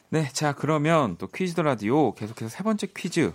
네, 0.10 0.28
자 0.30 0.54
그러면 0.54 1.18
또 1.18 1.28
퀴즈 1.28 1.54
더 1.54 1.64
라디오 1.64 2.14
계속해서 2.14 2.50
세 2.50 2.64
번째 2.64 2.88
퀴즈 2.96 3.34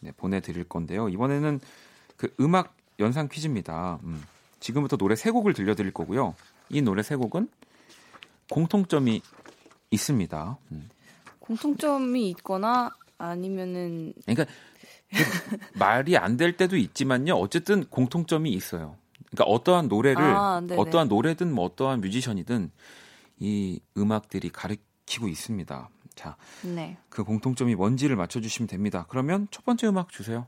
네, 0.00 0.12
보내드릴 0.12 0.64
건데요. 0.64 1.08
이번에는 1.08 1.60
그 2.16 2.34
음악 2.40 2.76
연상 2.98 3.28
퀴즈입니다. 3.28 4.00
음, 4.04 4.24
지금부터 4.58 4.96
노래 4.96 5.14
세 5.14 5.30
곡을 5.30 5.52
들려드릴 5.52 5.92
거고요. 5.92 6.34
이 6.68 6.82
노래 6.82 7.02
세 7.02 7.16
곡은 7.16 7.48
공통점이 8.50 9.22
있습니다. 9.90 10.58
음. 10.72 10.88
공통점이 11.40 12.28
있거나 12.30 12.90
아니면은 13.18 14.12
그러니까 14.26 14.46
말이 15.78 16.16
안 16.16 16.36
될 16.36 16.56
때도 16.56 16.76
있지만요. 16.76 17.34
어쨌든 17.34 17.84
공통점이 17.84 18.50
있어요. 18.50 18.96
그러니까 19.30 19.44
어떠한 19.44 19.88
노래를 19.88 20.22
아. 20.22 20.60
어떠한 20.76 21.08
노래든 21.08 21.52
뭐 21.52 21.64
어떠한 21.66 22.00
뮤지션이든 22.00 22.70
이 23.38 23.80
음악들이 23.96 24.50
가리키고 24.50 25.28
있습니다. 25.28 25.88
자, 26.14 26.36
네. 26.62 26.96
그 27.08 27.22
공통점이 27.24 27.74
뭔지를 27.74 28.16
맞춰주시면 28.16 28.66
됩니다. 28.68 29.04
그러면 29.08 29.46
첫 29.50 29.64
번째 29.64 29.88
음악 29.88 30.10
주세요. 30.10 30.46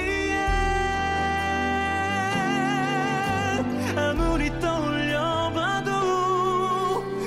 아무리 3.95 4.49
떠올려봐도 4.59 5.91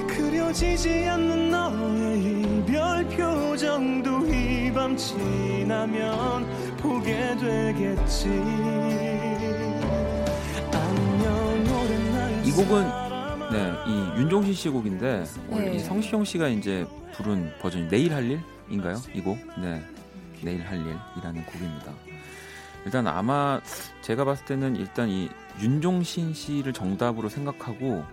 그려지지 0.07 1.07
않는 1.09 1.51
너의 1.51 2.24
이별 2.24 3.05
표정도 3.09 4.26
이 4.28 4.53
밤 4.74 4.97
지나면 4.97 6.47
보게 6.78 7.36
되겠지. 7.38 8.28
이 12.43 12.51
곡은 12.51 13.03
네, 13.54 13.72
이 13.86 14.20
윤종신 14.20 14.51
씨 14.56 14.68
곡인데 14.70 15.26
원래 15.47 15.70
네. 15.70 15.76
이 15.76 15.80
성시경 15.80 16.26
씨가 16.26 16.47
이제 16.47 16.88
부른 17.14 17.54
버전이 17.62 17.88
내일 17.88 18.12
할 18.12 18.39
일인가요? 18.68 18.99
이 19.14 19.22
곡? 19.22 19.38
네. 19.62 19.86
내일 20.41 20.64
할 20.64 20.80
일이라는 20.80 21.45
곡입니다. 21.45 21.93
일단 22.84 23.06
아마 23.08 23.62
제가 24.01 24.26
봤을 24.26 24.43
때는 24.45 24.76
일단 24.76 25.08
이 25.08 25.30
윤종신 25.62 26.34
씨를 26.34 26.74
정답으로 26.74 27.30
생각하고 27.30 28.04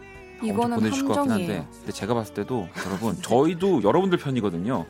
이거는 0.43 0.57
먼저 0.57 0.77
보내주실 0.77 1.07
것 1.07 1.15
같긴 1.15 1.31
함정이에요. 1.33 1.61
한데 1.61 1.69
근데 1.79 1.93
제가 1.93 2.13
봤을 2.13 2.35
때도 2.35 2.69
여러분 2.87 3.17
저희도 3.23 3.83
여러분들 3.83 4.19
편이거든요. 4.19 4.85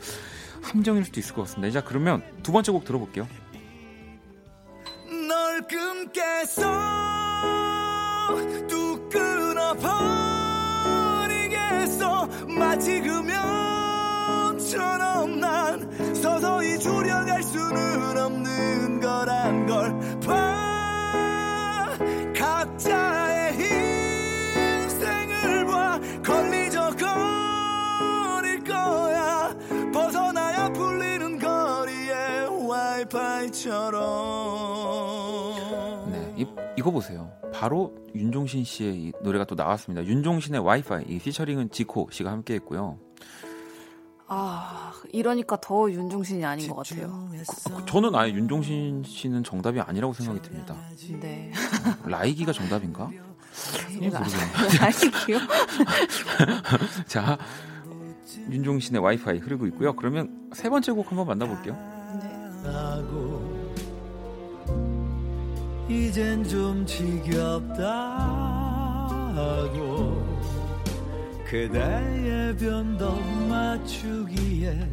함정일 0.62 1.04
수도 1.04 1.20
있을 1.20 1.34
것 1.34 1.42
같습니다. 1.42 1.80
자 1.80 1.86
그러면 1.86 2.22
두 2.42 2.50
번째 2.50 2.72
곡 2.72 2.84
들어볼게요. 2.84 3.28
널 5.28 5.62
끊겠어 5.62 6.62
뚝 8.68 9.08
끊어버 9.08 10.29
리겠어 12.00 12.26
마치 12.58 13.00
금연처럼 13.02 13.38
난 15.38 16.14
서서히 16.14 16.78
줄여갈 16.78 17.42
수는 17.42 18.16
없는 18.16 19.00
거란 19.00 19.66
걸 19.66 20.00
봐. 20.20 21.98
각자의 22.34 23.52
인생을 24.82 25.66
봐. 25.66 26.00
걸리적 26.24 26.96
거릴 26.96 28.64
거야. 28.64 29.54
벗어나야 29.92 30.70
풀리는 30.72 31.38
거리에 31.38 32.46
와이파이처럼. 32.66 34.00
네, 36.12 36.34
이, 36.38 36.46
이거 36.78 36.90
보세요. 36.90 37.30
바로 37.60 37.94
윤종신 38.14 38.64
씨의 38.64 38.94
이 38.96 39.12
노래가 39.22 39.44
또 39.44 39.54
나왔습니다. 39.54 40.02
윤종신의 40.06 40.62
와이파이, 40.64 41.04
이 41.08 41.18
피처링은 41.18 41.70
지코 41.70 42.08
씨가 42.10 42.32
함께했고요. 42.32 42.98
아, 44.28 44.92
이러니까 45.12 45.60
더 45.60 45.90
윤종신이 45.90 46.42
아닌 46.42 46.70
것 46.70 46.76
같아요. 46.76 47.28
그- 47.76 47.84
저는 47.84 48.14
아예 48.14 48.30
윤종신 48.32 49.02
씨는 49.04 49.44
정답이 49.44 49.78
아니라고 49.78 50.14
생각이 50.14 50.40
듭니다. 50.40 50.74
네. 51.20 51.52
라이기가 52.04 52.52
정답인가? 52.52 53.10
알게요. 54.80 55.38
자, 57.06 57.36
윤종신의 58.48 59.02
와이파이 59.02 59.36
흐르고 59.36 59.66
있고요. 59.66 59.94
그러면 59.96 60.48
세 60.54 60.70
번째 60.70 60.92
곡 60.92 61.10
한번 61.10 61.26
만나볼게요. 61.26 61.74
하고 62.64 63.49
이젠 65.90 66.44
좀 66.44 66.86
지겹다 66.86 67.84
하고 69.34 70.24
그대의 71.44 72.56
변덕 72.56 73.20
맞추기에 73.48 74.88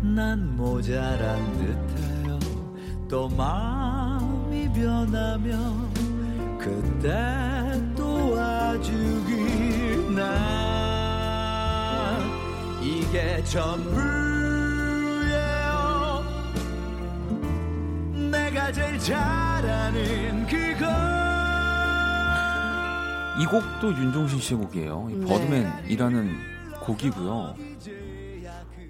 난 0.00 0.56
모자란 0.56 1.38
듯해요. 1.58 2.40
또 3.08 3.28
마음이 3.28 4.68
변하면 4.72 5.92
그때 6.58 7.80
또 7.96 8.32
와주길 8.32 10.12
난 10.16 10.28
이게 12.82 13.40
전부 13.44 14.31
내가 18.32 18.72
제일 18.72 18.98
잘하는 18.98 20.46
그거 20.46 20.86
이 23.40 23.46
곡도 23.46 23.92
윤종신 23.92 24.40
씨의 24.40 24.60
곡이에요. 24.60 25.08
이 25.10 25.14
네. 25.14 25.26
버드맨이라는 25.26 26.36
곡이고요. 26.80 27.54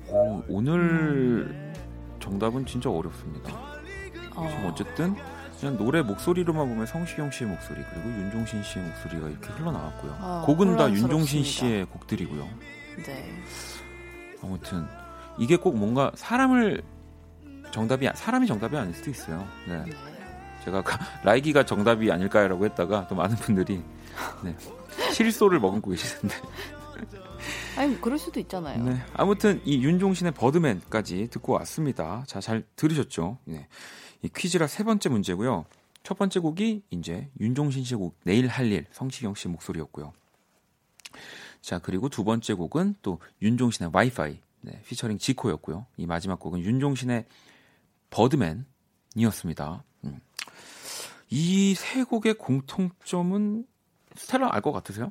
오, 0.09 0.43
오늘 0.49 1.75
정답은 2.21 2.67
진짜 2.67 2.91
어렵습니다. 2.91 3.51
지금 4.15 4.37
어, 4.37 4.69
어쨌든 4.71 5.17
그냥 5.59 5.77
노래 5.77 6.03
목소리로만 6.03 6.69
보면 6.69 6.87
성시경 6.87 7.31
씨의 7.31 7.51
목소리 7.51 7.81
그리고 7.93 8.09
윤종신 8.09 8.63
씨의 8.63 8.85
목소리가 8.87 9.29
이렇게 9.29 9.49
흘러나왔고요. 9.53 10.17
아, 10.21 10.43
곡은 10.47 10.77
다. 10.77 10.91
윤종신 10.91 11.45
씨의 11.45 11.87
곡들이고요. 11.87 12.49
네. 13.05 13.43
아무튼 14.43 14.87
이게 15.39 15.57
꼭 15.57 15.77
뭔가 15.77 16.11
사람을 16.15 16.83
정답이 17.73 18.09
사람이 18.15 18.47
정답이 18.47 18.77
아닐 18.77 18.95
수도 18.95 19.11
있어요. 19.11 19.47
네. 19.67 19.85
제가 20.65 20.79
아까 20.79 20.99
라이기가 21.25 21.65
정답이 21.65 22.11
아닐까요라고 22.13 22.65
했다가 22.67 23.09
또 23.09 23.15
많은 23.17 23.35
분들이 23.37 23.83
네. 24.45 24.57
실소를 25.13 25.59
머금고 25.59 25.91
계시는데. 25.91 26.37
아니, 27.77 28.01
그럴 28.01 28.19
수도 28.19 28.39
있잖아요. 28.39 28.85
네. 28.85 29.03
아무튼 29.15 29.61
이 29.65 29.83
윤종신의 29.83 30.33
버드맨까지 30.33 31.29
듣고 31.31 31.55
왔습니다. 31.55 32.23
자, 32.27 32.41
잘 32.41 32.63
들으셨죠? 32.77 33.39
네. 33.45 33.67
이 34.21 34.29
퀴즈라 34.29 34.67
세 34.69 34.85
번째 34.85 35.09
문제고요. 35.09 35.65
첫 36.03 36.19
번째 36.19 36.41
곡이 36.41 36.83
이제 36.91 37.29
윤종신 37.41 37.85
씨의 37.85 37.99
곡 37.99 38.17
내일 38.25 38.47
할 38.49 38.71
일 38.71 38.87
성시경 38.93 39.35
씨 39.35 39.49
목소리였고요. 39.49 40.13
자, 41.61 41.79
그리고 41.79 42.09
두 42.09 42.25
번째 42.25 42.55
곡은 42.55 42.97
또 43.03 43.19
윤종신의 43.41 43.91
와이파이 43.93 44.39
네, 44.63 44.81
피처링 44.87 45.19
지코였고요. 45.19 45.87
이 45.97 46.07
마지막 46.07 46.39
곡은 46.39 46.61
윤종신의 46.61 47.25
버드맨이었습니다. 48.13 49.85
음. 50.05 50.21
이세 51.31 52.05
곡의 52.05 52.35
공통점은 52.35 53.67
스텔라 54.15 54.51
알 54.53 54.61
것 54.61 54.73
같으세요? 54.73 55.11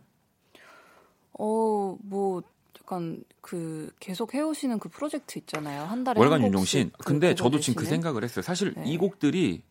어, 1.34 1.98
뭐, 2.04 2.44
약간 2.80 3.24
그 3.42 3.92
계속 4.00 4.34
해오시는 4.34 4.80
그 4.80 4.90
프로젝트 4.90 5.40
있잖아요. 5.40 5.84
한 5.84 6.04
달에 6.04 6.20
월간 6.20 6.42
한 6.42 6.48
윤종신. 6.48 6.92
그 6.98 7.06
근데 7.06 7.34
저도 7.36 7.60
지금 7.60 7.76
그 7.76 7.82
내시는. 7.84 7.98
생각을 8.02 8.24
했어요. 8.24 8.44
사실 8.44 8.74
네. 8.76 8.84
이 8.86 8.98
곡들이 8.98 9.64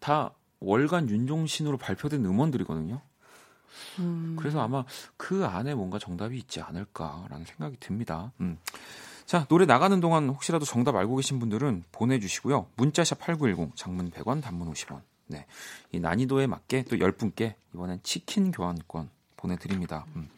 다 0.00 0.34
월간 0.60 1.08
윤종신으로 1.08 1.76
발표된 1.78 2.24
음원들이거든요. 2.24 3.00
음, 3.98 4.36
그래서 4.38 4.60
아마 4.60 4.84
그 5.16 5.44
안에 5.44 5.74
뭔가 5.74 5.98
정답이 5.98 6.36
있지 6.38 6.60
않을까라는 6.60 7.44
생각이 7.44 7.76
듭니다. 7.80 8.32
음. 8.40 8.58
자, 9.26 9.46
노래 9.46 9.64
나가는 9.64 9.98
동안 10.00 10.28
혹시라도 10.28 10.64
정답 10.64 10.96
알고 10.96 11.16
계신 11.16 11.38
분들은 11.38 11.84
보내주시고요. 11.92 12.66
문자샵 12.76 13.18
8910, 13.20 13.76
장문 13.76 14.10
100원, 14.10 14.42
단문 14.42 14.72
50원. 14.72 15.00
네. 15.26 15.46
이 15.92 15.98
난이도에 15.98 16.46
맞게 16.46 16.84
또 16.84 16.96
10분께 16.96 17.54
이번엔 17.74 18.00
치킨 18.02 18.52
교환권 18.52 19.08
보내드립니다. 19.36 20.04
음. 20.16 20.28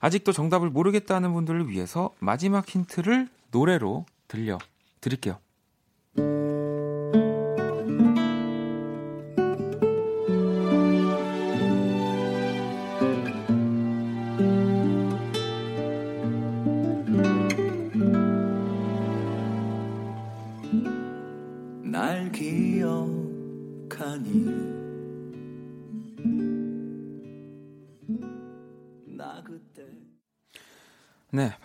아직도 0.00 0.32
정답을 0.32 0.70
모르겠다는 0.70 1.32
분들을 1.32 1.68
위해서 1.68 2.14
마지막 2.18 2.68
힌트를 2.68 3.28
노래로 3.50 4.06
들려 4.28 4.58
드릴게요. 5.00 5.38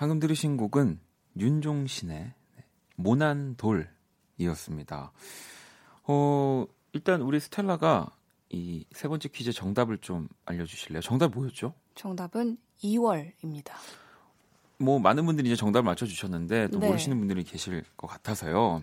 방금 0.01 0.19
들으신 0.19 0.57
곡은 0.57 0.99
윤종신의 1.37 2.33
모난 2.95 3.55
돌이었습니다. 3.55 5.11
어, 6.05 6.65
일단 6.93 7.21
우리 7.21 7.39
스텔라가 7.39 8.09
이 8.49 8.83
세 8.93 9.07
번째 9.07 9.29
퀴즈 9.29 9.53
정답을 9.53 9.99
좀 9.99 10.27
알려주실래요? 10.45 11.01
정답 11.01 11.35
뭐였죠? 11.35 11.75
정답은 11.93 12.57
2월입니다. 12.83 13.73
뭐 14.79 14.97
많은 14.97 15.23
분들이 15.23 15.49
이제 15.49 15.55
정답을 15.55 15.83
맞춰주셨는데 15.83 16.69
또 16.69 16.79
네. 16.79 16.87
모르시는 16.87 17.19
분들이 17.19 17.43
계실 17.43 17.83
것 17.95 18.07
같아서요. 18.07 18.81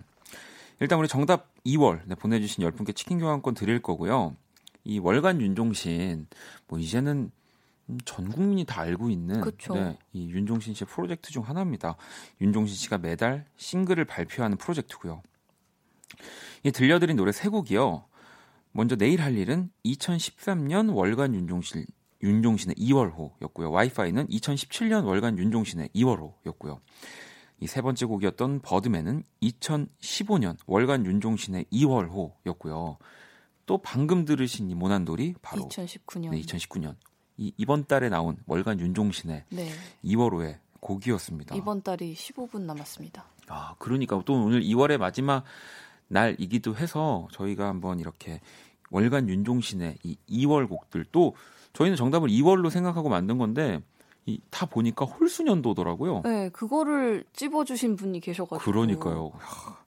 일단 0.79 0.99
우리 0.99 1.09
정답 1.09 1.53
2월 1.65 1.99
네, 2.05 2.15
보내주신 2.15 2.63
10분께 2.63 2.95
치킨 2.95 3.19
교환권 3.19 3.55
드릴 3.55 3.81
거고요. 3.81 4.37
이 4.85 4.99
월간 4.99 5.41
윤종신 5.41 6.27
뭐 6.69 6.79
이제는 6.79 7.11
음, 7.17 7.31
전 8.05 8.29
국민이 8.29 8.65
다 8.65 8.81
알고 8.81 9.09
있는. 9.09 9.41
네, 9.73 9.97
이 10.13 10.29
윤종신 10.29 10.73
씨의 10.73 10.87
프로젝트 10.87 11.31
중 11.31 11.43
하나입니다. 11.43 11.95
윤종신 12.41 12.75
씨가 12.75 12.97
매달 12.97 13.45
싱글을 13.57 14.05
발표하는 14.05 14.57
프로젝트고요. 14.57 15.21
이 16.63 16.71
들려드린 16.71 17.15
노래 17.15 17.31
세 17.31 17.49
곡이요. 17.49 18.05
먼저 18.71 18.95
내일 18.95 19.21
할 19.21 19.37
일은 19.37 19.71
2013년 19.85 20.93
월간 20.93 21.33
윤종신 21.33 21.85
윤종신의 22.21 22.75
2월호였고요. 22.75 23.71
와이파이는 23.71 24.27
2017년 24.27 25.05
월간 25.05 25.37
윤종신의 25.37 25.89
2월호였고요. 25.95 26.79
이 27.61 27.67
세 27.67 27.81
번째 27.81 28.05
곡이었던 28.05 28.61
버드맨은 28.61 29.23
2015년 29.41 30.57
월간 30.65 31.05
윤종신의 31.05 31.65
2월호였고요. 31.71 32.97
또 33.65 33.77
방금 33.79 34.25
들으신 34.25 34.69
이 34.69 34.75
모난돌이 34.75 35.35
바로 35.41 35.63
2019년. 35.67 36.29
네, 36.31 36.41
2019년 36.41 36.95
이, 37.39 37.53
이번 37.55 37.85
달에 37.85 38.09
나온 38.09 38.37
월간 38.47 38.81
윤종신의 38.81 39.45
네. 39.49 39.69
2월호의 40.03 40.57
곡이었습니다. 40.81 41.55
이번 41.55 41.81
달이 41.81 42.13
15분 42.13 42.61
남았습니다. 42.61 43.25
아, 43.47 43.75
그러니까 43.79 44.21
또 44.25 44.33
오늘 44.33 44.61
2월의 44.61 44.97
마지막 44.97 45.45
날이기도 46.09 46.75
해서 46.75 47.27
저희가 47.31 47.67
한번 47.67 47.99
이렇게 47.99 48.41
월간 48.91 49.29
윤종신의 49.29 49.99
이 50.03 50.17
2월 50.29 50.67
곡들 50.67 51.05
또 51.11 51.35
저희는 51.73 51.95
정답을 51.95 52.29
2월로 52.29 52.69
생각하고 52.69 53.07
만든 53.07 53.37
건데 53.37 53.81
이, 54.25 54.41
다 54.49 54.65
보니까 54.65 55.05
홀수년도더라고요. 55.05 56.23
네, 56.25 56.49
그거를 56.49 57.23
찝어주신 57.33 57.95
분이 57.95 58.19
계셔가지고. 58.19 58.69
그러니까요. 58.69 59.31
하, 59.37 59.77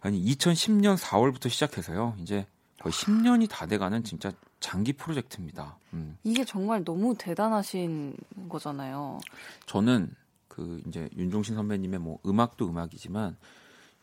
아니 0.00 0.24
2010년 0.24 0.96
4월부터 0.96 1.50
시작해서요. 1.50 2.14
이제 2.18 2.46
거의 2.80 2.92
10년이 2.92 3.48
다 3.50 3.66
돼가는 3.66 4.02
진짜 4.02 4.32
장기 4.60 4.92
프로젝트입니다. 4.92 5.78
음. 5.92 6.16
이게 6.24 6.44
정말 6.44 6.84
너무 6.84 7.14
대단하신 7.16 8.16
거잖아요. 8.48 9.20
저는 9.66 10.14
그 10.48 10.82
이제 10.86 11.08
윤종신 11.16 11.54
선배님의 11.54 12.00
뭐 12.00 12.18
음악도 12.26 12.68
음악이지만 12.68 13.36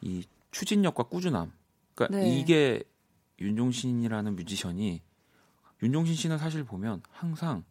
이 0.01 0.25
추진력과 0.51 1.03
꾸준함. 1.03 1.51
그러니까 1.95 2.19
네. 2.19 2.39
이게 2.39 2.83
윤종신이라는 3.39 4.35
뮤지션이 4.35 5.01
윤종신 5.81 6.15
씨는 6.15 6.37
사실 6.37 6.63
보면 6.63 7.01
항상 7.11 7.63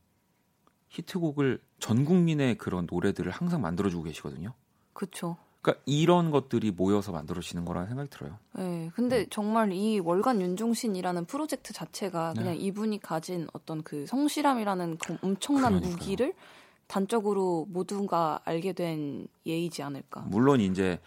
히트곡을 0.91 1.61
전 1.79 2.05
국민의 2.05 2.59
그런 2.59 2.87
노래들을 2.91 3.31
항상 3.33 3.63
만들어주고 3.63 4.03
계시거든요. 4.03 4.53
그쵸. 4.93 5.37
그러니까 5.63 5.83
이런 5.87 6.33
것들이 6.33 6.73
모여서 6.73 7.13
만들어지는 7.13 7.65
거라는 7.65 7.89
생각이 7.89 8.11
들어요. 8.11 8.37
네, 8.55 8.91
근데 8.95 9.27
정말 9.31 9.73
이 9.73 10.01
월간 10.01 10.41
윤종신이라는 10.41 11.25
프로젝트 11.27 11.73
자체가 11.73 12.35
네. 12.35 12.43
그냥 12.43 12.57
이분이 12.57 13.01
가진 13.01 13.47
어떤 13.53 13.83
그 13.85 14.05
성실함이라는 14.07 14.99
그 14.99 15.17
엄청난 15.23 15.75
그러니까요. 15.75 15.93
무기를 15.93 16.35
단적으로 16.89 17.67
모두가 17.71 18.41
알게 18.45 18.73
된 18.73 19.29
예이지 19.47 19.85
않을까. 19.85 20.23
물론 20.23 20.61
이제 20.61 20.99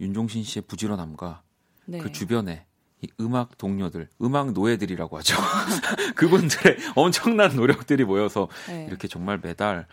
윤종신 0.00 0.44
씨의 0.44 0.62
부지런함과 0.68 1.42
네. 1.86 1.98
그 1.98 2.12
주변에 2.12 2.64
이 3.02 3.08
음악 3.20 3.58
동료들, 3.58 4.08
음악 4.22 4.52
노예들이라고 4.52 5.18
하죠. 5.18 5.36
그분들의 6.14 6.76
엄청난 6.94 7.56
노력들이 7.56 8.04
모여서 8.04 8.48
네. 8.68 8.86
이렇게 8.88 9.08
정말 9.08 9.40
매달 9.42 9.86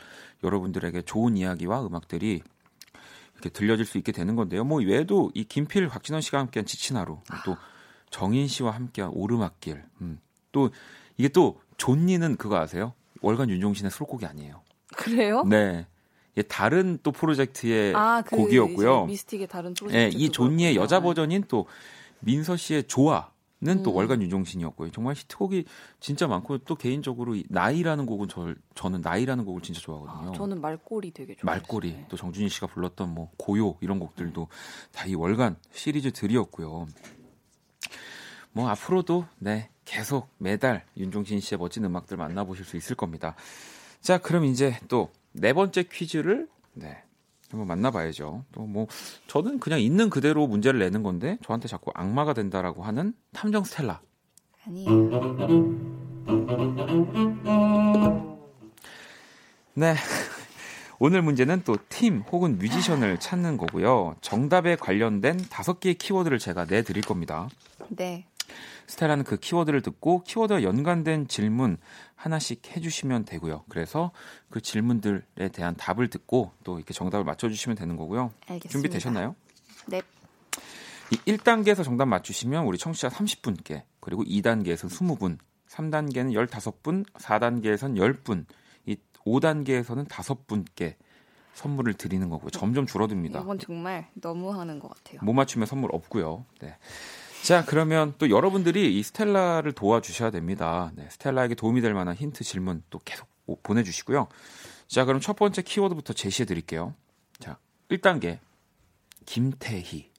여러분들에게 0.43 1.01
좋은 1.01 1.36
이야기와 1.36 1.86
음악들이 1.86 2.41
이렇게 3.43 3.49
들려질 3.49 3.85
수 3.85 3.97
있게 3.97 4.11
되는 4.13 4.35
건데요. 4.35 4.63
뭐 4.63 4.81
외에도 4.81 5.29
이 5.33 5.43
김필, 5.43 5.89
박진원 5.89 6.21
씨가 6.21 6.39
함께한 6.39 6.65
지친 6.65 6.95
하루, 6.95 7.19
또 7.45 7.57
정인 8.09 8.47
씨와 8.47 8.71
함께한 8.71 9.11
오르막길, 9.13 9.83
음. 10.01 10.19
또 10.51 10.69
이게 11.17 11.27
또 11.27 11.59
존니는 11.77 12.37
그거 12.37 12.57
아세요? 12.57 12.93
월간 13.21 13.49
윤종신의 13.49 13.91
수록곡이 13.91 14.25
아니에요. 14.25 14.61
그래요? 14.95 15.43
네, 15.43 15.85
이게 16.33 16.43
다른 16.43 16.99
또 17.03 17.11
프로젝트의 17.11 17.93
아, 17.95 18.23
그 18.25 18.37
곡이었고요. 18.37 19.05
미스틱의 19.05 19.47
다른 19.47 19.73
프로젝트. 19.73 19.97
예, 19.97 20.07
이 20.07 20.29
존니의. 20.29 20.75
여자 20.75 21.01
버전인 21.01 21.43
또 21.47 21.67
민서 22.21 22.55
씨의 22.55 22.85
좋아 22.85 23.32
는또 23.64 23.91
음. 23.91 23.95
월간 23.95 24.22
윤종신이었고요. 24.22 24.91
정말 24.91 25.16
히트곡이 25.16 25.66
진짜 25.99 26.28
많고 26.28 26.59
또 26.59 26.76
개인적으로 26.76 27.36
이 27.36 27.43
나이라는 27.49 28.05
곡은 28.05 28.28
저, 28.28 28.53
저는 28.76 29.01
나이라는 29.01 29.45
곡을 29.45 29.61
진짜 29.61 29.82
좋아하거든요. 29.82 30.30
아, 30.30 30.34
저는 30.34 30.61
말꼬리 30.61 31.11
되게 31.11 31.36
좋아해요. 31.36 31.45
말꼬리 31.61 32.05
또 32.09 32.18
정준희 32.18 32.49
씨가 32.49 32.68
불렀던 32.68 33.14
뭐 33.14 33.32
고요 33.38 33.78
이런 33.82 33.99
곡들도 33.99 34.47
다 34.91 35.07
이 35.07 35.16
월간 35.16 35.57
시리즈들이었고요. 35.72 36.88
뭐 38.51 38.70
앞으로도 38.70 39.26
네 39.39 39.70
계속 39.86 40.30
매달 40.38 40.86
윤종신 40.97 41.39
씨의 41.39 41.57
멋진 41.59 41.84
음악들 41.86 42.18
만나보실 42.18 42.66
수 42.66 42.78
있을 42.78 42.95
겁니다. 42.95 43.36
자 44.01 44.18
그럼 44.18 44.45
이제 44.45 44.80
또 44.88 45.09
네 45.34 45.51
번째 45.53 45.84
퀴즈를 45.84 46.47
네 46.74 47.03
한번 47.54 47.68
만나봐야죠. 47.68 48.45
또 48.51 48.64
뭐 48.64 48.88
저는 49.28 49.60
그냥 49.60 49.80
있는 49.80 50.10
그대로 50.10 50.47
문제를 50.47 50.80
내는 50.80 51.04
건데 51.04 51.38
저한테 51.43 51.68
자꾸 51.68 51.91
악마가 51.93 52.34
된다라고 52.34 52.84
하는 52.84 53.14
탐정 53.34 53.64
스텔라. 53.64 54.01
아니에요. 54.66 54.89
네. 59.76 59.95
오늘 60.99 61.22
문제는 61.22 61.64
또 61.64 61.76
팀 61.89 62.24
혹은 62.32 62.58
뮤지션을 62.58 63.20
찾는 63.20 63.58
거고요. 63.58 64.16
정답에 64.22 64.76
관련된 64.76 65.38
다섯 65.49 65.80
개의 65.80 65.95
키워드를 65.95 66.39
제가 66.39 66.66
내드릴 66.66 67.04
겁니다. 67.04 67.49
네. 67.89 68.26
스텔라는 68.88 69.24
그 69.24 69.38
키워드를 69.38 69.82
듣고 69.82 70.24
키워드와 70.24 70.64
연관된 70.64 71.28
질문 71.28 71.78
하나씩 72.24 72.74
해주시면 72.74 73.26
되고요. 73.26 73.65
그래서 73.67 74.11
그 74.49 74.61
질문들에 74.61 75.49
대한 75.51 75.76
답을 75.76 76.09
듣고 76.09 76.53
또 76.63 76.78
이렇게 76.78 76.93
정답을 76.93 77.26
맞춰주시면 77.26 77.76
되는 77.76 77.97
거고요. 77.97 78.32
알겠습니다. 78.47 78.69
준비되셨나요? 78.69 79.36
네. 79.88 80.01
이 81.11 81.15
1단계에서 81.17 81.84
정답 81.84 82.05
맞추시면 82.05 82.63
우리 82.63 82.78
청취자 82.78 83.09
30분께 83.09 83.84
그리고 83.99 84.24
2단계에서 84.24 84.88
20분 84.88 85.38
3단계는 85.67 86.34
15분 86.34 87.05
4단계에서는 87.11 88.24
10분 88.24 88.45
이 88.86 88.95
5단계에서는 89.26 90.07
5분께 90.07 90.95
선물을 91.55 91.93
드리는 91.95 92.30
거고요. 92.30 92.51
점점 92.51 92.86
줄어듭니다. 92.86 93.41
이건 93.41 93.59
정말 93.59 94.09
너무 94.13 94.57
하는 94.57 94.80
것 94.80 94.88
같아요. 94.89 95.19
못 95.24 95.34
맞추면 95.34 95.65
선물 95.65 95.89
없고요. 95.93 96.45
네. 96.61 96.78
자, 97.43 97.65
그러면 97.65 98.13
또 98.19 98.29
여러분들이 98.29 98.97
이 98.97 99.03
스텔라를 99.03 99.73
도와주셔야 99.73 100.31
됩니다. 100.31 100.93
네, 100.95 101.09
스텔라에게 101.09 101.55
도움이 101.55 101.81
될 101.81 101.93
만한 101.93 102.15
힌트 102.15 102.41
질문 102.45 102.83
또 102.89 102.99
계속 103.03 103.27
오- 103.47 103.57
보내주시고요. 103.57 104.29
자, 104.87 105.03
그럼 105.03 105.19
첫 105.19 105.35
번째 105.35 105.61
키워드부터 105.61 106.13
제시해 106.13 106.45
드릴게요. 106.45 106.95
자, 107.39 107.57
1단계. 107.89 108.39
김태희. 109.25 110.09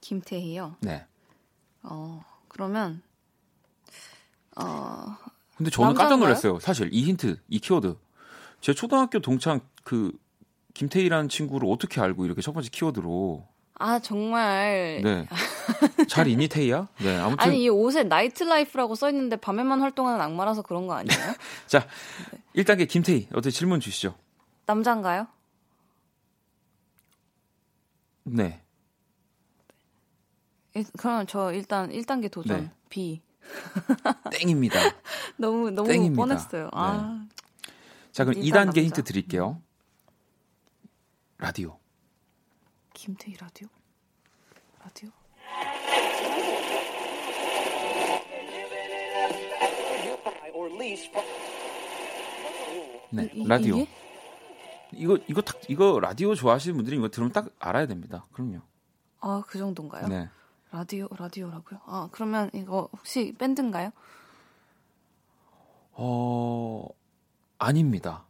김태희요. 0.00 0.76
네. 0.80 1.04
어, 1.82 2.24
그러면 2.48 3.02
어, 4.56 5.16
근데 5.58 5.70
저는 5.70 5.88
깜짝 5.90 6.04
남자인가요? 6.04 6.18
놀랐어요. 6.28 6.58
사실 6.58 6.88
이 6.92 7.02
힌트, 7.04 7.38
이 7.48 7.58
키워드. 7.58 7.98
제 8.62 8.72
초등학교 8.72 9.18
동창 9.18 9.60
그 9.84 10.10
김태희라는 10.72 11.28
친구를 11.28 11.68
어떻게 11.70 12.00
알고 12.00 12.24
이렇게 12.24 12.40
첫 12.40 12.52
번째 12.52 12.70
키워드로. 12.72 13.46
아 13.78 13.98
정말 13.98 15.00
네. 15.02 15.28
잘 16.08 16.26
태희야? 16.48 16.88
네, 16.98 17.16
아무튼. 17.18 17.46
아니 17.46 17.62
이 17.62 17.68
옷에 17.68 18.04
night 18.04 18.44
life라고 18.44 18.94
써 18.94 19.10
있는데 19.10 19.36
밤에만 19.36 19.80
활동하는 19.80 20.20
악마라서 20.20 20.62
그런 20.62 20.86
거 20.86 20.94
아니에요? 20.94 21.18
자, 21.66 21.86
1단계 22.54 22.88
김태희. 22.88 23.28
어떻게 23.32 23.50
질문 23.50 23.80
주시죠? 23.80 24.14
남잔가요? 24.64 25.26
네. 28.24 28.62
일, 30.74 30.84
그럼 30.98 31.26
저 31.26 31.52
일단 31.52 31.90
1단계 31.90 32.30
도전 32.30 32.62
네. 32.62 32.70
B. 32.88 33.22
땡입니다. 34.32 34.80
너무 35.36 35.70
너무 35.70 35.88
땡입니다. 35.88 36.16
뻔했어요. 36.16 36.70
아 36.72 37.26
자, 38.10 38.24
그럼 38.24 38.42
일단 38.42 38.62
2단계 38.62 38.66
남자. 38.66 38.80
힌트 38.80 39.04
드릴게요. 39.04 39.60
라디오. 41.38 41.78
김태희 43.06 43.36
라디오? 43.36 43.68
라디오? 44.82 45.10
네, 53.10 53.30
이- 53.32 53.46
라디오. 53.46 53.76
이게? 53.76 53.88
이거 54.92 55.18
이거 55.28 55.42
딱 55.42 55.58
이거 55.68 55.98
라디오 56.00 56.34
좋아하시는 56.34 56.76
분들이 56.76 56.96
이거 56.96 57.08
들으면 57.08 57.32
딱 57.32 57.48
알아야 57.58 57.86
됩니다. 57.86 58.26
그럼요. 58.32 58.60
아 59.20 59.42
그 59.46 59.58
정도인가요? 59.58 60.08
네. 60.08 60.28
라디오 60.70 61.08
라디오라고요? 61.16 61.80
아 61.86 62.08
그러면 62.12 62.50
이거 62.54 62.88
혹시 62.92 63.34
밴드인가요? 63.38 63.90
어, 65.92 66.88
아닙니다. 67.58 68.24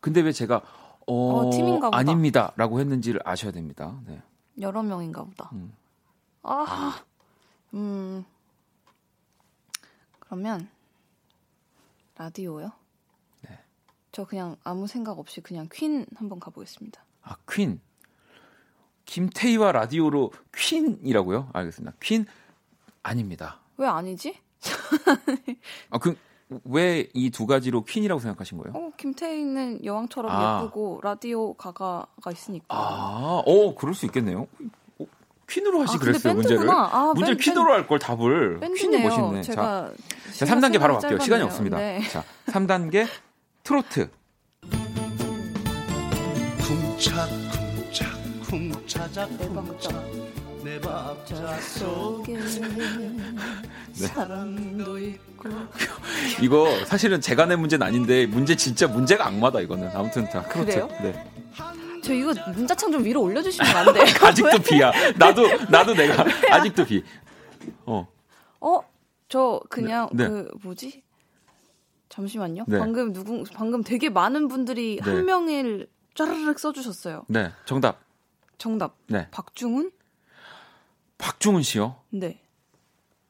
근데 0.00 0.20
왜 0.20 0.32
제가 0.32 0.62
어, 1.06 1.14
어, 1.14 1.50
팀인가 1.50 1.88
보다. 1.88 1.98
아닙니다라고 1.98 2.80
했는지를 2.80 3.20
아셔야 3.24 3.52
됩니다. 3.52 4.00
네. 4.06 4.20
여러 4.60 4.82
명인가 4.82 5.24
보다. 5.24 5.50
음. 5.52 5.72
아, 6.42 7.02
음. 7.74 8.24
그러면 10.18 10.68
라디오요? 12.16 12.72
네. 13.42 13.58
저 14.12 14.24
그냥 14.24 14.56
아무 14.64 14.86
생각 14.86 15.18
없이 15.18 15.40
그냥 15.40 15.68
퀸 15.72 16.06
한번 16.16 16.40
가보겠습니다. 16.40 17.04
아, 17.22 17.36
퀸. 17.48 17.80
김태희와 19.04 19.70
라디오로 19.72 20.32
퀸이라고요? 20.54 21.50
알겠습니다. 21.52 21.96
퀸 22.00 22.26
아닙니다. 23.02 23.60
왜 23.76 23.86
아니지? 23.86 24.40
아, 25.90 25.98
그 25.98 26.16
왜 26.64 27.08
이 27.14 27.30
두 27.30 27.46
가지로 27.46 27.82
퀸이라고 27.84 28.20
생각하신 28.20 28.58
거예요? 28.58 28.72
어, 28.76 28.90
김태희는 28.96 29.84
여왕처럼 29.84 30.30
아. 30.30 30.60
예쁘고 30.62 31.00
라디오 31.02 31.54
가가가 31.54 32.30
있으니까. 32.32 32.66
아, 32.68 33.42
어, 33.44 33.74
그럴 33.74 33.94
수 33.94 34.06
있겠네요. 34.06 34.46
어, 35.00 35.04
퀸으로 35.48 35.80
하시 35.82 35.96
아, 35.96 35.98
그랬어요, 35.98 36.34
문제를. 36.34 36.70
아, 36.70 37.12
문제를 37.14 37.36
밴- 37.36 37.44
퀸으로 37.54 37.72
할 37.72 37.86
걸 37.88 37.98
답을. 37.98 38.60
퀸이. 38.76 38.98
멋있네. 38.98 39.42
자, 39.42 39.52
제가 39.52 39.92
자, 40.32 40.46
3단계 40.46 40.78
바로 40.78 40.98
갈게요. 40.98 41.18
시간이. 41.18 41.42
없습니다. 41.42 41.78
네. 41.78 42.00
자, 42.08 42.22
3단계 42.46 43.06
트로트. 43.64 44.08
쿵짝쿵짝 46.96 48.06
쿵차자 48.48 49.26
내 49.38 49.48
박자 49.52 49.90
내 50.66 50.80
박자 50.80 51.60
속에 51.60 52.34
네. 52.34 53.18
사랑도 53.94 54.98
있고 54.98 55.48
이거 56.42 56.84
사실은 56.86 57.20
제가 57.20 57.46
낸 57.46 57.60
문제는 57.60 57.86
아닌데 57.86 58.26
문제 58.26 58.56
진짜 58.56 58.88
문제가 58.88 59.28
악마다 59.28 59.60
이거는. 59.60 59.88
아무튼 59.94 60.28
자, 60.28 60.42
트로트. 60.42 60.66
그래요? 60.66 60.88
네. 61.00 61.30
저 62.02 62.12
이거 62.12 62.34
문자창 62.52 62.90
좀 62.90 63.04
위로 63.04 63.22
올려주시면 63.22 63.76
안 63.76 63.94
돼요? 63.94 64.04
아직도 64.20 64.58
비야. 64.58 64.90
나도 65.16 65.46
나도 65.70 65.94
내가 65.94 66.24
아직도 66.50 66.84
비. 66.84 67.04
어. 67.84 68.08
어? 68.60 68.80
저 69.28 69.60
그냥 69.70 70.08
네, 70.12 70.24
네. 70.24 70.30
그 70.30 70.50
뭐지? 70.64 71.04
잠시만요. 72.08 72.64
네. 72.66 72.78
방금 72.80 73.12
누군 73.12 73.44
방금 73.54 73.84
되게 73.84 74.10
많은 74.10 74.48
분들이 74.48 74.98
네. 75.04 75.12
한 75.12 75.26
명을 75.26 75.86
짜르륵 76.16 76.58
써주셨어요. 76.58 77.26
네. 77.28 77.52
정답. 77.66 78.00
정답. 78.58 78.96
네. 79.06 79.28
박중훈? 79.30 79.92
박중훈 81.18 81.62
씨요? 81.62 81.96
네. 82.10 82.40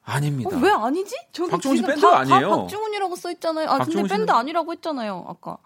아닙니다. 0.03 0.55
어, 0.55 0.59
왜 0.59 0.71
아니지? 0.71 1.15
저기 1.31 1.51
박중훈 1.51 1.77
씨 1.77 1.83
밴드 1.83 2.01
다, 2.01 2.19
아니에요? 2.19 2.49
다 2.49 2.57
박중훈이라고 2.57 3.15
써 3.15 3.31
있잖아요. 3.31 3.69
아 3.69 3.79
근데 3.79 4.03
밴드 4.03 4.31
아니라고 4.31 4.71
했잖아요. 4.73 5.25
아까. 5.27 5.57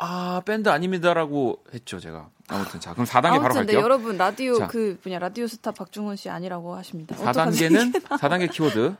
아, 0.00 0.40
밴드 0.44 0.68
아닙니다라고 0.68 1.64
했죠, 1.74 1.98
제가. 1.98 2.30
아무튼 2.46 2.78
자, 2.80 2.92
그럼 2.92 3.04
4단계 3.04 3.22
바로 3.22 3.36
아무튼 3.46 3.52
네, 3.66 3.72
갈게요. 3.72 3.80
여러분 3.80 4.16
라디오 4.16 4.58
자. 4.58 4.66
그 4.68 4.98
뭐냐 5.04 5.18
라디오 5.18 5.46
스타 5.48 5.72
박중훈 5.72 6.16
씨 6.16 6.30
아니라고 6.30 6.74
하십니다. 6.76 7.16
4단계는 7.16 7.96
어떡하지? 7.96 8.22
4단계 8.22 8.50
키워드 8.52 8.96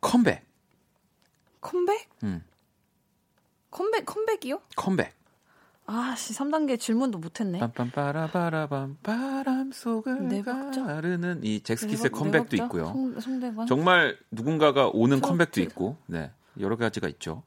컴백. 0.00 0.44
컴백? 1.60 2.08
음. 2.24 2.44
컴백 3.70 4.04
컴백이요? 4.04 4.60
컴백. 4.76 5.14
아씨 5.86 6.32
3단계 6.32 6.78
질문도 6.80 7.18
못했네. 7.18 7.60
빰빰빠라바라밤 7.60 8.96
바람 9.02 9.70
속을 9.70 10.28
네 10.28 10.42
박자? 10.42 10.82
가르는 10.84 11.40
이 11.44 11.60
젝스키스의 11.62 12.10
네 12.10 12.18
컴백도 12.18 12.56
박자? 12.56 12.64
있고요. 12.64 12.86
송, 12.86 13.20
송대관. 13.20 13.66
정말 13.66 14.16
누군가가 14.30 14.88
오는 14.88 15.18
트로트. 15.18 15.28
컴백도 15.28 15.60
있고, 15.62 15.96
네 16.06 16.30
여러 16.58 16.76
가지가 16.76 17.08
있죠. 17.08 17.42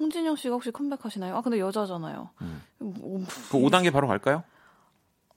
홍진영 0.00 0.34
씨가 0.34 0.54
혹시 0.54 0.72
컴백하시나요? 0.72 1.36
아 1.36 1.42
근데 1.42 1.60
여자잖아요. 1.60 2.30
음. 2.42 2.62
뭐, 2.78 3.20
그 3.50 3.58
5단계 3.58 3.92
바로 3.92 4.08
갈까요? 4.08 4.42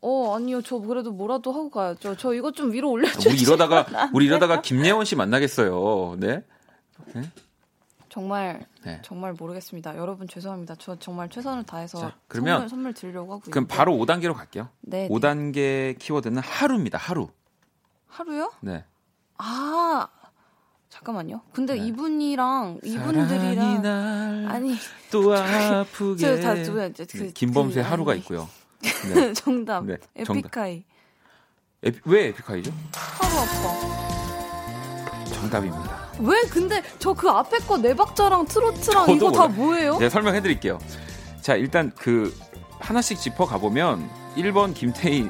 어 0.02 0.36
아니요 0.36 0.62
저 0.64 0.80
그래도 0.80 1.12
뭐라도 1.12 1.52
하고 1.52 1.70
가야죠. 1.70 2.18
저 2.18 2.34
이거 2.34 2.52
좀 2.52 2.72
위로 2.72 2.90
올려주세요. 2.92 3.30
우리 3.34 3.42
이러다가 3.42 3.86
우리 4.14 4.26
이러다가 4.26 4.62
김예원 4.62 5.06
씨 5.06 5.16
만나겠어요. 5.16 6.18
네. 6.20 6.44
정말 8.10 8.66
네. 8.84 9.00
정말 9.04 9.34
모르겠습니다. 9.34 9.98
여러분 9.98 10.28
죄송합니다. 10.28 10.76
저 10.80 10.98
정말 10.98 11.30
최선을 11.30 11.64
다해서 11.64 12.00
자, 12.00 12.16
그러면 12.28 12.54
선물, 12.56 12.70
선물 12.70 12.94
드리려고 12.94 13.34
하고 13.34 13.42
그럼 13.42 13.64
있는데. 13.64 13.76
바로 13.76 13.94
5단계로 13.94 14.34
갈게요. 14.34 14.70
네, 14.82 15.08
네. 15.08 15.10
5단계 15.10 15.98
키워드는 16.00 16.42
하루입니다. 16.42 16.98
하루. 16.98 17.30
하루요? 18.08 18.52
네. 18.62 18.86
아 19.38 20.08
잠깐만요. 20.90 21.42
근데 21.54 21.76
네. 21.76 21.86
이분이랑 21.88 22.80
이분들이랑 22.84 23.82
날 23.82 24.46
아니 24.50 24.76
또 25.12 25.34
아프게. 25.36 26.38
저다두 26.42 26.74
분, 26.74 26.94
그- 26.94 27.06
네, 27.06 27.32
김범수의 27.34 27.84
그- 27.84 27.90
하루가 27.90 28.12
아니. 28.14 28.22
있고요. 28.22 28.48
네. 29.14 29.34
정답 29.34 29.86
네. 29.86 29.98
에픽하이 30.16 30.84
에피- 31.84 32.00
왜 32.06 32.28
에픽하이죠? 32.28 32.72
하루 32.94 33.36
아파. 33.40 35.26
정답입니다. 35.34 36.07
왜 36.20 36.42
근데 36.50 36.82
저 37.00 37.14
그 37.14 37.30
앞에 37.30 37.58
거 37.60 37.78
네 37.78 37.94
박자랑 37.94 38.46
트로트랑 38.46 39.10
이거 39.12 39.32
다 39.32 39.48
몰라요. 39.48 39.56
뭐예요? 39.58 39.98
네, 40.00 40.10
설명해 40.10 40.42
드릴게요. 40.42 40.80
자, 41.42 41.56
일단 41.56 41.92
그 41.98 42.34
하나씩 42.80 43.20
짚어 43.20 43.46
가보면 43.46 44.10
1번 44.36 44.74
김태희 44.74 45.30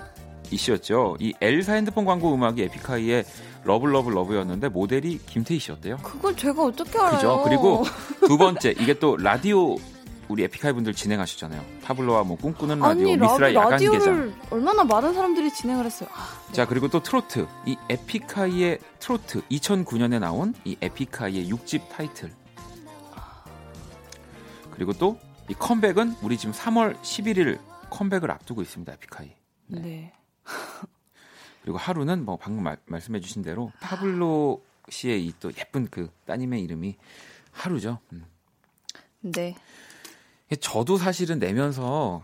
이씨였죠. 0.51 1.17
이 1.19 1.33
엘사 1.41 1.73
핸드폰 1.73 2.05
광고 2.05 2.33
음악이 2.33 2.61
에픽하이의 2.63 3.25
Love 3.63 3.91
Love 3.93 4.13
Love였는데 4.15 4.69
모델이 4.69 5.19
김태희 5.25 5.59
씨였대요. 5.59 5.97
그걸 5.97 6.35
제가 6.37 6.63
어떻게 6.63 6.97
알아요? 6.97 7.15
그죠? 7.15 7.41
그리고 7.43 7.83
두 8.25 8.37
번째 8.37 8.71
이게 8.71 8.93
또 8.93 9.17
라디오 9.17 9.75
우리 10.29 10.43
에픽하이 10.43 10.73
분들 10.73 10.93
진행하셨잖아요. 10.93 11.63
타블로와 11.83 12.23
뭐 12.23 12.37
꿈꾸는 12.37 12.79
라디오, 12.79 13.07
아니 13.11 13.17
미스라 13.17 13.53
야간 13.53 13.79
개장. 13.79 14.33
얼마나 14.49 14.83
많은 14.83 15.13
사람들이 15.13 15.53
진행을 15.53 15.85
했어요. 15.85 16.09
아, 16.13 16.39
네. 16.47 16.53
자 16.53 16.65
그리고 16.67 16.87
또 16.89 17.01
트로트 17.01 17.47
이 17.65 17.77
에픽하이의 17.89 18.79
트로트 18.99 19.41
2009년에 19.47 20.19
나온 20.19 20.53
이 20.65 20.75
에픽하이의 20.81 21.49
6집 21.51 21.89
타이틀 21.89 22.33
그리고 24.71 24.93
또 24.93 25.17
이 25.49 25.53
컴백은 25.53 26.15
우리 26.21 26.37
지금 26.37 26.53
3월 26.53 26.99
11일 27.01 27.59
컴백을 27.89 28.29
앞두고 28.31 28.61
있습니다 28.61 28.91
에픽하이 28.93 29.33
네. 29.67 29.79
네. 29.79 30.13
그리고 31.63 31.77
하루는 31.77 32.25
뭐 32.25 32.37
방금 32.37 32.63
말, 32.63 32.77
말씀해주신 32.85 33.43
대로 33.43 33.71
타블로 33.79 34.61
씨의 34.89 35.25
이 35.25 35.33
또 35.39 35.51
예쁜 35.57 35.87
그 35.89 36.09
따님의 36.25 36.61
이름이 36.63 36.97
하루죠 37.51 37.99
음. 38.11 38.25
네. 39.21 39.55
저도 40.55 40.97
사실은 40.97 41.39
내면서 41.39 42.23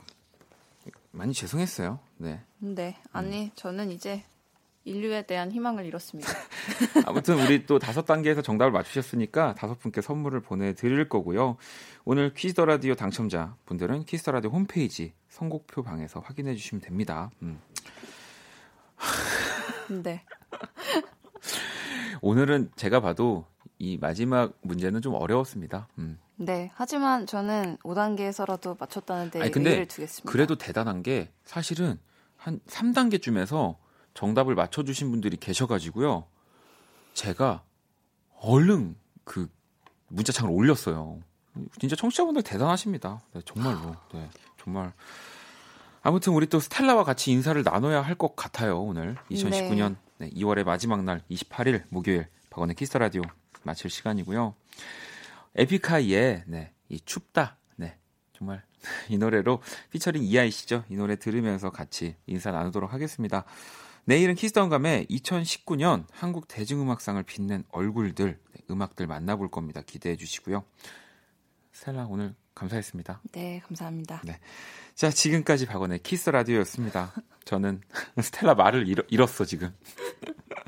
많이 1.11 1.33
죄송했어요 1.33 1.99
네 2.17 2.39
네. 2.59 2.97
아니 3.11 3.51
저는 3.55 3.91
이제 3.91 4.23
인류에 4.85 5.25
대한 5.25 5.51
희망을 5.51 5.85
잃었습니다. 5.85 6.29
아무튼 7.07 7.39
우리 7.39 7.65
또 7.65 7.79
다섯 7.79 8.03
단계에서 8.03 8.41
정답을 8.41 8.71
맞추셨으니까 8.71 9.55
다섯 9.55 9.79
분께 9.79 10.01
선물을 10.01 10.41
보내드릴 10.41 11.07
거고요. 11.07 11.57
오늘 12.03 12.33
퀴즈더 12.33 12.65
라디오 12.65 12.93
당첨자 12.93 13.55
분들은 13.65 14.05
퀴즈더 14.05 14.31
라디오 14.33 14.51
홈페이지 14.51 15.13
선곡표 15.29 15.83
방에서 15.83 16.19
확인해 16.19 16.55
주시면 16.55 16.81
됩니다. 16.81 17.31
음. 17.41 17.59
네. 20.03 20.23
오늘은 22.21 22.71
제가 22.75 22.99
봐도 22.99 23.45
이 23.79 23.97
마지막 23.97 24.53
문제는 24.61 25.01
좀 25.01 25.15
어려웠습니다. 25.15 25.87
음. 25.97 26.19
네. 26.35 26.71
하지만 26.75 27.25
저는 27.25 27.77
5단계에서라도 27.83 28.79
맞췄다는 28.79 29.31
데 29.31 29.41
아니, 29.41 29.51
근데 29.51 29.69
의의를 29.71 29.87
두겠습니다. 29.87 30.31
그래도 30.31 30.57
대단한 30.57 31.03
게 31.03 31.31
사실은 31.45 31.99
한 32.37 32.59
3단계쯤에서 32.67 33.77
정답을 34.13 34.55
맞춰 34.55 34.83
주신 34.83 35.09
분들이 35.11 35.37
계셔 35.37 35.67
가지고요. 35.67 36.25
제가 37.13 37.63
얼른 38.39 38.95
그 39.23 39.49
문자창을 40.09 40.51
올렸어요. 40.51 41.19
진짜 41.79 41.95
청취자분들 41.95 42.41
대단하십니다. 42.43 43.21
네, 43.33 43.41
정말로. 43.45 43.95
네, 44.13 44.29
정말. 44.61 44.91
아무튼 46.01 46.33
우리 46.33 46.47
또 46.47 46.59
스텔라와 46.59 47.03
같이 47.03 47.31
인사를 47.31 47.61
나눠야 47.63 48.01
할 48.01 48.15
것 48.15 48.35
같아요. 48.35 48.81
오늘 48.81 49.15
2019년 49.31 49.95
네, 50.17 50.29
2월의 50.31 50.63
마지막 50.65 51.03
날 51.03 51.21
28일 51.31 51.83
목요일 51.89 52.27
박원의 52.49 52.75
키스 52.75 52.97
라디오 52.97 53.21
마칠 53.63 53.89
시간이고요. 53.89 54.53
에픽하이의 55.55 56.43
네, 56.47 56.73
이 56.89 56.99
춥다. 56.99 57.57
네, 57.75 57.97
정말 58.33 58.63
이 59.09 59.17
노래로 59.17 59.61
피처링 59.91 60.23
이하이 60.23 60.51
씨죠. 60.51 60.83
이 60.89 60.95
노래 60.95 61.15
들으면서 61.15 61.69
같이 61.69 62.15
인사 62.27 62.51
나누도록 62.51 62.93
하겠습니다. 62.93 63.45
내일은 64.05 64.35
키스던감의 64.35 65.07
2019년 65.07 66.05
한국 66.11 66.47
대중음악상을 66.47 67.21
빛낸 67.23 67.63
얼굴들, 67.71 68.39
네, 68.53 68.61
음악들 68.69 69.07
만나볼 69.07 69.49
겁니다. 69.49 69.81
기대해 69.85 70.17
주시고요. 70.17 70.65
스텔라 71.71 72.07
오늘 72.09 72.35
감사했습니다. 72.53 73.21
네, 73.31 73.61
감사합니다. 73.65 74.21
네. 74.25 74.39
자, 74.95 75.09
지금까지 75.09 75.65
박원의 75.65 75.99
키스 75.99 76.29
라디오였습니다. 76.29 77.13
저는 77.45 77.81
스텔라 78.21 78.55
말을 78.55 78.87
잃어, 78.87 79.03
잃었어 79.09 79.45
지금. 79.45 79.73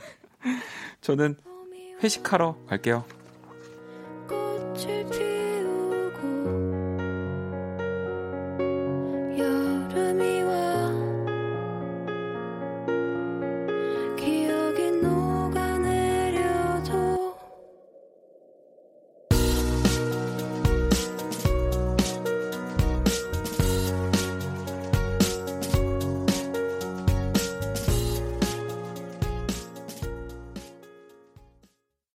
저는 1.02 1.38
회식하러 2.02 2.58
갈게요. 2.68 3.06